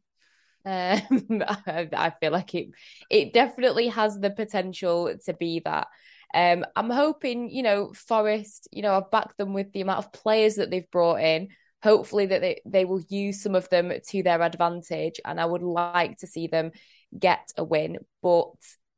Um, 0.64 1.42
I 1.66 2.12
feel 2.20 2.32
like 2.32 2.54
it 2.54 2.68
it 3.10 3.32
definitely 3.32 3.88
has 3.88 4.18
the 4.18 4.30
potential 4.30 5.14
to 5.26 5.34
be 5.34 5.60
that. 5.64 5.88
Um, 6.34 6.64
I'm 6.76 6.90
hoping, 6.90 7.50
you 7.50 7.62
know, 7.62 7.92
Forest, 7.94 8.68
you 8.70 8.82
know, 8.82 8.94
I've 8.96 9.10
backed 9.10 9.38
them 9.38 9.54
with 9.54 9.72
the 9.72 9.80
amount 9.80 10.00
of 10.04 10.12
players 10.12 10.56
that 10.56 10.70
they've 10.70 10.90
brought 10.90 11.20
in. 11.20 11.48
Hopefully 11.82 12.26
that 12.26 12.40
they, 12.40 12.60
they 12.66 12.84
will 12.84 13.02
use 13.08 13.42
some 13.42 13.54
of 13.54 13.68
them 13.70 13.92
to 14.08 14.22
their 14.22 14.42
advantage. 14.42 15.20
And 15.24 15.40
I 15.40 15.46
would 15.46 15.62
like 15.62 16.18
to 16.18 16.26
see 16.26 16.46
them 16.46 16.72
get 17.18 17.48
a 17.56 17.64
win. 17.64 17.98
But 18.22 18.52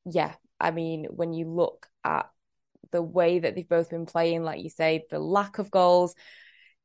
yeah, 0.07 0.35
I 0.59 0.73
mean, 0.73 1.07
when 1.11 1.33
you 1.33 1.47
look 1.49 1.87
at 2.05 2.29
the 2.91 3.03
way 3.03 3.39
that 3.39 3.55
they've 3.55 3.69
both 3.69 3.91
been 3.91 4.07
playing, 4.07 4.43
like 4.43 4.63
you 4.63 4.71
say, 4.71 5.05
the 5.11 5.21
lack 5.21 5.59
of 5.59 5.71
goals, 5.71 6.15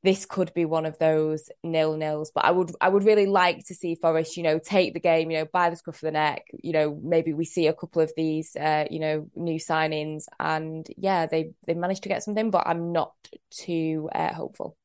this 0.05 0.25
could 0.25 0.53
be 0.53 0.65
one 0.65 0.85
of 0.85 0.97
those 0.99 1.49
nil 1.63 1.97
nils. 1.97 2.31
But 2.33 2.45
I 2.45 2.51
would 2.51 2.71
I 2.79 2.87
would 2.87 3.03
really 3.03 3.25
like 3.25 3.65
to 3.65 3.73
see 3.73 3.95
Forest, 3.95 4.37
you 4.37 4.43
know, 4.43 4.59
take 4.59 4.93
the 4.93 4.99
game, 4.99 5.31
you 5.31 5.39
know, 5.39 5.47
by 5.51 5.69
the 5.69 5.75
scruff 5.75 5.95
of 5.95 6.01
the 6.01 6.11
neck. 6.11 6.45
You 6.63 6.73
know, 6.73 6.99
maybe 7.03 7.33
we 7.33 7.43
see 7.43 7.67
a 7.67 7.73
couple 7.73 8.01
of 8.01 8.13
these, 8.15 8.55
uh, 8.55 8.85
you 8.89 8.99
know, 8.99 9.27
new 9.35 9.59
signings, 9.59 10.25
and 10.39 10.87
yeah, 10.95 11.25
they 11.25 11.51
they 11.65 11.73
managed 11.73 12.03
to 12.03 12.09
get 12.09 12.23
something, 12.23 12.51
but 12.51 12.67
I'm 12.67 12.91
not 12.93 13.13
too 13.49 14.09
uh, 14.13 14.33
hopeful. 14.33 14.77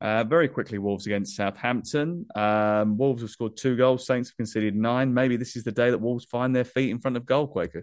Uh, 0.00 0.24
very 0.24 0.48
quickly, 0.48 0.78
Wolves 0.78 1.06
against 1.06 1.36
Southampton. 1.36 2.26
Um, 2.34 2.98
Wolves 2.98 3.22
have 3.22 3.30
scored 3.30 3.56
two 3.56 3.76
goals. 3.76 4.04
Saints 4.04 4.28
have 4.28 4.36
conceded 4.36 4.74
nine. 4.74 5.14
Maybe 5.14 5.36
this 5.36 5.56
is 5.56 5.64
the 5.64 5.72
day 5.72 5.90
that 5.90 6.00
Wolves 6.00 6.26
find 6.26 6.54
their 6.54 6.64
feet 6.64 6.90
in 6.90 6.98
front 6.98 7.16
of 7.16 7.24
goal, 7.24 7.48
Kwaku. 7.48 7.82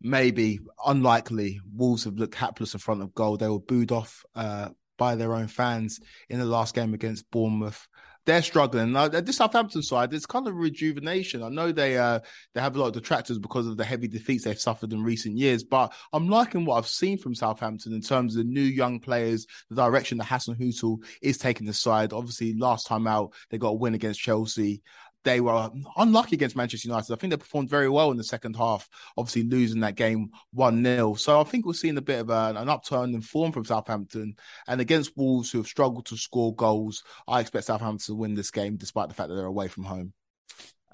Maybe 0.00 0.60
unlikely. 0.86 1.60
Wolves 1.74 2.04
have 2.04 2.14
looked 2.14 2.36
hapless 2.36 2.74
in 2.74 2.80
front 2.80 3.02
of 3.02 3.14
goal. 3.14 3.36
They 3.36 3.48
were 3.48 3.58
booed 3.58 3.90
off 3.90 4.22
uh, 4.34 4.68
by 5.00 5.14
their 5.14 5.34
own 5.34 5.48
fans 5.48 5.98
in 6.28 6.38
the 6.38 6.44
last 6.44 6.74
game 6.74 6.92
against 6.92 7.30
Bournemouth. 7.30 7.88
They're 8.26 8.42
struggling. 8.42 8.92
Now, 8.92 9.08
the 9.08 9.32
Southampton 9.32 9.82
side, 9.82 10.12
it's 10.12 10.26
kind 10.26 10.46
of 10.46 10.54
rejuvenation. 10.54 11.42
I 11.42 11.48
know 11.48 11.72
they 11.72 11.96
uh, 11.96 12.20
they 12.54 12.60
have 12.60 12.76
a 12.76 12.78
lot 12.78 12.88
of 12.88 12.92
detractors 12.92 13.38
because 13.38 13.66
of 13.66 13.78
the 13.78 13.84
heavy 13.84 14.08
defeats 14.08 14.44
they've 14.44 14.60
suffered 14.60 14.92
in 14.92 15.02
recent 15.02 15.38
years, 15.38 15.64
but 15.64 15.94
I'm 16.12 16.28
liking 16.28 16.66
what 16.66 16.76
I've 16.76 16.86
seen 16.86 17.16
from 17.16 17.34
Southampton 17.34 17.94
in 17.94 18.02
terms 18.02 18.36
of 18.36 18.44
the 18.44 18.52
new 18.52 18.60
young 18.60 19.00
players, 19.00 19.46
the 19.70 19.76
direction 19.76 20.18
that 20.18 20.26
Hasenhüttl 20.26 21.02
is 21.22 21.38
taking 21.38 21.66
the 21.66 21.72
side. 21.72 22.12
Obviously, 22.12 22.52
last 22.52 22.86
time 22.86 23.06
out 23.06 23.32
they 23.48 23.56
got 23.56 23.70
a 23.70 23.72
win 23.72 23.94
against 23.94 24.20
Chelsea 24.20 24.82
they 25.24 25.40
were 25.40 25.70
unlucky 25.96 26.36
against 26.36 26.56
Manchester 26.56 26.88
United. 26.88 27.12
I 27.12 27.16
think 27.16 27.30
they 27.30 27.36
performed 27.36 27.68
very 27.68 27.88
well 27.88 28.10
in 28.10 28.16
the 28.16 28.24
second 28.24 28.56
half, 28.56 28.88
obviously 29.16 29.44
losing 29.44 29.80
that 29.80 29.94
game 29.94 30.30
1 30.52 30.82
0. 30.82 31.14
So 31.14 31.40
I 31.40 31.44
think 31.44 31.66
we're 31.66 31.72
seeing 31.74 31.98
a 31.98 32.02
bit 32.02 32.20
of 32.20 32.30
an 32.30 32.68
upturn 32.68 33.14
in 33.14 33.20
form 33.20 33.52
from 33.52 33.64
Southampton. 33.64 34.36
And 34.66 34.80
against 34.80 35.16
Wolves, 35.16 35.50
who 35.50 35.58
have 35.58 35.66
struggled 35.66 36.06
to 36.06 36.16
score 36.16 36.54
goals, 36.54 37.04
I 37.28 37.40
expect 37.40 37.66
Southampton 37.66 38.06
to 38.06 38.14
win 38.14 38.34
this 38.34 38.50
game, 38.50 38.76
despite 38.76 39.08
the 39.08 39.14
fact 39.14 39.28
that 39.28 39.34
they're 39.34 39.44
away 39.44 39.68
from 39.68 39.84
home. 39.84 40.12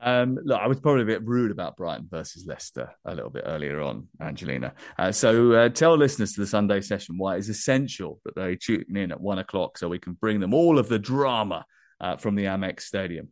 Um, 0.00 0.38
look, 0.44 0.60
I 0.60 0.66
was 0.66 0.78
probably 0.78 1.02
a 1.02 1.06
bit 1.06 1.26
rude 1.26 1.50
about 1.50 1.76
Brighton 1.76 2.06
versus 2.10 2.44
Leicester 2.46 2.90
a 3.06 3.14
little 3.14 3.30
bit 3.30 3.44
earlier 3.46 3.80
on, 3.80 4.08
Angelina. 4.20 4.74
Uh, 4.98 5.10
so 5.10 5.52
uh, 5.52 5.68
tell 5.70 5.96
listeners 5.96 6.34
to 6.34 6.40
the 6.40 6.46
Sunday 6.46 6.82
session 6.82 7.16
why 7.16 7.36
it's 7.36 7.48
essential 7.48 8.20
that 8.24 8.34
they 8.34 8.56
tune 8.56 8.84
in 8.94 9.10
at 9.10 9.20
one 9.20 9.38
o'clock 9.38 9.78
so 9.78 9.88
we 9.88 9.98
can 9.98 10.12
bring 10.12 10.38
them 10.38 10.52
all 10.52 10.78
of 10.78 10.88
the 10.88 10.98
drama 10.98 11.64
uh, 12.00 12.16
from 12.16 12.34
the 12.34 12.44
Amex 12.44 12.82
Stadium. 12.82 13.28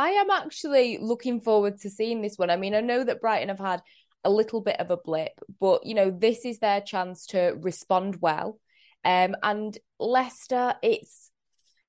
I 0.00 0.12
am 0.12 0.30
actually 0.30 0.96
looking 0.96 1.40
forward 1.40 1.76
to 1.80 1.90
seeing 1.90 2.22
this 2.22 2.38
one. 2.38 2.48
I 2.48 2.56
mean, 2.56 2.74
I 2.74 2.80
know 2.80 3.04
that 3.04 3.20
Brighton 3.20 3.50
have 3.50 3.58
had 3.58 3.82
a 4.24 4.30
little 4.30 4.62
bit 4.62 4.80
of 4.80 4.90
a 4.90 4.96
blip, 4.96 5.38
but 5.60 5.84
you 5.84 5.92
know, 5.92 6.10
this 6.10 6.46
is 6.46 6.58
their 6.58 6.80
chance 6.80 7.26
to 7.26 7.54
respond 7.60 8.16
well. 8.18 8.58
Um, 9.04 9.36
and 9.42 9.76
Leicester, 9.98 10.74
it's 10.82 11.30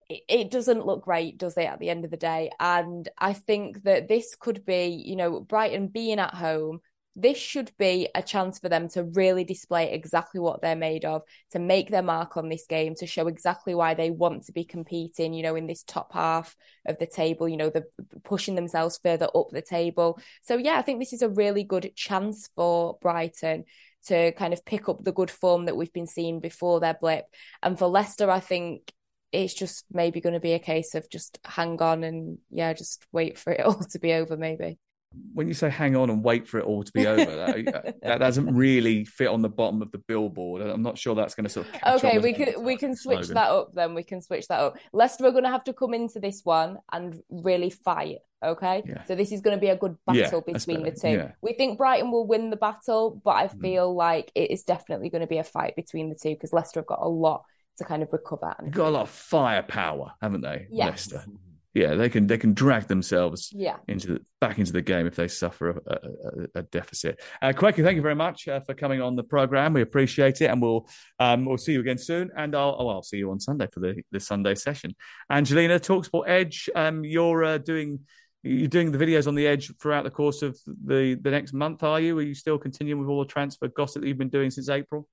it, 0.10 0.24
it 0.28 0.52
doesn't 0.52 0.86
look 0.86 1.06
great, 1.06 1.38
does 1.38 1.56
it, 1.56 1.64
at 1.64 1.80
the 1.80 1.90
end 1.90 2.04
of 2.04 2.12
the 2.12 2.18
day? 2.18 2.52
And 2.60 3.08
I 3.18 3.32
think 3.32 3.84
that 3.84 4.10
this 4.10 4.36
could 4.36 4.66
be, 4.66 4.88
you 4.88 5.16
know, 5.16 5.40
Brighton 5.40 5.88
being 5.88 6.20
at 6.20 6.34
home, 6.34 6.82
this 7.16 7.38
should 7.38 7.72
be 7.78 8.08
a 8.16 8.22
chance 8.22 8.60
for 8.60 8.70
them 8.70 8.88
to 8.90 9.04
really 9.04 9.44
display 9.44 9.92
exactly 9.92 10.40
what 10.40 10.62
they're 10.62 10.76
made 10.76 11.04
of, 11.04 11.24
to 11.52 11.60
make 11.60 11.90
their 11.90 12.02
mark 12.02 12.38
on 12.38 12.48
this 12.48 12.66
game, 12.68 12.96
to 12.96 13.06
show 13.06 13.28
exactly 13.28 13.76
why 13.76 13.94
they 13.94 14.10
want 14.10 14.46
to 14.46 14.54
be 14.54 14.64
competing, 14.64 15.34
you 15.34 15.44
know, 15.44 15.56
in 15.56 15.68
this 15.68 15.84
top 15.84 16.14
half 16.14 16.56
of 16.86 16.98
the 17.00 17.06
table, 17.06 17.50
you 17.50 17.58
know, 17.58 17.70
the 17.70 17.86
pushing 18.24 18.56
themselves 18.56 19.00
further 19.04 19.28
up 19.36 19.50
the 19.52 19.62
table. 19.62 20.20
So 20.42 20.56
yeah, 20.56 20.78
I 20.78 20.82
think 20.82 21.00
this 21.00 21.14
is 21.14 21.22
a 21.22 21.30
really 21.30 21.64
good 21.64 21.92
chance 21.96 22.50
for 22.56 22.98
Brighton 23.02 23.66
to 24.08 24.32
kind 24.32 24.54
of 24.54 24.66
pick 24.66 24.88
up 24.88 25.04
the 25.04 25.12
good 25.12 25.30
form 25.30 25.66
that 25.66 25.76
we've 25.76 25.94
been 25.94 26.08
seeing 26.08 26.40
before 26.40 26.80
their 26.80 26.98
blip. 27.00 27.26
And 27.62 27.78
for 27.78 27.88
Leicester, 27.88 28.32
I 28.32 28.40
think 28.40 28.92
it's 29.34 29.54
just 29.54 29.86
maybe 29.92 30.22
going 30.22 30.34
to 30.34 30.40
be 30.40 30.54
a 30.54 30.60
case 30.60 30.96
of 30.96 31.10
just 31.10 31.40
hang 31.46 31.82
on 31.82 32.04
and 32.04 32.38
yeah, 32.50 32.74
just 32.74 33.06
wait 33.12 33.38
for 33.38 33.52
it 33.52 33.62
all 33.66 33.84
to 33.92 34.00
be 34.00 34.14
over, 34.14 34.38
maybe 34.38 34.80
when 35.34 35.48
you 35.48 35.54
say 35.54 35.70
hang 35.70 35.96
on 35.96 36.10
and 36.10 36.24
wait 36.24 36.48
for 36.48 36.60
it 36.60 36.66
all 36.66 36.84
to 36.84 36.92
be 36.92 37.06
over, 37.08 37.26
that, 37.26 37.96
that, 38.02 38.18
doesn't 38.20 38.54
really 38.54 39.06
fit 39.06 39.28
on 39.28 39.42
the 39.42 39.50
bottom 39.50 39.82
of 39.82 39.92
the 39.92 39.98
billboard. 39.98 40.62
I'm 40.62 40.82
not 40.82 40.98
sure 40.98 41.16
that's 41.16 41.36
going 41.36 41.46
to 41.46 41.50
sort 41.50 41.68
of. 41.68 41.96
okay, 41.96 42.20
we 42.20 42.34
can 42.34 42.64
we 42.64 42.78
can 42.78 42.96
switch 42.96 43.26
slogan. 43.26 43.36
that 43.36 43.50
up 43.50 43.74
then. 43.74 43.94
We 43.94 44.04
can 44.04 44.22
switch 44.22 44.48
that 44.48 44.60
up. 44.60 44.78
Leicester 44.94 45.26
are 45.26 45.32
going 45.32 45.44
to 45.44 45.50
have 45.50 45.64
to 45.66 45.74
come 45.74 45.94
into 45.94 46.20
this 46.20 46.42
one 46.44 46.78
and 46.92 47.22
really 47.30 47.70
fight. 47.70 48.20
Okay, 48.44 48.84
yeah. 48.88 49.04
so 49.04 49.16
this 49.16 49.32
is 49.32 49.42
going 49.42 49.56
to 49.56 49.62
be 49.62 49.68
a 49.68 49.76
good 49.76 49.98
battle 50.08 50.44
yeah, 50.48 50.54
between 50.54 50.84
the 50.84 50.92
two. 50.92 51.10
Yeah. 51.10 51.32
We 51.42 51.54
think 51.54 51.78
Brighton 51.78 52.12
will 52.12 52.26
win 52.26 52.50
the 52.50 52.56
battle, 52.56 53.22
but 53.24 53.32
I 53.32 53.48
mm. 53.48 53.62
feel 53.62 53.94
mm. 53.94 53.98
like 53.98 54.32
it 54.34 54.50
is 54.50 54.64
definitely 54.64 55.10
going 55.10 55.22
to 55.22 55.28
be 55.28 55.38
a 55.38 55.44
fight 55.44 55.76
between 55.76 56.10
the 56.10 56.16
two 56.16 56.30
because 56.30 56.52
Leicester 56.52 56.80
have 56.80 56.88
got 56.88 57.00
a 57.02 57.08
lot 57.08 57.44
to 57.78 57.84
kind 57.84 58.02
of 58.02 58.12
recover. 58.12 58.56
They've 58.62 58.72
got 58.72 58.88
a 58.88 58.90
lot 58.90 59.04
of 59.04 59.10
firepower, 59.10 60.14
haven't 60.22 60.42
they? 60.42 60.68
Yes. 60.72 61.12
Leicester 61.12 61.26
yeah, 61.74 61.94
they 61.94 62.10
can 62.10 62.28
they 62.28 62.38
can 62.38 62.54
drag 62.54 62.88
themselves 62.88 63.50
yeah. 63.54 63.78
into 63.88 64.08
the, 64.08 64.26
back 64.42 64.60
into 64.60 64.74
the 64.74 64.82
game 64.82 65.08
if 65.08 65.16
they 65.16 65.30
suffer 65.30 65.70
a, 65.70 65.76
a, 65.88 66.60
a 66.60 66.64
deficit. 66.64 67.22
Uh, 67.42 67.54
Kwaku, 67.54 67.84
thank 67.84 67.96
you 67.96 68.02
very 68.02 68.16
much 68.16 68.48
uh, 68.50 68.60
for 68.60 68.74
coming 68.74 69.02
on 69.02 69.16
the 69.16 69.24
program. 69.24 69.74
We 69.74 69.82
appreciate 69.82 70.42
it, 70.42 70.48
and 70.48 70.62
we'll 70.62 70.88
um, 71.20 71.46
we'll 71.46 71.58
see 71.58 71.72
you 71.72 71.80
again 71.80 71.98
soon. 71.98 72.30
And 72.36 72.56
I'll 72.56 72.76
oh, 72.78 72.90
I'll 72.90 73.04
see 73.04 73.18
you 73.18 73.32
on 73.32 73.40
Sunday 73.40 73.68
for 73.72 73.80
the 73.80 74.02
the 74.12 74.20
Sunday 74.20 74.56
session. 74.56 74.96
Angelina, 75.32 75.80
Talksport 75.80 76.28
Edge, 76.28 76.70
um, 76.76 77.06
you're 77.06 77.44
uh, 77.46 77.58
doing 77.58 78.02
you're 78.44 78.68
doing 78.68 78.92
the 78.92 78.98
videos 78.98 79.28
on 79.28 79.36
the 79.36 79.48
Edge 79.48 79.72
throughout 79.78 80.04
the 80.04 80.12
course 80.12 80.42
of 80.42 80.60
the 80.66 81.18
the 81.22 81.32
next 81.32 81.54
month. 81.54 81.84
Are 81.84 82.02
you? 82.02 82.20
Are 82.20 82.24
you 82.24 82.36
still 82.36 82.58
continuing 82.58 83.00
with 83.00 83.10
all 83.10 83.20
the 83.20 83.32
transfer 83.32 83.70
gossip 83.70 84.02
that 84.02 84.10
you've 84.10 84.18
been 84.18 84.30
doing 84.30 84.52
since 84.52 84.68
April? 84.68 85.08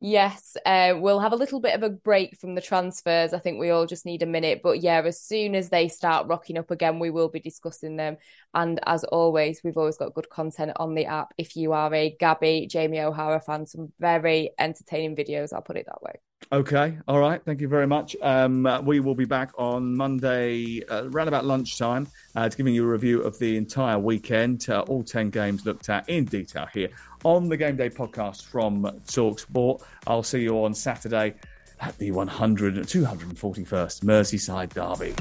Yes, 0.00 0.56
uh, 0.64 0.94
we'll 0.96 1.18
have 1.18 1.32
a 1.32 1.36
little 1.36 1.60
bit 1.60 1.74
of 1.74 1.82
a 1.82 1.90
break 1.90 2.38
from 2.38 2.54
the 2.54 2.60
transfers. 2.60 3.32
I 3.32 3.40
think 3.40 3.58
we 3.58 3.70
all 3.70 3.84
just 3.84 4.06
need 4.06 4.22
a 4.22 4.26
minute. 4.26 4.60
But 4.62 4.80
yeah, 4.80 5.02
as 5.04 5.20
soon 5.20 5.56
as 5.56 5.70
they 5.70 5.88
start 5.88 6.28
rocking 6.28 6.56
up 6.56 6.70
again, 6.70 7.00
we 7.00 7.10
will 7.10 7.28
be 7.28 7.40
discussing 7.40 7.96
them. 7.96 8.16
And 8.54 8.78
as 8.86 9.02
always, 9.02 9.60
we've 9.64 9.76
always 9.76 9.96
got 9.96 10.14
good 10.14 10.30
content 10.30 10.72
on 10.76 10.94
the 10.94 11.06
app. 11.06 11.34
If 11.36 11.56
you 11.56 11.72
are 11.72 11.92
a 11.92 12.14
Gabby, 12.20 12.68
Jamie 12.70 13.00
O'Hara 13.00 13.40
fan, 13.40 13.66
some 13.66 13.92
very 13.98 14.50
entertaining 14.56 15.16
videos, 15.16 15.52
I'll 15.52 15.62
put 15.62 15.76
it 15.76 15.86
that 15.86 16.02
way. 16.02 16.12
Okay, 16.52 16.96
all 17.08 17.18
right. 17.18 17.44
Thank 17.44 17.60
you 17.60 17.66
very 17.66 17.88
much. 17.88 18.14
Um, 18.22 18.64
uh, 18.64 18.80
we 18.80 19.00
will 19.00 19.16
be 19.16 19.24
back 19.24 19.50
on 19.58 19.96
Monday 19.96 20.80
uh, 20.88 21.10
around 21.10 21.26
about 21.26 21.44
lunchtime 21.44 22.06
uh, 22.36 22.48
giving 22.48 22.72
you 22.72 22.84
a 22.84 22.88
review 22.88 23.22
of 23.22 23.36
the 23.40 23.56
entire 23.56 23.98
weekend, 23.98 24.64
uh, 24.70 24.82
all 24.82 25.02
10 25.02 25.30
games 25.30 25.66
looked 25.66 25.88
at 25.88 26.08
in 26.08 26.24
detail 26.24 26.66
here 26.72 26.90
on 27.24 27.48
the 27.48 27.56
Game 27.56 27.76
Day 27.76 27.90
podcast 27.90 28.44
from 28.44 28.82
Talksport. 29.06 29.82
I'll 30.06 30.22
see 30.22 30.42
you 30.42 30.64
on 30.64 30.74
Saturday 30.74 31.34
at 31.80 31.96
the 31.98 32.10
100, 32.10 32.76
241st 32.76 34.04
Merseyside 34.04 34.72
Derby. 34.74 35.14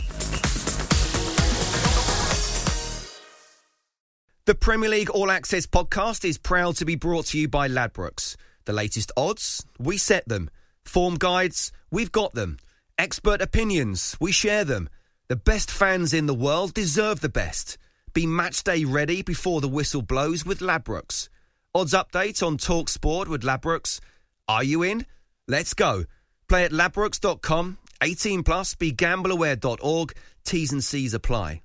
The 4.46 4.56
Premier 4.56 4.90
League 4.90 5.10
All 5.10 5.30
Access 5.30 5.66
podcast 5.66 6.24
is 6.24 6.38
proud 6.38 6.78
to 6.78 6.86
be 6.86 6.96
brought 6.96 7.26
to 7.28 7.38
you 7.38 7.50
by 7.50 7.68
Ladbrokes. 7.68 8.38
The 8.64 8.74
latest 8.74 9.12
odds, 9.18 9.66
we 9.78 9.98
set 9.98 10.28
them. 10.28 10.50
Form 10.86 11.16
guides, 11.16 11.72
we've 11.92 12.14
got 12.14 12.34
them. 12.34 12.58
Expert 12.98 13.42
opinions, 13.42 14.16
we 14.22 14.32
share 14.32 14.64
them. 14.64 14.90
The 15.28 15.36
best 15.36 15.70
fans 15.70 16.14
in 16.14 16.28
the 16.28 16.34
world 16.34 16.74
deserve 16.74 17.20
the 17.20 17.28
best. 17.28 17.78
Be 18.14 18.26
match 18.26 18.64
day 18.64 18.86
ready 18.86 19.22
before 19.22 19.60
the 19.60 19.68
whistle 19.68 20.02
blows 20.02 20.46
with 20.46 20.60
Ladbrokes. 20.60 21.28
Odds 21.78 21.94
update 21.94 22.42
on 22.42 22.58
Talk 22.58 22.90
Sport 22.90 23.28
with 23.28 23.44
Ladbrokes. 23.44 24.00
Are 24.48 24.64
you 24.64 24.82
in? 24.82 25.06
Let's 25.48 25.76
go. 25.76 26.06
Play 26.50 26.64
at 26.64 26.72
ladbrokes.com. 26.72 27.78
18 28.02 28.42
plus. 28.42 28.74
BeGambleAware.org. 28.74 30.14
T's 30.44 30.72
and 30.72 30.84
C's 30.84 31.14
apply. 31.14 31.62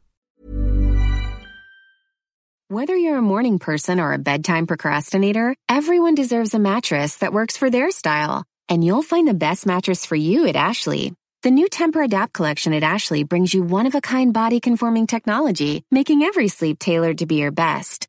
Whether 2.68 2.94
you're 2.94 3.16
a 3.16 3.22
morning 3.22 3.58
person 3.58 4.00
or 4.00 4.12
a 4.12 4.18
bedtime 4.18 4.66
procrastinator, 4.66 5.56
everyone 5.66 6.14
deserves 6.14 6.52
a 6.52 6.58
mattress 6.58 7.16
that 7.16 7.32
works 7.32 7.56
for 7.56 7.70
their 7.70 7.90
style. 7.90 8.44
And 8.68 8.84
you'll 8.84 9.02
find 9.02 9.26
the 9.26 9.32
best 9.32 9.64
mattress 9.64 10.04
for 10.04 10.16
you 10.16 10.46
at 10.46 10.56
Ashley. 10.56 11.14
The 11.42 11.50
new 11.50 11.68
Tempur-Adapt 11.68 12.34
collection 12.34 12.74
at 12.74 12.82
Ashley 12.82 13.24
brings 13.24 13.54
you 13.54 13.62
one 13.62 13.86
of 13.86 13.94
a 13.94 14.02
kind 14.02 14.34
body 14.34 14.60
conforming 14.60 15.06
technology, 15.06 15.84
making 15.90 16.22
every 16.22 16.48
sleep 16.48 16.78
tailored 16.78 17.18
to 17.18 17.26
be 17.26 17.36
your 17.36 17.50
best. 17.50 18.08